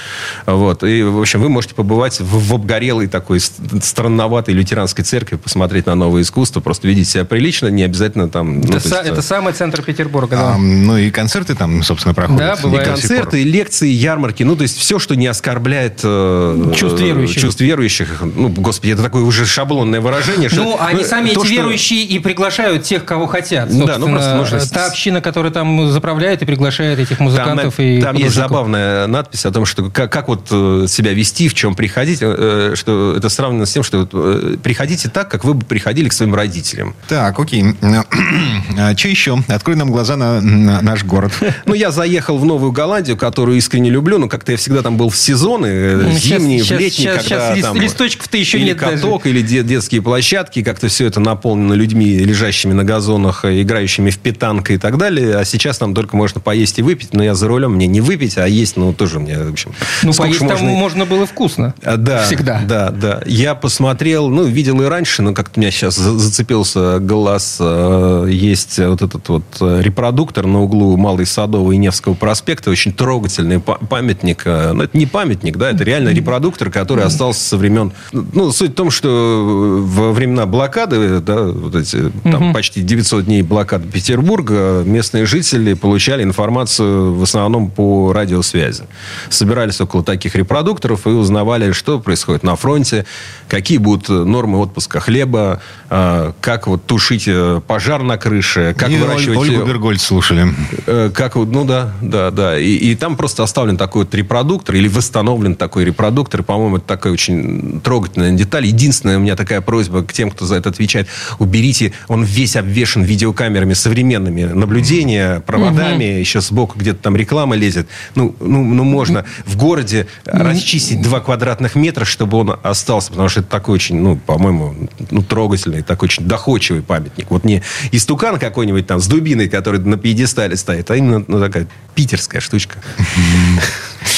Вот. 0.47 0.83
И, 0.83 1.03
в 1.03 1.21
общем, 1.21 1.43
вы 1.43 1.51
можете 1.51 1.75
побывать 1.75 2.21
в, 2.21 2.49
в 2.49 2.55
обгорелой 2.55 3.07
такой 3.07 3.39
странноватой 3.39 4.55
лютеранской 4.55 5.05
церкви, 5.05 5.37
посмотреть 5.37 5.85
на 5.85 5.95
новое 5.95 6.23
искусство, 6.23 6.61
просто 6.61 6.89
видеть 6.89 7.09
себя 7.09 7.27
прилично, 7.27 7.69
не 7.69 7.83
обязательно 7.83 8.31
там... 8.31 8.61
Это, 8.61 8.73
ну, 8.73 8.79
са- 8.79 8.99
есть, 9.01 9.11
это 9.13 9.21
самый 9.21 9.53
центр 9.53 9.83
Петербурга, 9.83 10.37
да. 10.37 10.55
А, 10.55 10.59
ну 10.59 10.97
и 10.97 11.11
концерты 11.11 11.55
там, 11.55 11.83
собственно, 11.83 12.15
проходят. 12.15 12.39
Да, 12.39 12.57
бывает. 12.63 12.87
И 12.87 12.91
концерты, 12.91 13.43
и 13.43 13.45
лекции, 13.49 13.89
ярмарки. 13.89 14.43
Ну, 14.43 14.57
то 14.57 14.63
есть 14.63 14.79
все, 14.79 14.99
что 14.99 15.15
не 15.17 15.27
оскорбляет 15.27 16.01
э, 16.05 16.73
Чувств 16.77 17.01
верующих. 17.01 17.43
чувств 17.43 17.61
верующих. 17.61 18.23
Ну, 18.23 18.49
господи, 18.49 18.93
это 18.93 19.03
такое 19.03 19.23
уже 19.25 19.47
шаблонное 19.47 20.01
выражение. 20.01 20.49
что- 20.49 20.63
Ну, 20.63 20.77
они 20.81 21.05
сами 21.05 21.31
то, 21.31 21.41
эти 21.41 21.47
что- 21.47 21.55
верующие 21.55 22.03
и 22.05 22.19
приглашают 22.19 22.83
тех, 22.85 23.05
кого 23.05 23.27
хотят. 23.27 23.69
Да, 23.71 23.99
ну, 23.99 24.07
просто 24.09 24.37
Собственно, 24.37 24.37
нужно- 24.61 24.61
Та 24.75 24.87
община, 24.87 25.21
которая 25.21 25.53
там 25.53 25.91
заправляет 25.91 26.43
и 26.43 26.45
приглашает 26.45 26.99
этих 26.99 27.21
музыкантов 27.21 27.79
на- 27.79 27.83
и 27.83 28.01
там 28.01 28.17
есть 28.17 28.29
художников. 28.35 28.35
забавная 28.51 29.07
надпись 29.07 29.47
о 29.47 29.51
том, 29.51 29.65
что 29.65 29.91
как, 29.91 30.13
как 30.13 30.29
вот 30.29 30.47
э, 30.51 30.87
себя 30.89 31.13
вести, 31.13 31.49
в 31.49 31.55
чем 31.55 31.75
приходить, 31.75 32.19
э, 32.23 32.73
что 32.77 33.15
это 33.17 33.29
сравнено 33.29 33.67
с 33.67 33.73
тем, 33.73 33.83
что 33.83 34.09
э, 34.13 34.57
приходите 34.63 35.09
так, 35.09 35.31
как 35.31 35.45
вы 35.45 35.55
бы 35.55 35.65
приходили 35.65 36.09
к 36.09 36.13
своим 36.13 36.35
родителям. 36.35 36.95
Так, 37.09 37.39
окей. 37.39 37.65
А, 38.79 38.97
Что 38.97 39.09
еще? 39.09 39.39
Открой 39.49 39.77
нам 39.77 39.91
глаза 39.91 40.17
на, 40.17 40.41
на 40.41 40.81
наш 40.83 41.05
город. 41.05 41.33
Ну, 41.67 41.75
я 41.75 41.91
заехал 41.91 42.39
в 42.39 42.45
Новую 42.45 42.73
Голландию, 42.73 43.17
которую 43.39 43.57
искренне 43.59 43.89
люблю, 43.89 44.19
но 44.19 44.29
как-то 44.29 44.51
я 44.51 44.59
всегда 44.59 44.83
там 44.83 44.97
был 44.97 45.11
в 45.11 45.17
сезоны, 45.17 45.67
э, 45.67 45.97
Ну, 45.97 46.11
зимние, 46.11 46.65
в 46.65 46.71
летние, 46.73 46.91
щас- 47.15 47.23
когда 47.25 47.55
лист- 47.55 47.63
там... 47.69 47.77
листочков-то 47.81 48.37
еще 48.37 48.59
или 48.59 48.67
нет 48.67 48.79
даже. 48.79 48.97
каток, 48.97 49.27
или 49.29 49.43
де- 49.43 49.63
детские 49.63 50.03
площадки, 50.03 50.65
как-то 50.65 50.89
все 50.89 51.07
это 51.07 51.21
наполнено 51.21 51.73
людьми, 51.75 52.19
лежащими 52.19 52.73
на 52.73 52.83
газонах, 52.83 53.45
э, 53.45 53.63
играющими 53.63 54.11
в 54.11 54.19
питанка 54.19 54.73
и 54.73 54.77
так 54.79 54.99
далее. 54.99 55.37
А 55.37 55.45
сейчас 55.45 55.79
там 55.79 55.95
только 55.95 56.17
можно 56.17 56.41
поесть 56.41 56.81
и 56.81 56.83
выпить, 56.83 57.15
но 57.15 57.23
я 57.23 57.37
за 57.37 57.47
рулем, 57.47 57.75
мне 57.75 57.87
не 57.87 58.01
выпить, 58.01 58.37
а 58.39 58.49
есть, 58.49 58.77
ну, 58.77 58.93
тоже 58.93 59.21
мне, 59.21 59.39
в 59.39 59.53
общем... 59.53 59.71
Ну, 60.03 60.13
поесть 60.13 60.41
ж 60.43 60.49
там 60.49 60.59
можно 60.67 61.07
было 61.07 61.25
вкусно. 61.25 61.75
а, 61.85 61.97
Да, 61.97 62.25
Всегда. 62.25 62.61
Да, 62.67 62.91
да. 62.91 63.23
Я 63.25 63.55
посмотрел, 63.55 64.29
ну, 64.31 64.43
видел 64.47 64.83
и 64.83 64.87
раньше, 64.87 65.23
но 65.23 65.33
как-то 65.33 65.61
меня 65.61 65.71
сейчас 65.71 65.95
за- 65.95 66.19
зацепился 66.19 66.99
глаз. 66.99 67.59
Э, 67.61 68.27
Есть 68.29 68.79
вот 68.81 69.01
этот 69.01 69.29
вот 69.29 69.45
репродуктор 69.61 70.45
на 70.47 70.61
углу 70.63 70.97
Малой 70.97 71.25
Садовой 71.25 71.77
и 71.77 71.79
Невского 71.79 72.15
проспекта. 72.15 72.71
Очень 72.71 72.93
трогательный 72.93 73.28
па- 73.65 73.79
памятник. 73.79 74.43
Э, 74.45 74.73
Ну, 74.73 74.83
это 74.85 74.97
не 74.97 75.07
памятник, 75.07 75.57
да, 75.57 75.71
это 75.71 75.85
реально 75.85 76.11
репродуктор, 76.11 76.71
который 76.71 77.05
остался 77.05 77.41
со 77.41 77.57
времен... 77.57 77.93
Ну, 78.13 78.53
суть 78.53 78.73
в 78.73 78.75
том, 78.75 78.91
что 78.91 79.81
во 79.83 80.13
времена 80.13 80.47
блокады, 80.47 81.21
да, 81.21 81.43
вот 81.45 81.75
эти, 81.75 82.11
там 82.25 82.53
почти 82.53 82.83
900 82.83 83.25
дней 83.27 83.43
блокады 83.43 83.89
Петербурга, 83.89 84.83
местные 84.85 85.27
жители 85.27 85.75
получали 85.75 86.23
информацию 86.23 87.15
в 87.15 87.23
основном 87.23 87.71
по 87.71 88.13
радиосвязи. 88.13 88.85
Собирались 89.31 89.81
около 89.81 90.03
таких 90.03 90.35
репродукторов 90.35 91.07
и 91.07 91.11
узнавали, 91.11 91.73
что 91.73 91.99
происходит 92.01 92.43
на 92.43 92.57
фронте, 92.57 93.05
какие 93.49 93.79
будут 93.79 94.09
нормы 94.09 94.59
отпуска 94.59 95.01
хлеба, 95.01 95.61
э, 95.91 96.33
как 96.41 96.67
вот 96.67 96.85
тушить 96.87 97.25
э, 97.27 97.61
пожар 97.67 98.03
на 98.03 98.17
крыше, 98.19 98.75
как 98.79 98.91
И 98.91 98.97
выращивать... 98.97 99.39
Ольгу 99.39 99.65
Бергольд 99.67 100.01
слушали. 100.01 100.55
Э, 100.87 101.11
Как, 101.15 101.35
ну 101.37 101.65
да, 101.65 101.93
да, 102.01 102.31
да. 102.31 102.59
И, 102.59 102.75
и 102.75 102.95
там 102.95 103.17
просто 103.19 103.43
оставлен 103.43 103.77
такой 103.77 104.05
вот 104.05 104.15
репродуктор 104.15 104.77
или 104.77 104.89
восстановлен 104.89 105.57
такой 105.57 105.85
репродуктор. 105.85 106.43
По-моему, 106.43 106.79
это 106.79 106.87
такая 106.87 107.13
очень 107.13 107.81
трогательная 107.83 108.33
деталь. 108.33 108.65
Единственная 108.65 109.19
у 109.19 109.21
меня 109.21 109.37
такая 109.37 109.61
просьба 109.61 110.03
к 110.03 110.13
тем, 110.13 110.31
кто 110.31 110.47
за 110.47 110.55
это 110.55 110.71
отвечает. 110.71 111.09
Уберите, 111.39 111.93
он 112.07 112.25
весь 112.25 112.57
обвешен 112.57 113.03
видеокамерами 113.03 113.75
современными 113.75 114.45
наблюдения, 114.45 115.41
проводами. 115.41 116.05
Еще 116.05 116.41
сбоку 116.41 116.79
где-то 116.79 117.03
там 117.03 117.17
реклама 117.17 117.57
лезет. 117.57 117.89
Ну, 118.15 118.35
ну, 118.41 118.65
ну 118.65 118.85
можно 118.85 119.25
в 119.45 119.57
городе 119.57 120.07
расчистить 120.25 121.03
два 121.03 121.21
квадратных 121.21 121.75
метра, 121.75 122.05
чтобы 122.05 122.39
он 122.39 122.57
остался. 122.63 123.11
Потому 123.11 123.29
что 123.29 123.41
это 123.41 123.51
такой 123.51 123.75
очень, 123.75 123.97
ну, 123.97 124.17
по-моему, 124.17 124.89
ну, 125.11 125.23
трогательный, 125.23 125.83
такой 125.83 126.07
очень 126.07 126.25
доходчивый 126.25 126.83
памятник. 126.83 127.31
Вот 127.31 127.45
не 127.45 127.63
истукан 127.91 128.39
какой-нибудь 128.39 128.87
там 128.87 129.01
с 129.01 129.09
дубиной, 129.09 129.49
который 129.49 129.81
на 129.81 129.99
пьедестале 129.99 130.57
стоит, 130.57 130.91
а 130.91 130.97
именно 130.97 131.25
ну, 131.27 131.41
такая 131.41 131.67
питерская 131.95 132.41
штучка. 132.41 132.79
Mm-hmm. 133.17 134.18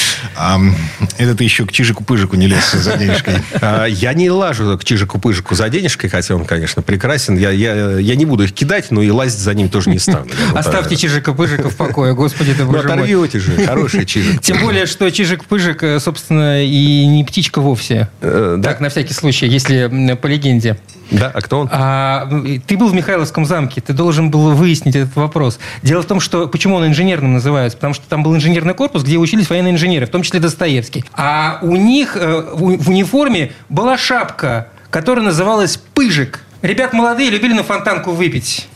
Это 1.17 1.35
ты 1.35 1.43
еще 1.43 1.65
к 1.65 1.71
Чижику-Пыжику 1.71 2.35
не 2.35 2.47
лез 2.47 2.71
за 2.71 2.97
денежкой. 2.97 3.35
А, 3.61 3.85
Я 3.85 4.13
не 4.13 4.29
лажу 4.29 4.77
к 4.77 4.83
Чижику-Пыжику 4.83 5.55
за 5.55 5.69
денежкой, 5.69 6.09
хотя 6.09 6.35
он, 6.35 6.45
конечно, 6.45 6.81
прекрасен. 6.81 7.37
Я, 7.37 7.51
я, 7.51 7.97
я 7.99 8.15
не 8.15 8.25
буду 8.25 8.43
их 8.43 8.53
кидать, 8.53 8.91
но 8.91 9.01
и 9.01 9.09
лазить 9.09 9.39
за 9.39 9.53
ним 9.53 9.69
тоже 9.69 9.89
не 9.89 9.99
стану. 9.99 10.27
Оставьте 10.53 10.95
Чижика-Пыжика 10.95 11.69
в 11.69 11.75
покое, 11.75 12.13
господи 12.13 12.53
ты, 12.53 12.63
Ну, 12.63 12.71
боже 12.71 12.87
мой. 12.87 12.97
оторвете 12.97 13.39
же, 13.39 13.65
хороший 13.65 14.05
Чижик. 14.05 14.41
Тем 14.41 14.59
более, 14.61 14.85
что 14.85 15.07
Чижик-Пыжик, 15.07 15.83
э, 15.83 15.99
собственно, 15.99 16.63
и 16.63 17.05
не 17.07 17.23
птичка 17.23 17.61
вовсе. 17.61 18.09
Э. 18.21 18.59
Так, 18.63 18.79
на 18.79 18.89
всякий 18.89 19.13
случай, 19.13 19.47
если 19.47 20.15
по 20.15 20.27
легенде. 20.27 20.77
Да, 21.11 21.29
а 21.33 21.41
кто 21.41 21.59
он? 21.59 21.69
А, 21.71 22.29
ты 22.65 22.77
был 22.77 22.87
в 22.87 22.93
Михайловском 22.93 23.45
замке, 23.45 23.81
ты 23.81 23.91
должен 23.91 24.31
был 24.31 24.51
выяснить 24.51 24.95
этот 24.95 25.13
вопрос. 25.17 25.59
Дело 25.83 26.01
в 26.01 26.05
том, 26.05 26.21
что 26.21 26.47
почему 26.47 26.75
он 26.75 26.87
инженерным 26.87 27.33
называется? 27.33 27.77
Потому 27.77 27.93
что 27.93 28.05
там 28.07 28.23
был 28.23 28.33
инженерный 28.33 28.73
корпус, 28.73 29.03
где 29.03 29.17
учились 29.17 29.49
военные 29.49 29.73
инженеры, 29.73 30.05
в 30.05 30.09
том 30.09 30.20
числе 30.23 30.39
Достоевский. 30.39 31.03
А 31.13 31.59
у 31.61 31.75
них 31.75 32.15
э, 32.15 32.41
в 32.53 32.89
униформе 32.89 33.53
была 33.69 33.97
шапка, 33.97 34.69
которая 34.89 35.25
называлась 35.25 35.77
«Пыжик». 35.77 36.43
Ребят 36.61 36.93
молодые 36.93 37.29
любили 37.29 37.53
на 37.53 37.63
фонтанку 37.63 38.11
выпить. 38.11 38.67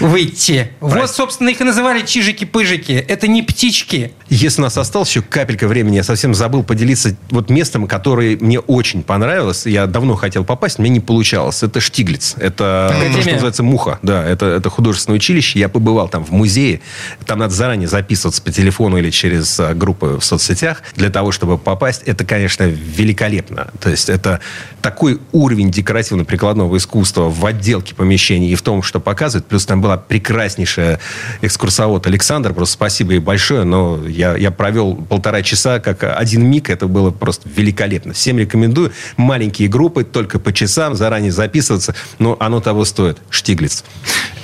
Выйти. 0.00 0.72
Вот, 0.80 1.10
собственно, 1.10 1.48
их 1.48 1.60
и 1.60 1.64
называли 1.64 2.04
чижики-пыжики. 2.04 2.92
Это 2.92 3.28
не 3.28 3.42
птички. 3.42 4.12
Если 4.28 4.60
у 4.60 4.64
нас 4.64 4.76
осталось 4.78 5.08
еще 5.10 5.22
капелька 5.22 5.68
времени, 5.68 5.96
я 5.96 6.02
совсем 6.02 6.34
забыл 6.34 6.62
поделиться 6.62 7.16
вот 7.30 7.50
местом, 7.50 7.86
которое 7.86 8.36
мне 8.38 8.58
очень 8.58 9.02
понравилось. 9.02 9.66
Я 9.66 9.86
давно 9.86 10.14
хотел 10.14 10.44
попасть, 10.44 10.78
мне 10.78 10.90
не 10.90 11.00
получалось. 11.00 11.62
Это 11.62 11.80
Штиглиц. 11.80 12.34
Это 12.38 12.86
Академия. 12.86 13.14
то, 13.14 13.20
что 13.22 13.30
называется 13.32 13.62
Муха. 13.62 13.98
Да, 14.02 14.24
это, 14.24 14.46
это 14.46 14.70
художественное 14.70 15.16
училище. 15.16 15.58
Я 15.58 15.68
побывал 15.68 16.08
там 16.08 16.24
в 16.24 16.30
музее. 16.30 16.80
Там 17.26 17.38
надо 17.38 17.54
заранее 17.54 17.88
записываться 17.88 18.42
по 18.42 18.50
телефону 18.50 18.98
или 18.98 19.10
через 19.10 19.58
а, 19.60 19.74
группы 19.74 20.18
в 20.20 20.24
соцсетях 20.24 20.82
для 20.96 21.10
того, 21.10 21.32
чтобы 21.32 21.58
попасть. 21.58 22.02
Это, 22.04 22.24
конечно, 22.24 22.64
великолепно. 22.64 23.68
То 23.80 23.90
есть 23.90 24.08
это 24.08 24.40
такой 24.80 25.20
уровень 25.32 25.70
декоративно-прикладного 25.70 26.76
искусства 26.76 27.28
в 27.28 27.44
отделке 27.46 27.94
помещений 27.94 28.50
и 28.50 28.54
в 28.54 28.62
том, 28.62 28.82
что 28.82 29.00
показывает. 29.00 29.46
Плюс 29.46 29.61
там 29.66 29.80
была 29.80 29.96
прекраснейшая 29.96 30.98
экскурсовод 31.40 32.06
Александр. 32.06 32.52
Просто 32.52 32.74
спасибо 32.74 33.12
ей 33.12 33.18
большое. 33.18 33.64
Но 33.64 34.06
я, 34.06 34.36
я 34.36 34.50
провел 34.50 34.94
полтора 34.94 35.42
часа 35.42 35.80
как 35.80 36.04
один 36.04 36.44
миг. 36.46 36.70
Это 36.70 36.86
было 36.86 37.10
просто 37.10 37.48
великолепно. 37.48 38.12
Всем 38.12 38.38
рекомендую. 38.38 38.92
Маленькие 39.16 39.68
группы, 39.68 40.04
только 40.04 40.38
по 40.38 40.52
часам, 40.52 40.94
заранее 40.94 41.32
записываться. 41.32 41.94
Но 42.18 42.36
оно 42.40 42.60
того 42.60 42.84
стоит. 42.84 43.18
Штиглиц. 43.30 43.84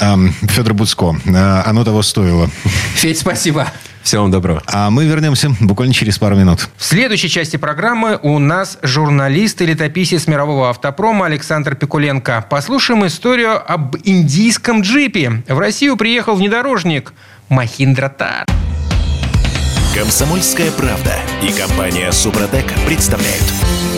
Ам, 0.00 0.32
Федор 0.42 0.74
Буцко. 0.74 1.16
А, 1.34 1.62
Оно 1.66 1.84
того 1.84 2.02
стоило. 2.02 2.50
Федь, 2.94 3.18
спасибо. 3.18 3.68
Всего 4.02 4.22
вам 4.22 4.30
доброго. 4.30 4.62
А 4.66 4.90
мы 4.90 5.04
вернемся 5.04 5.50
буквально 5.60 5.94
через 5.94 6.18
пару 6.18 6.36
минут. 6.36 6.68
В 6.76 6.84
следующей 6.84 7.28
части 7.28 7.56
программы 7.56 8.18
у 8.22 8.38
нас 8.38 8.78
журналист 8.82 9.60
и 9.60 9.66
летописец 9.66 10.26
мирового 10.26 10.70
автопрома 10.70 11.26
Александр 11.26 11.74
Пикуленко. 11.74 12.46
Послушаем 12.48 13.06
историю 13.06 13.60
об 13.70 13.96
индийском 14.04 14.80
джипе. 14.82 15.42
В 15.48 15.58
Россию 15.58 15.96
приехал 15.96 16.34
внедорожник 16.36 17.12
Махиндра 17.48 18.08
Тар. 18.08 18.46
Комсомольская 19.94 20.70
правда 20.70 21.14
и 21.42 21.50
компания 21.50 22.12
Супротек 22.12 22.66
представляют. 22.86 23.44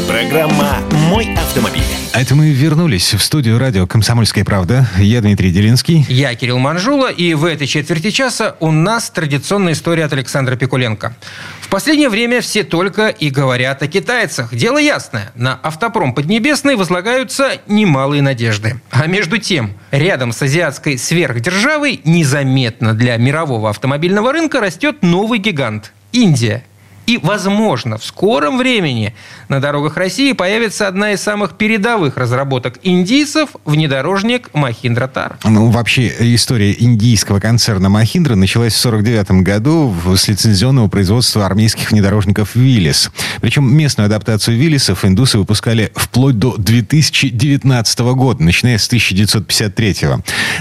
Программа 0.09 0.79
«Мой 1.09 1.35
автомобиль». 1.35 1.83
А 2.13 2.21
это 2.21 2.35
мы 2.35 2.51
вернулись 2.51 3.15
в 3.15 3.23
студию 3.23 3.59
радио 3.59 3.87
«Комсомольская 3.87 4.45
правда». 4.45 4.89
Я 4.99 5.21
Дмитрий 5.21 5.51
Делинский. 5.51 6.05
Я 6.09 6.35
Кирилл 6.35 6.59
Манжула, 6.59 7.11
и 7.11 7.35
в 7.35 7.45
этой 7.45 7.67
четверти 7.67 8.11
часа 8.11 8.57
у 8.61 8.71
нас 8.71 9.11
традиционная 9.11 9.73
история 9.73 10.05
от 10.05 10.13
Александра 10.13 10.57
Пикуленко. 10.57 11.15
В 11.61 11.69
последнее 11.69 12.09
время 12.09 12.41
все 12.41 12.63
только 12.65 13.09
и 13.09 13.31
говорят 13.31 13.83
о 13.83 13.87
китайцах. 13.87 14.55
Дело 14.55 14.79
ясное. 14.79 15.33
На 15.35 15.59
автопром 15.63 16.15
Поднебесный 16.15 16.77
возлагаются 16.77 17.53
немалые 17.67 18.23
надежды. 18.23 18.81
А 18.91 19.07
между 19.07 19.39
тем, 19.39 19.72
рядом 19.91 20.33
с 20.33 20.43
азиатской 20.43 20.99
сверхдержавой 20.99 22.01
незаметно 22.05 22.95
для 22.95 23.16
мирового 23.16 23.70
автомобильного 23.70 24.33
рынка 24.33 24.61
растет 24.61 25.03
новый 25.03 25.39
гигант– 25.39 25.93
Индия. 26.12 26.64
И, 27.11 27.19
возможно, 27.21 27.99
в 27.99 28.05
скором 28.05 28.57
времени 28.57 29.15
на 29.49 29.61
дорогах 29.61 29.97
России 29.97 30.33
появится 30.33 30.87
одна 30.87 31.11
из 31.11 31.21
самых 31.21 31.57
передовых 31.57 32.17
разработок 32.17 32.79
индийцев– 32.85 33.49
внедорожник 33.65 34.49
Махиндра 34.55 35.09
Тар. 35.09 35.37
Ну, 35.43 35.71
вообще, 35.71 36.15
история 36.21 36.73
индийского 36.79 37.41
концерна 37.41 37.89
Махиндра 37.89 38.37
началась 38.37 38.75
в 38.75 38.87
1949 38.87 39.43
году 39.45 39.93
с 40.17 40.29
лицензионного 40.29 40.87
производства 40.87 41.45
армейских 41.45 41.91
внедорожников 41.91 42.55
«Виллис». 42.55 43.11
Причем 43.41 43.77
местную 43.77 44.07
адаптацию 44.07 44.57
«Виллисов» 44.57 45.05
индусы 45.05 45.37
выпускали 45.37 45.91
вплоть 45.97 46.39
до 46.39 46.55
2019 46.59 47.99
года, 48.15 48.41
начиная 48.45 48.79
с 48.79 48.87
1953 48.87 49.97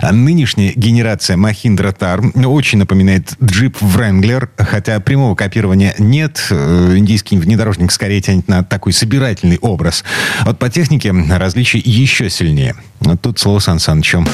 А 0.02 0.12
нынешняя 0.12 0.74
генерация 0.76 1.38
Махиндра 1.38 1.92
Тар 1.92 2.24
очень 2.44 2.80
напоминает 2.80 3.34
джип 3.44 3.78
Wrangler, 3.82 4.50
хотя 4.58 5.00
прямого 5.00 5.36
копирования 5.36 5.94
нет, 6.00 6.39
Э, 6.52 6.98
индийский 6.98 7.38
внедорожник 7.38 7.92
скорее 7.92 8.22
тянет 8.22 8.48
на 8.48 8.64
такой 8.64 8.94
собирательный 8.94 9.58
образ. 9.60 10.04
Вот 10.46 10.60
по 10.60 10.70
технике 10.70 11.12
различия 11.12 11.80
еще 11.80 12.30
сильнее. 12.30 12.76
Вот 13.02 13.22
тут 13.22 13.40
слово 13.40 13.60
Сан 13.60 13.80
Санычу. 13.80 14.26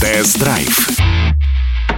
Тест-драйв. 0.00 0.90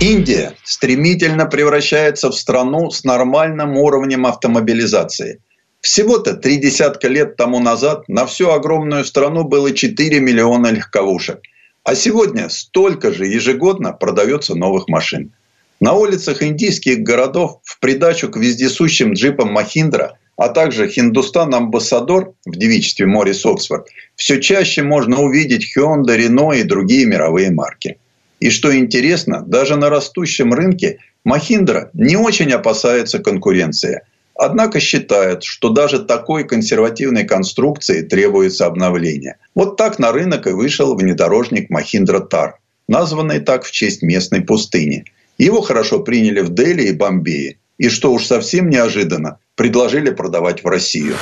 Индия 0.00 0.52
стремительно 0.64 1.46
превращается 1.46 2.30
в 2.30 2.34
страну 2.34 2.90
с 2.90 3.04
нормальным 3.04 3.76
уровнем 3.76 4.26
автомобилизации. 4.26 5.40
Всего-то 5.80 6.34
три 6.34 6.56
десятка 6.56 7.08
лет 7.08 7.36
тому 7.36 7.60
назад 7.60 8.08
на 8.08 8.26
всю 8.26 8.50
огромную 8.50 9.04
страну 9.04 9.44
было 9.44 9.72
4 9.72 10.20
миллиона 10.20 10.68
легковушек. 10.68 11.40
А 11.84 11.94
сегодня 11.94 12.48
столько 12.48 13.12
же 13.12 13.26
ежегодно 13.26 13.92
продается 13.92 14.54
новых 14.54 14.88
машин. 14.88 15.32
На 15.84 15.92
улицах 15.92 16.42
индийских 16.42 17.00
городов 17.00 17.58
в 17.62 17.78
придачу 17.78 18.30
к 18.30 18.38
вездесущим 18.38 19.12
джипам 19.12 19.52
Махиндра, 19.52 20.16
а 20.34 20.48
также 20.48 20.88
Хиндустан 20.88 21.54
Амбассадор 21.54 22.32
в 22.46 22.56
девичестве 22.56 23.04
Морис 23.04 23.44
Оксфорд, 23.44 23.88
все 24.16 24.40
чаще 24.40 24.82
можно 24.82 25.20
увидеть 25.20 25.76
Hyundai, 25.76 26.16
Renault 26.16 26.58
и 26.58 26.62
другие 26.62 27.04
мировые 27.04 27.50
марки. 27.50 27.98
И 28.40 28.48
что 28.48 28.74
интересно, 28.74 29.44
даже 29.46 29.76
на 29.76 29.90
растущем 29.90 30.54
рынке 30.54 31.00
Махиндра 31.22 31.90
не 31.92 32.16
очень 32.16 32.50
опасается 32.52 33.18
конкуренции. 33.18 34.00
Однако 34.34 34.80
считает, 34.80 35.44
что 35.44 35.68
даже 35.68 35.98
такой 35.98 36.44
консервативной 36.44 37.24
конструкции 37.24 38.00
требуется 38.00 38.64
обновление. 38.64 39.36
Вот 39.54 39.76
так 39.76 39.98
на 39.98 40.12
рынок 40.12 40.46
и 40.46 40.52
вышел 40.52 40.96
внедорожник 40.96 41.68
Махиндра 41.68 42.20
Тар, 42.20 42.58
названный 42.88 43.40
так 43.40 43.64
в 43.64 43.70
честь 43.70 44.00
местной 44.00 44.40
пустыни– 44.40 45.04
его 45.38 45.60
хорошо 45.60 46.00
приняли 46.00 46.40
в 46.40 46.54
Дели 46.54 46.84
и 46.84 46.92
Бомбее. 46.92 47.58
И 47.78 47.88
что 47.88 48.12
уж 48.12 48.26
совсем 48.26 48.70
неожиданно, 48.70 49.38
предложили 49.56 50.10
продавать 50.10 50.62
в 50.62 50.66
Россию. 50.68 51.16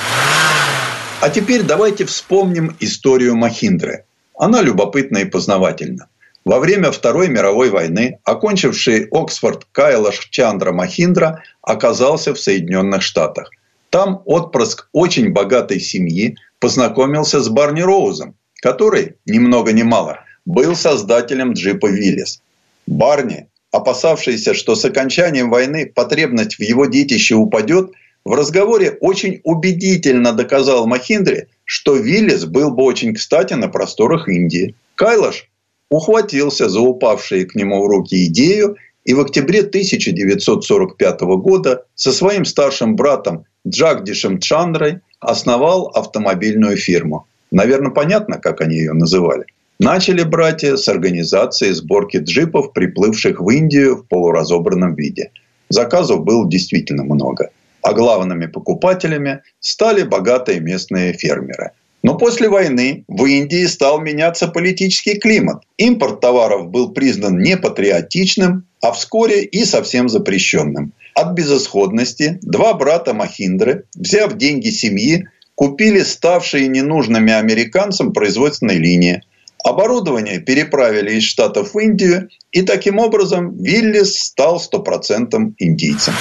А 1.20 1.30
теперь 1.30 1.62
давайте 1.62 2.04
вспомним 2.04 2.76
историю 2.80 3.36
Махиндры. 3.36 4.04
Она 4.38 4.60
любопытна 4.60 5.18
и 5.18 5.24
познавательна. 5.24 6.08
Во 6.44 6.58
время 6.58 6.90
Второй 6.90 7.28
мировой 7.28 7.70
войны 7.70 8.18
окончивший 8.24 9.06
Оксфорд 9.12 9.66
Кайлаш 9.70 10.26
Чандра 10.30 10.72
Махиндра 10.72 11.42
оказался 11.62 12.34
в 12.34 12.40
Соединенных 12.40 13.02
Штатах. 13.02 13.50
Там 13.90 14.22
отпрыск 14.24 14.88
очень 14.92 15.32
богатой 15.32 15.78
семьи 15.78 16.36
познакомился 16.58 17.40
с 17.40 17.48
Барни 17.48 17.82
Роузом, 17.82 18.34
который, 18.60 19.14
ни 19.26 19.38
много 19.38 19.72
ни 19.72 19.82
мало, 19.82 20.24
был 20.44 20.74
создателем 20.74 21.52
джипа 21.52 21.86
Виллис. 21.86 22.42
Барни 22.86 23.46
опасавшийся, 23.72 24.54
что 24.54 24.76
с 24.76 24.84
окончанием 24.84 25.50
войны 25.50 25.90
потребность 25.92 26.56
в 26.56 26.62
его 26.62 26.86
детище 26.86 27.34
упадет, 27.34 27.90
в 28.24 28.32
разговоре 28.34 28.96
очень 29.00 29.40
убедительно 29.42 30.32
доказал 30.32 30.86
Махиндре, 30.86 31.48
что 31.64 31.96
Виллис 31.96 32.44
был 32.44 32.70
бы 32.70 32.84
очень 32.84 33.14
кстати 33.14 33.54
на 33.54 33.68
просторах 33.68 34.28
Индии. 34.28 34.76
Кайлаш 34.94 35.48
ухватился 35.88 36.68
за 36.68 36.80
упавшие 36.80 37.46
к 37.46 37.54
нему 37.54 37.82
в 37.82 37.86
руки 37.86 38.26
идею 38.26 38.76
и 39.04 39.14
в 39.14 39.20
октябре 39.20 39.60
1945 39.60 41.20
года 41.20 41.84
со 41.94 42.12
своим 42.12 42.44
старшим 42.44 42.94
братом 42.94 43.46
Джагдишем 43.66 44.38
Чандрой 44.38 45.00
основал 45.18 45.88
автомобильную 45.88 46.76
фирму. 46.76 47.26
Наверное, 47.50 47.90
понятно, 47.90 48.38
как 48.38 48.60
они 48.60 48.76
ее 48.76 48.92
называли. 48.92 49.46
Начали 49.78 50.22
братья 50.22 50.76
с 50.76 50.88
организации 50.88 51.72
сборки 51.72 52.18
джипов, 52.18 52.72
приплывших 52.72 53.40
в 53.40 53.48
Индию 53.50 53.96
в 53.96 54.06
полуразобранном 54.06 54.94
виде. 54.94 55.30
Заказов 55.68 56.24
было 56.24 56.48
действительно 56.48 57.04
много. 57.04 57.50
А 57.82 57.92
главными 57.92 58.46
покупателями 58.46 59.40
стали 59.58 60.02
богатые 60.02 60.60
местные 60.60 61.14
фермеры. 61.14 61.72
Но 62.04 62.16
после 62.16 62.48
войны 62.48 63.04
в 63.08 63.24
Индии 63.24 63.64
стал 63.66 64.00
меняться 64.00 64.48
политический 64.48 65.18
климат. 65.18 65.62
Импорт 65.78 66.20
товаров 66.20 66.68
был 66.68 66.90
признан 66.92 67.38
непатриотичным, 67.38 68.64
а 68.80 68.92
вскоре 68.92 69.42
и 69.42 69.64
совсем 69.64 70.08
запрещенным. 70.08 70.92
От 71.14 71.32
безысходности 71.32 72.38
два 72.42 72.74
брата 72.74 73.14
Махиндры, 73.14 73.84
взяв 73.94 74.36
деньги 74.36 74.68
семьи, 74.68 75.26
купили 75.54 76.00
ставшие 76.02 76.68
ненужными 76.68 77.32
американцам 77.32 78.12
производственные 78.12 78.78
линии– 78.78 79.22
Оборудование 79.64 80.40
переправили 80.40 81.12
из 81.14 81.22
Штатов 81.22 81.74
в 81.74 81.78
Индию, 81.78 82.28
и 82.50 82.62
таким 82.62 82.98
образом 82.98 83.56
Виллис 83.62 84.18
стал 84.18 84.58
стопроцентным 84.58 85.54
индийцем. 85.58 86.14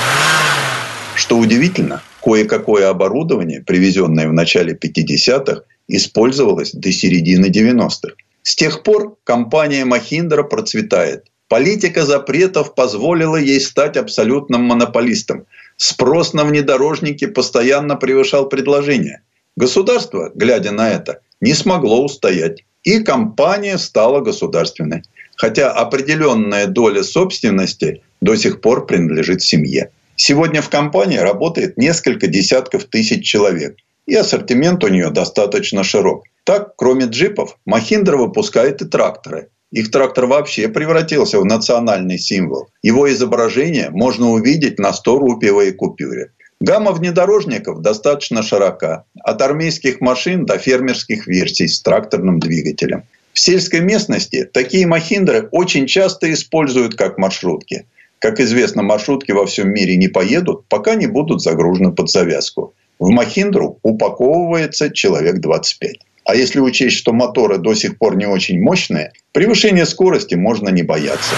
Что 1.16 1.38
удивительно, 1.38 2.04
кое-какое 2.24 2.90
оборудование, 2.90 3.62
привезенное 3.62 4.28
в 4.28 4.34
начале 4.34 4.76
50-х, 4.76 5.64
использовалось 5.88 6.72
до 6.72 6.92
середины 6.92 7.48
90-х. 7.48 8.14
С 8.44 8.56
тех 8.56 8.84
пор 8.84 9.18
компания 9.24 9.86
Махиндра 9.86 10.44
процветает. 10.44 11.26
Политика 11.48 12.06
запретов 12.06 12.76
позволила 12.76 13.38
ей 13.38 13.60
стать 13.60 13.98
абсолютным 13.98 14.64
монополистом. 14.64 15.46
Спрос 15.78 16.34
на 16.34 16.46
внедорожники 16.46 17.26
постоянно 17.26 17.96
превышал 17.96 18.48
предложение. 18.48 19.22
Государство, 19.56 20.32
глядя 20.34 20.72
на 20.72 20.92
это, 20.92 21.22
не 21.42 21.54
смогло 21.54 22.06
устоять 22.06 22.64
и 22.84 23.00
компания 23.00 23.78
стала 23.78 24.22
государственной. 24.22 25.04
Хотя 25.36 25.72
определенная 25.72 26.68
доля 26.68 27.04
собственности 27.04 28.02
до 28.22 28.36
сих 28.36 28.62
пор 28.62 28.86
принадлежит 28.86 29.42
семье. 29.42 29.92
Сегодня 30.16 30.62
в 30.62 30.70
компании 30.70 31.18
работает 31.18 31.78
несколько 31.78 32.28
десятков 32.28 32.86
тысяч 32.86 33.28
человек. 33.28 33.78
И 34.06 34.16
ассортимент 34.16 34.84
у 34.84 34.88
нее 34.88 35.10
достаточно 35.10 35.84
широк. 35.84 36.26
Так, 36.44 36.76
кроме 36.76 37.06
джипов, 37.06 37.58
Махиндра 37.66 38.18
выпускает 38.18 38.82
и 38.82 38.86
тракторы. 38.86 39.50
Их 39.72 39.90
трактор 39.90 40.26
вообще 40.26 40.68
превратился 40.68 41.40
в 41.40 41.46
национальный 41.46 42.20
символ. 42.20 42.70
Его 42.84 43.12
изображение 43.12 43.90
можно 43.90 44.32
увидеть 44.32 44.80
на 44.80 44.92
100-рупиевой 44.92 45.72
купюре. 45.72 46.32
Гамма 46.62 46.92
внедорожников 46.92 47.82
достаточно 47.82 48.44
широка. 48.44 49.06
От 49.24 49.42
армейских 49.42 50.00
машин 50.00 50.46
до 50.46 50.60
фермерских 50.60 51.26
версий 51.26 51.68
с 51.68 51.82
тракторным 51.82 52.40
двигателем. 52.40 53.02
В 53.34 53.40
сельской 53.40 53.80
местности 53.80 54.44
такие 54.44 54.86
махиндры 54.86 55.50
очень 55.52 55.88
часто 55.88 56.32
используют 56.32 56.94
как 56.94 57.18
маршрутки. 57.18 57.88
Как 58.20 58.40
известно, 58.40 58.84
маршрутки 58.84 59.32
во 59.32 59.48
всем 59.48 59.74
мире 59.74 59.96
не 59.96 60.08
поедут, 60.08 60.68
пока 60.68 60.94
не 60.94 61.08
будут 61.08 61.42
загружены 61.42 61.94
под 61.94 62.12
завязку. 62.12 62.76
В 63.00 63.10
махиндру 63.10 63.80
упаковывается 63.82 64.92
человек 64.92 65.40
25. 65.40 65.96
А 66.26 66.36
если 66.36 66.60
учесть, 66.60 66.96
что 66.96 67.12
моторы 67.12 67.58
до 67.58 67.74
сих 67.74 67.98
пор 67.98 68.16
не 68.18 68.28
очень 68.28 68.62
мощные, 68.62 69.14
превышения 69.32 69.86
скорости 69.86 70.36
можно 70.36 70.70
не 70.70 70.84
бояться. 70.84 71.34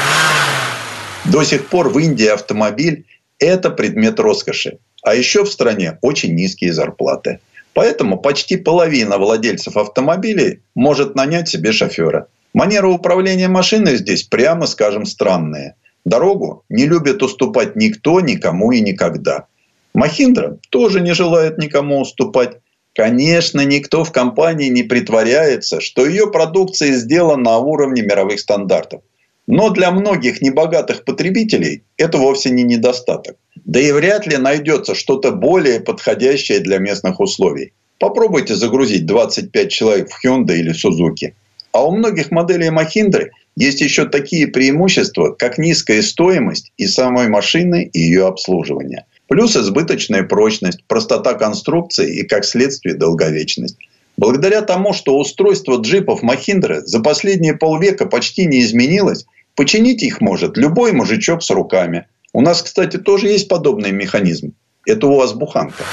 До 1.24 1.44
сих 1.44 1.68
пор 1.68 1.88
в 1.88 1.98
Индии 1.98 2.28
автомобиль– 2.28 3.06
это 3.40 3.70
предмет 3.70 4.20
роскоши. 4.20 4.80
А 5.04 5.16
еще 5.16 5.44
в 5.44 5.52
стране 5.52 5.98
очень 6.02 6.34
низкие 6.34 6.74
зарплаты. 6.74 7.40
Поэтому 7.74 8.18
почти 8.18 8.56
половина 8.56 9.18
владельцев 9.18 9.78
автомобилей 9.78 10.62
может 10.76 11.16
нанять 11.16 11.50
себе 11.50 11.72
шофера. 11.72 12.28
Манера 12.54 12.88
управления 12.88 13.48
машиной 13.48 13.98
здесь, 13.98 14.24
прямо 14.24 14.68
скажем, 14.68 15.06
странная. 15.06 15.76
Дорогу 16.06 16.64
не 16.70 16.86
любит 16.86 17.24
уступать 17.24 17.76
никто, 17.76 18.20
никому 18.20 18.72
и 18.72 18.80
никогда. 18.80 19.48
Махиндра 19.94 20.58
тоже 20.70 21.02
не 21.02 21.14
желает 21.14 21.58
никому 21.58 22.00
уступать. 22.02 22.58
Конечно, 22.96 23.66
никто 23.66 24.04
в 24.04 24.12
компании 24.12 24.70
не 24.70 24.84
притворяется, 24.84 25.82
что 25.82 26.06
ее 26.06 26.32
продукция 26.32 26.94
сделана 26.94 27.44
на 27.44 27.58
уровне 27.58 28.04
мировых 28.04 28.40
стандартов. 28.40 29.02
Но 29.48 29.70
для 29.70 29.92
многих 29.92 30.42
небогатых 30.42 31.04
потребителей 31.04 31.84
это 31.98 32.18
вовсе 32.18 32.50
не 32.50 32.64
недостаток. 32.64 33.36
Да 33.66 33.80
и 33.80 33.92
вряд 33.92 34.26
ли 34.26 34.38
найдется 34.38 34.96
что-то 34.96 35.32
более 35.32 35.80
подходящее 35.80 36.60
для 36.60 36.78
местных 36.78 37.20
условий. 37.20 37.74
Попробуйте 38.00 38.56
загрузить 38.56 39.06
25 39.06 39.72
человек 39.72 40.10
в 40.10 40.26
Hyundai 40.26 40.58
или 40.58 40.74
Suzuki. 40.74 41.34
А 41.72 41.86
у 41.86 41.96
многих 41.96 42.32
моделей 42.32 42.70
Mahindra 42.70 43.30
есть 43.56 43.82
еще 43.82 44.06
такие 44.06 44.48
преимущества, 44.48 45.32
как 45.32 45.58
низкая 45.58 46.02
стоимость 46.02 46.72
и 46.78 46.88
самой 46.88 47.28
машины, 47.28 47.90
и 47.92 48.00
ее 48.00 48.28
обслуживания. 48.28 49.06
Плюс 49.28 49.56
избыточная 49.56 50.24
прочность, 50.24 50.84
простота 50.88 51.34
конструкции 51.34 52.20
и, 52.20 52.24
как 52.24 52.46
следствие, 52.46 52.96
долговечность. 52.96 53.78
Благодаря 54.18 54.62
тому, 54.62 54.94
что 54.94 55.18
устройство 55.18 55.78
джипов 55.78 56.22
Махиндры 56.22 56.82
за 56.82 57.00
последние 57.00 57.56
полвека 57.56 58.06
почти 58.06 58.46
не 58.46 58.62
изменилось, 58.62 59.26
починить 59.56 60.04
их 60.04 60.22
может 60.22 60.58
любой 60.58 60.92
мужичок 60.92 61.44
с 61.44 61.50
руками. 61.50 62.08
У 62.34 62.42
нас, 62.42 62.62
кстати, 62.62 62.98
тоже 62.98 63.28
есть 63.28 63.48
подобный 63.48 63.92
механизм. 63.92 64.54
Это 64.86 65.08
у 65.08 65.16
вас 65.16 65.34
буханка. 65.34 65.84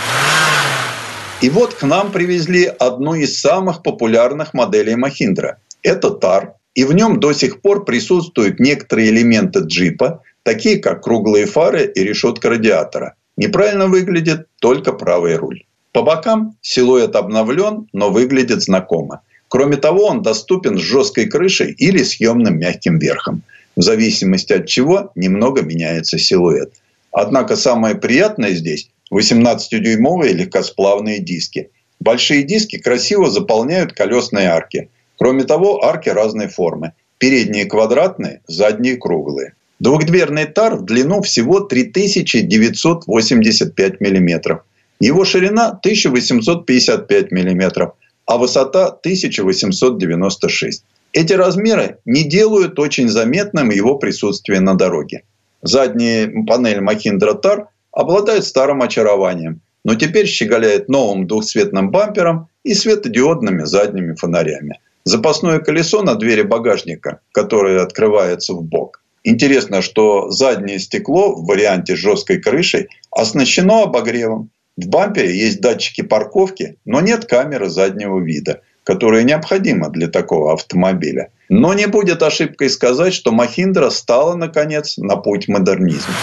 И 1.41 1.49
вот 1.49 1.75
к 1.75 1.83
нам 1.85 2.13
привезли 2.13 2.65
одну 2.67 3.15
из 3.15 3.41
самых 3.41 3.83
популярных 3.83 4.53
моделей 4.53 4.97
Махиндра. 4.97 5.59
Это 5.83 6.11
ТАР. 6.11 6.55
И 6.75 6.85
в 6.85 6.93
нем 6.93 7.19
до 7.19 7.33
сих 7.33 7.63
пор 7.63 7.85
присутствуют 7.85 8.61
некоторые 8.61 9.11
элементы 9.11 9.61
джипа, 9.61 10.23
такие 10.43 10.79
как 10.79 11.03
круглые 11.03 11.47
фары 11.47 11.85
и 11.87 12.05
решетка 12.05 12.51
радиатора. 12.51 13.15
Неправильно 13.37 13.87
выглядит 13.87 14.49
только 14.61 14.93
правый 14.93 15.37
руль. 15.37 15.65
По 15.93 16.03
бокам 16.03 16.57
силуэт 16.61 17.17
обновлен, 17.17 17.89
но 17.93 18.11
выглядит 18.11 18.63
знакомо. 18.63 19.23
Кроме 19.51 19.77
того, 19.77 20.07
он 20.07 20.23
доступен 20.23 20.79
с 20.79 20.81
жесткой 20.81 21.27
крышей 21.27 21.73
или 21.73 22.05
съемным 22.05 22.61
мягким 22.61 23.01
верхом. 23.01 23.43
В 23.75 23.83
зависимости 23.83 24.53
от 24.53 24.67
чего 24.67 25.11
немного 25.17 25.63
меняется 25.63 26.19
силуэт. 26.19 26.75
Однако 27.11 27.57
самое 27.57 27.97
приятное 27.97 28.53
здесь 28.53 28.91
18-дюймовые 29.13 30.35
легкосплавные 30.35 31.19
диски. 31.19 31.71
Большие 31.99 32.45
диски 32.45 32.79
красиво 32.79 33.29
заполняют 33.29 33.93
колесные 33.93 34.51
арки. 34.51 34.89
Кроме 35.19 35.43
того, 35.43 35.85
арки 35.85 36.11
разной 36.11 36.47
формы. 36.47 36.93
Передние 37.19 37.65
квадратные, 37.65 38.43
задние 38.47 38.99
круглые. 38.99 39.55
Двухдверный 39.81 40.45
тар 40.45 40.77
в 40.77 40.85
длину 40.85 41.23
всего 41.23 41.59
3985 41.59 44.01
мм. 44.01 44.63
Его 45.01 45.25
ширина 45.25 45.71
1855 45.71 47.33
мм, 47.33 47.93
а 48.31 48.39
высота 48.39 48.87
1896. 48.87 50.85
Эти 51.13 51.33
размеры 51.33 51.99
не 52.05 52.23
делают 52.23 52.79
очень 52.79 53.09
заметным 53.09 53.71
его 53.71 53.97
присутствие 53.97 54.61
на 54.61 54.75
дороге. 54.75 55.25
Задняя 55.63 56.31
панель 56.47 56.79
Mahindra 56.79 57.35
Tar 57.43 57.65
обладает 57.91 58.45
старым 58.45 58.83
очарованием, 58.83 59.63
но 59.83 59.97
теперь 59.97 60.29
щеголяет 60.29 60.89
новым 60.89 61.27
двухцветным 61.27 61.91
бампером 61.91 62.47
и 62.63 62.73
светодиодными 62.73 63.65
задними 63.65 64.15
фонарями. 64.15 64.79
Запасное 65.03 65.59
колесо 65.59 66.03
на 66.03 66.15
двери 66.15 66.43
багажника, 66.43 67.19
которое 67.33 67.83
открывается 67.83 68.55
в 68.55 68.63
бок. 68.63 69.03
Интересно, 69.25 69.83
что 69.83 70.31
заднее 70.31 70.79
стекло 70.79 71.35
в 71.35 71.47
варианте 71.47 71.97
с 71.97 71.99
жесткой 71.99 72.41
крышей 72.41 72.91
оснащено 73.11 73.83
обогревом. 73.83 74.51
В 74.81 74.89
бампере 74.89 75.37
есть 75.37 75.61
датчики 75.61 76.01
парковки, 76.01 76.77
но 76.87 77.03
нет 77.03 77.27
камеры 77.27 77.69
заднего 77.69 78.19
вида, 78.19 78.63
которая 78.83 79.25
необходима 79.25 79.91
для 79.91 80.09
такого 80.09 80.55
автомобиля. 80.55 81.29
Но 81.51 81.75
не 81.75 81.87
будет 81.87 82.23
ошибкой 82.23 82.71
сказать, 82.71 83.13
что 83.13 83.31
Махиндра 83.31 83.91
стала, 83.91 84.37
наконец, 84.37 84.97
на 84.97 85.17
путь 85.17 85.49
модернизма. 85.49 86.15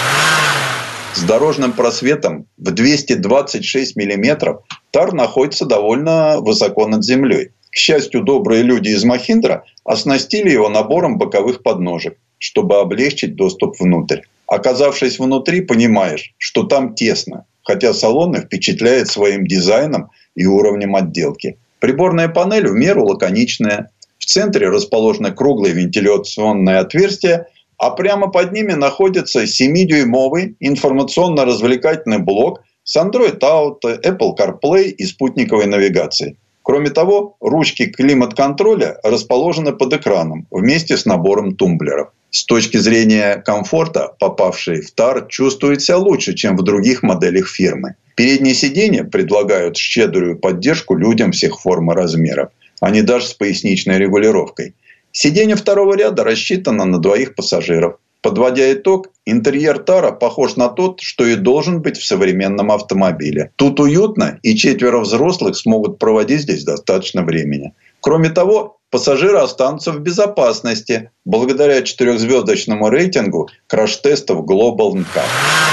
С 1.13 1.21
дорожным 1.21 1.71
просветом 1.71 2.47
в 2.57 2.71
226 2.71 3.95
миллиметров 3.95 4.63
Тар 4.89 5.13
находится 5.13 5.65
довольно 5.65 6.39
высоко 6.39 6.87
над 6.87 7.05
землей. 7.05 7.51
К 7.69 7.75
счастью, 7.75 8.23
добрые 8.23 8.63
люди 8.63 8.89
из 8.89 9.03
Махиндра 9.03 9.65
оснастили 9.83 10.49
его 10.49 10.69
набором 10.69 11.19
боковых 11.19 11.61
подножек, 11.61 12.17
чтобы 12.39 12.79
облегчить 12.79 13.35
доступ 13.35 13.79
внутрь. 13.79 14.21
Оказавшись 14.47 15.19
внутри, 15.19 15.61
понимаешь, 15.61 16.33
что 16.39 16.63
там 16.63 16.95
тесно, 16.95 17.45
хотя 17.67 17.93
салон 17.93 18.33
и 18.33 18.39
впечатляет 18.39 19.09
своим 19.09 19.45
дизайном 19.45 20.09
и 20.35 20.45
уровнем 20.45 20.95
отделки. 20.95 21.57
Приборная 21.79 22.29
панель 22.29 22.69
в 22.69 22.73
меру 22.73 23.05
лаконичная. 23.05 23.91
В 24.17 24.25
центре 24.25 24.69
расположено 24.69 25.31
круглое 25.31 25.73
вентиляционное 25.73 26.79
отверстие, 26.79 27.47
а 27.77 27.89
прямо 27.89 28.27
под 28.31 28.53
ними 28.53 28.71
находится 28.71 29.43
7-дюймовый 29.43 30.55
информационно-развлекательный 30.61 32.19
блок 32.19 32.61
с 32.85 32.95
Android 32.95 33.39
Auto, 33.39 34.01
Apple 34.01 34.37
CarPlay 34.37 34.85
и 34.85 35.05
спутниковой 35.05 35.65
навигацией. 35.65 36.37
Кроме 36.63 36.89
того, 36.89 37.35
ручки 37.41 37.85
климат-контроля 37.85 38.97
расположены 39.03 39.73
под 39.73 39.93
экраном 39.93 40.47
вместе 40.51 40.95
с 40.95 41.05
набором 41.05 41.55
тумблеров. 41.57 42.09
С 42.29 42.45
точки 42.45 42.77
зрения 42.77 43.37
комфорта, 43.37 44.13
попавший 44.19 44.81
в 44.81 44.91
ТАР 44.91 45.27
чувствует 45.29 45.81
себя 45.81 45.97
лучше, 45.97 46.33
чем 46.33 46.57
в 46.57 46.63
других 46.63 47.03
моделях 47.03 47.47
фирмы. 47.47 47.95
Передние 48.15 48.53
сиденья 48.53 49.03
предлагают 49.03 49.77
щедрую 49.77 50.37
поддержку 50.37 50.95
людям 50.95 51.31
всех 51.31 51.59
форм 51.59 51.91
и 51.91 51.95
размеров. 51.95 52.49
Они 52.81 53.01
даже 53.01 53.27
с 53.27 53.33
поясничной 53.33 53.97
регулировкой. 53.97 54.73
Сиденье 55.11 55.55
второго 55.55 55.95
ряда 55.95 56.23
рассчитано 56.23 56.85
на 56.85 56.99
двоих 56.99 57.35
пассажиров. 57.35 57.97
Подводя 58.21 58.73
итог, 58.73 59.09
интерьер 59.25 59.79
Тара 59.79 60.11
похож 60.11 60.55
на 60.57 60.67
тот, 60.67 60.99
что 61.01 61.25
и 61.25 61.35
должен 61.35 61.81
быть 61.81 61.97
в 61.97 62.05
современном 62.05 62.71
автомобиле. 62.71 63.51
Тут 63.55 63.79
уютно, 63.79 64.39
и 64.43 64.55
четверо 64.55 64.99
взрослых 64.99 65.55
смогут 65.55 65.97
проводить 65.97 66.41
здесь 66.41 66.63
достаточно 66.63 67.23
времени. 67.23 67.73
Кроме 68.01 68.29
того, 68.29 68.76
пассажиры 68.89 69.37
останутся 69.37 69.91
в 69.91 69.99
безопасности 69.99 71.11
благодаря 71.25 71.81
четырехзвездочному 71.81 72.89
рейтингу 72.89 73.49
краш-тестов 73.67 74.45
Global 74.45 74.93
NCAP. 74.93 75.67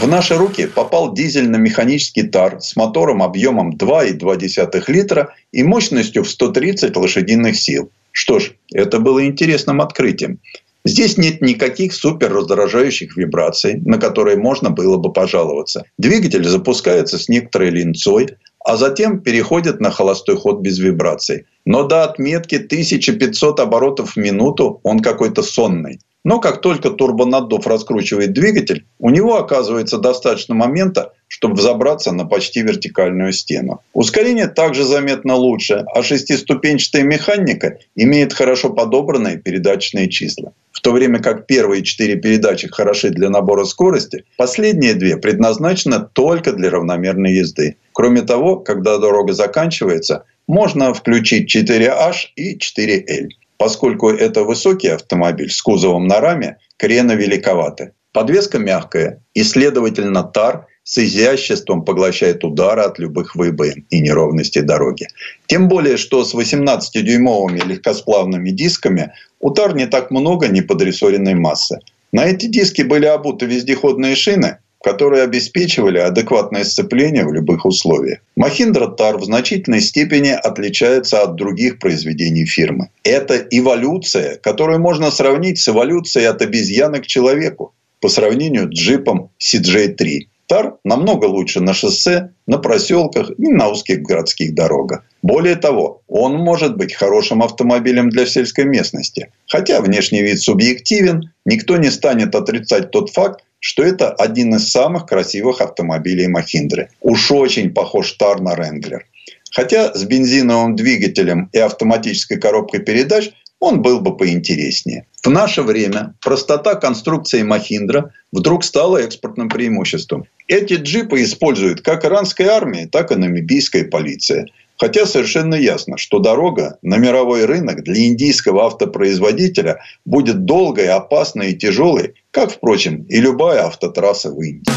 В 0.00 0.06
наши 0.06 0.36
руки 0.36 0.66
попал 0.66 1.12
дизельно-механический 1.12 2.22
ТАР 2.22 2.60
с 2.60 2.76
мотором 2.76 3.22
объемом 3.22 3.74
2,2 3.74 4.84
литра 4.86 5.34
и 5.50 5.64
мощностью 5.64 6.22
в 6.22 6.30
130 6.30 6.96
лошадиных 6.96 7.56
сил. 7.56 7.90
Что 8.12 8.38
ж, 8.38 8.52
это 8.72 9.00
было 9.00 9.24
интересным 9.24 9.80
открытием. 9.80 10.38
Здесь 10.84 11.18
нет 11.18 11.42
никаких 11.42 11.92
супер 11.92 12.32
раздражающих 12.32 13.16
вибраций, 13.16 13.80
на 13.84 13.98
которые 13.98 14.36
можно 14.36 14.70
было 14.70 14.96
бы 14.96 15.12
пожаловаться. 15.12 15.84
Двигатель 15.98 16.44
запускается 16.44 17.18
с 17.18 17.28
некоторой 17.28 17.70
линцой, 17.70 18.36
а 18.68 18.76
затем 18.76 19.20
переходит 19.20 19.80
на 19.80 19.90
холостой 19.90 20.36
ход 20.36 20.60
без 20.60 20.78
вибраций. 20.78 21.46
Но 21.64 21.84
до 21.84 22.04
отметки 22.04 22.56
1500 22.56 23.60
оборотов 23.60 24.10
в 24.10 24.16
минуту 24.18 24.80
он 24.82 25.00
какой-то 25.00 25.42
сонный. 25.42 26.00
Но 26.28 26.40
как 26.40 26.60
только 26.60 26.90
турбонаддув 26.90 27.66
раскручивает 27.66 28.34
двигатель, 28.34 28.84
у 28.98 29.08
него 29.08 29.38
оказывается 29.38 29.96
достаточно 29.96 30.54
момента, 30.54 31.14
чтобы 31.26 31.54
взобраться 31.54 32.12
на 32.12 32.26
почти 32.26 32.60
вертикальную 32.60 33.32
стену. 33.32 33.80
Ускорение 33.94 34.46
также 34.46 34.84
заметно 34.84 35.36
лучше, 35.36 35.86
а 35.94 36.02
шестиступенчатая 36.02 37.02
механика 37.02 37.78
имеет 37.96 38.34
хорошо 38.34 38.68
подобранные 38.68 39.38
передаточные 39.38 40.10
числа. 40.10 40.52
В 40.70 40.80
то 40.80 40.92
время 40.92 41.20
как 41.20 41.46
первые 41.46 41.82
четыре 41.82 42.16
передачи 42.16 42.68
хороши 42.68 43.08
для 43.08 43.30
набора 43.30 43.64
скорости, 43.64 44.24
последние 44.36 44.92
две 44.92 45.16
предназначены 45.16 46.08
только 46.12 46.52
для 46.52 46.68
равномерной 46.68 47.32
езды. 47.36 47.76
Кроме 47.92 48.20
того, 48.20 48.56
когда 48.56 48.98
дорога 48.98 49.32
заканчивается, 49.32 50.24
можно 50.46 50.92
включить 50.92 51.56
4H 51.56 52.12
и 52.36 52.58
4L. 52.58 53.28
Поскольку 53.58 54.08
это 54.08 54.44
высокий 54.44 54.88
автомобиль 54.88 55.50
с 55.50 55.60
кузовом 55.60 56.06
на 56.06 56.20
раме, 56.20 56.58
крены 56.76 57.12
великоваты. 57.12 57.92
Подвеска 58.12 58.58
мягкая 58.58 59.22
и, 59.34 59.42
следовательно, 59.42 60.22
тар 60.22 60.66
с 60.84 60.96
изяществом 60.96 61.84
поглощает 61.84 62.44
удары 62.44 62.82
от 62.82 62.98
любых 62.98 63.36
выбоин 63.36 63.84
и 63.90 64.00
неровностей 64.00 64.62
дороги. 64.62 65.06
Тем 65.46 65.68
более, 65.68 65.98
что 65.98 66.24
с 66.24 66.34
18-дюймовыми 66.34 67.62
легкосплавными 67.66 68.50
дисками 68.50 69.12
у 69.40 69.50
тар 69.50 69.74
не 69.74 69.86
так 69.86 70.10
много 70.10 70.48
неподрессоренной 70.48 71.34
массы. 71.34 71.80
На 72.10 72.24
эти 72.24 72.46
диски 72.46 72.82
были 72.82 73.04
обуты 73.04 73.44
вездеходные 73.44 74.16
шины, 74.16 74.58
которые 74.82 75.22
обеспечивали 75.22 75.98
адекватное 75.98 76.64
сцепление 76.64 77.26
в 77.26 77.32
любых 77.32 77.64
условиях. 77.64 78.20
Махиндра 78.36 78.86
Тар 78.86 79.18
в 79.18 79.24
значительной 79.24 79.80
степени 79.80 80.30
отличается 80.30 81.22
от 81.22 81.34
других 81.34 81.78
произведений 81.78 82.46
фирмы. 82.46 82.90
Это 83.02 83.36
эволюция, 83.50 84.36
которую 84.36 84.80
можно 84.80 85.10
сравнить 85.10 85.58
с 85.58 85.68
эволюцией 85.68 86.26
от 86.26 86.42
обезьяны 86.42 87.00
к 87.00 87.06
человеку 87.06 87.74
по 88.00 88.08
сравнению 88.08 88.68
с 88.68 88.74
джипом 88.74 89.30
CJ3. 89.40 90.28
Тар 90.46 90.76
намного 90.82 91.26
лучше 91.26 91.60
на 91.60 91.74
шоссе, 91.74 92.30
на 92.46 92.56
проселках 92.56 93.30
и 93.36 93.48
на 93.48 93.68
узких 93.68 94.00
городских 94.00 94.54
дорогах. 94.54 95.04
Более 95.20 95.56
того, 95.56 96.00
он 96.08 96.36
может 96.36 96.76
быть 96.76 96.94
хорошим 96.94 97.42
автомобилем 97.42 98.08
для 98.08 98.24
сельской 98.24 98.64
местности. 98.64 99.30
Хотя 99.46 99.82
внешний 99.82 100.22
вид 100.22 100.40
субъективен, 100.40 101.32
никто 101.44 101.76
не 101.76 101.90
станет 101.90 102.34
отрицать 102.34 102.90
тот 102.90 103.10
факт, 103.10 103.44
что 103.60 103.82
это 103.82 104.10
один 104.10 104.54
из 104.54 104.70
самых 104.70 105.06
красивых 105.06 105.60
автомобилей 105.60 106.28
Махиндры. 106.28 106.90
Уж 107.00 107.30
очень 107.32 107.70
похож 107.72 108.12
Тар 108.12 108.40
на 108.40 108.54
Ренглер. 108.54 109.06
Хотя 109.50 109.94
с 109.94 110.04
бензиновым 110.04 110.76
двигателем 110.76 111.48
и 111.52 111.58
автоматической 111.58 112.38
коробкой 112.38 112.80
передач 112.80 113.30
он 113.60 113.82
был 113.82 114.00
бы 114.00 114.16
поинтереснее. 114.16 115.06
В 115.22 115.30
наше 115.30 115.62
время 115.62 116.14
простота 116.22 116.76
конструкции 116.76 117.42
Махиндра 117.42 118.12
вдруг 118.30 118.62
стала 118.64 118.98
экспортным 118.98 119.48
преимуществом. 119.48 120.26
Эти 120.46 120.74
джипы 120.74 121.22
используют 121.22 121.80
как 121.80 122.04
иранская 122.04 122.50
армия, 122.50 122.86
так 122.86 123.10
и 123.10 123.16
намибийская 123.16 123.84
полиция. 123.84 124.46
Хотя 124.78 125.06
совершенно 125.06 125.54
ясно, 125.54 125.96
что 125.98 126.20
дорога 126.20 126.78
на 126.82 126.96
мировой 126.96 127.44
рынок 127.44 127.82
для 127.82 128.06
индийского 128.06 128.66
автопроизводителя 128.66 129.80
будет 130.04 130.44
долгой, 130.44 130.88
опасной 130.88 131.52
и 131.52 131.56
тяжелой, 131.56 132.14
как, 132.30 132.52
впрочем, 132.52 133.02
и 133.08 133.20
любая 133.20 133.66
автотрасса 133.66 134.30
в 134.30 134.40
Индии. 134.40 134.70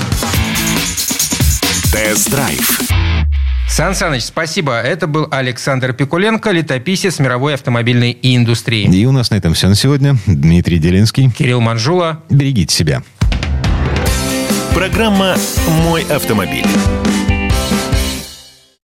Тест-драйв. 1.93 2.81
Сан 3.69 3.95
Саныч, 3.95 4.23
спасибо. 4.23 4.81
Это 4.81 5.07
был 5.07 5.27
Александр 5.31 5.93
Пикуленко, 5.93 6.51
летописец 6.51 7.19
мировой 7.19 7.53
автомобильной 7.53 8.17
индустрии. 8.21 8.83
И 8.93 9.05
у 9.05 9.11
нас 9.11 9.31
на 9.31 9.35
этом 9.35 9.53
все 9.53 9.69
на 9.69 9.75
сегодня. 9.75 10.17
Дмитрий 10.25 10.77
Делинский. 10.77 11.29
Кирилл 11.31 11.61
Манжула. 11.61 12.21
Берегите 12.29 12.75
себя. 12.75 13.03
Программа 14.73 15.35
«Мой 15.83 16.03
автомобиль». 16.03 16.65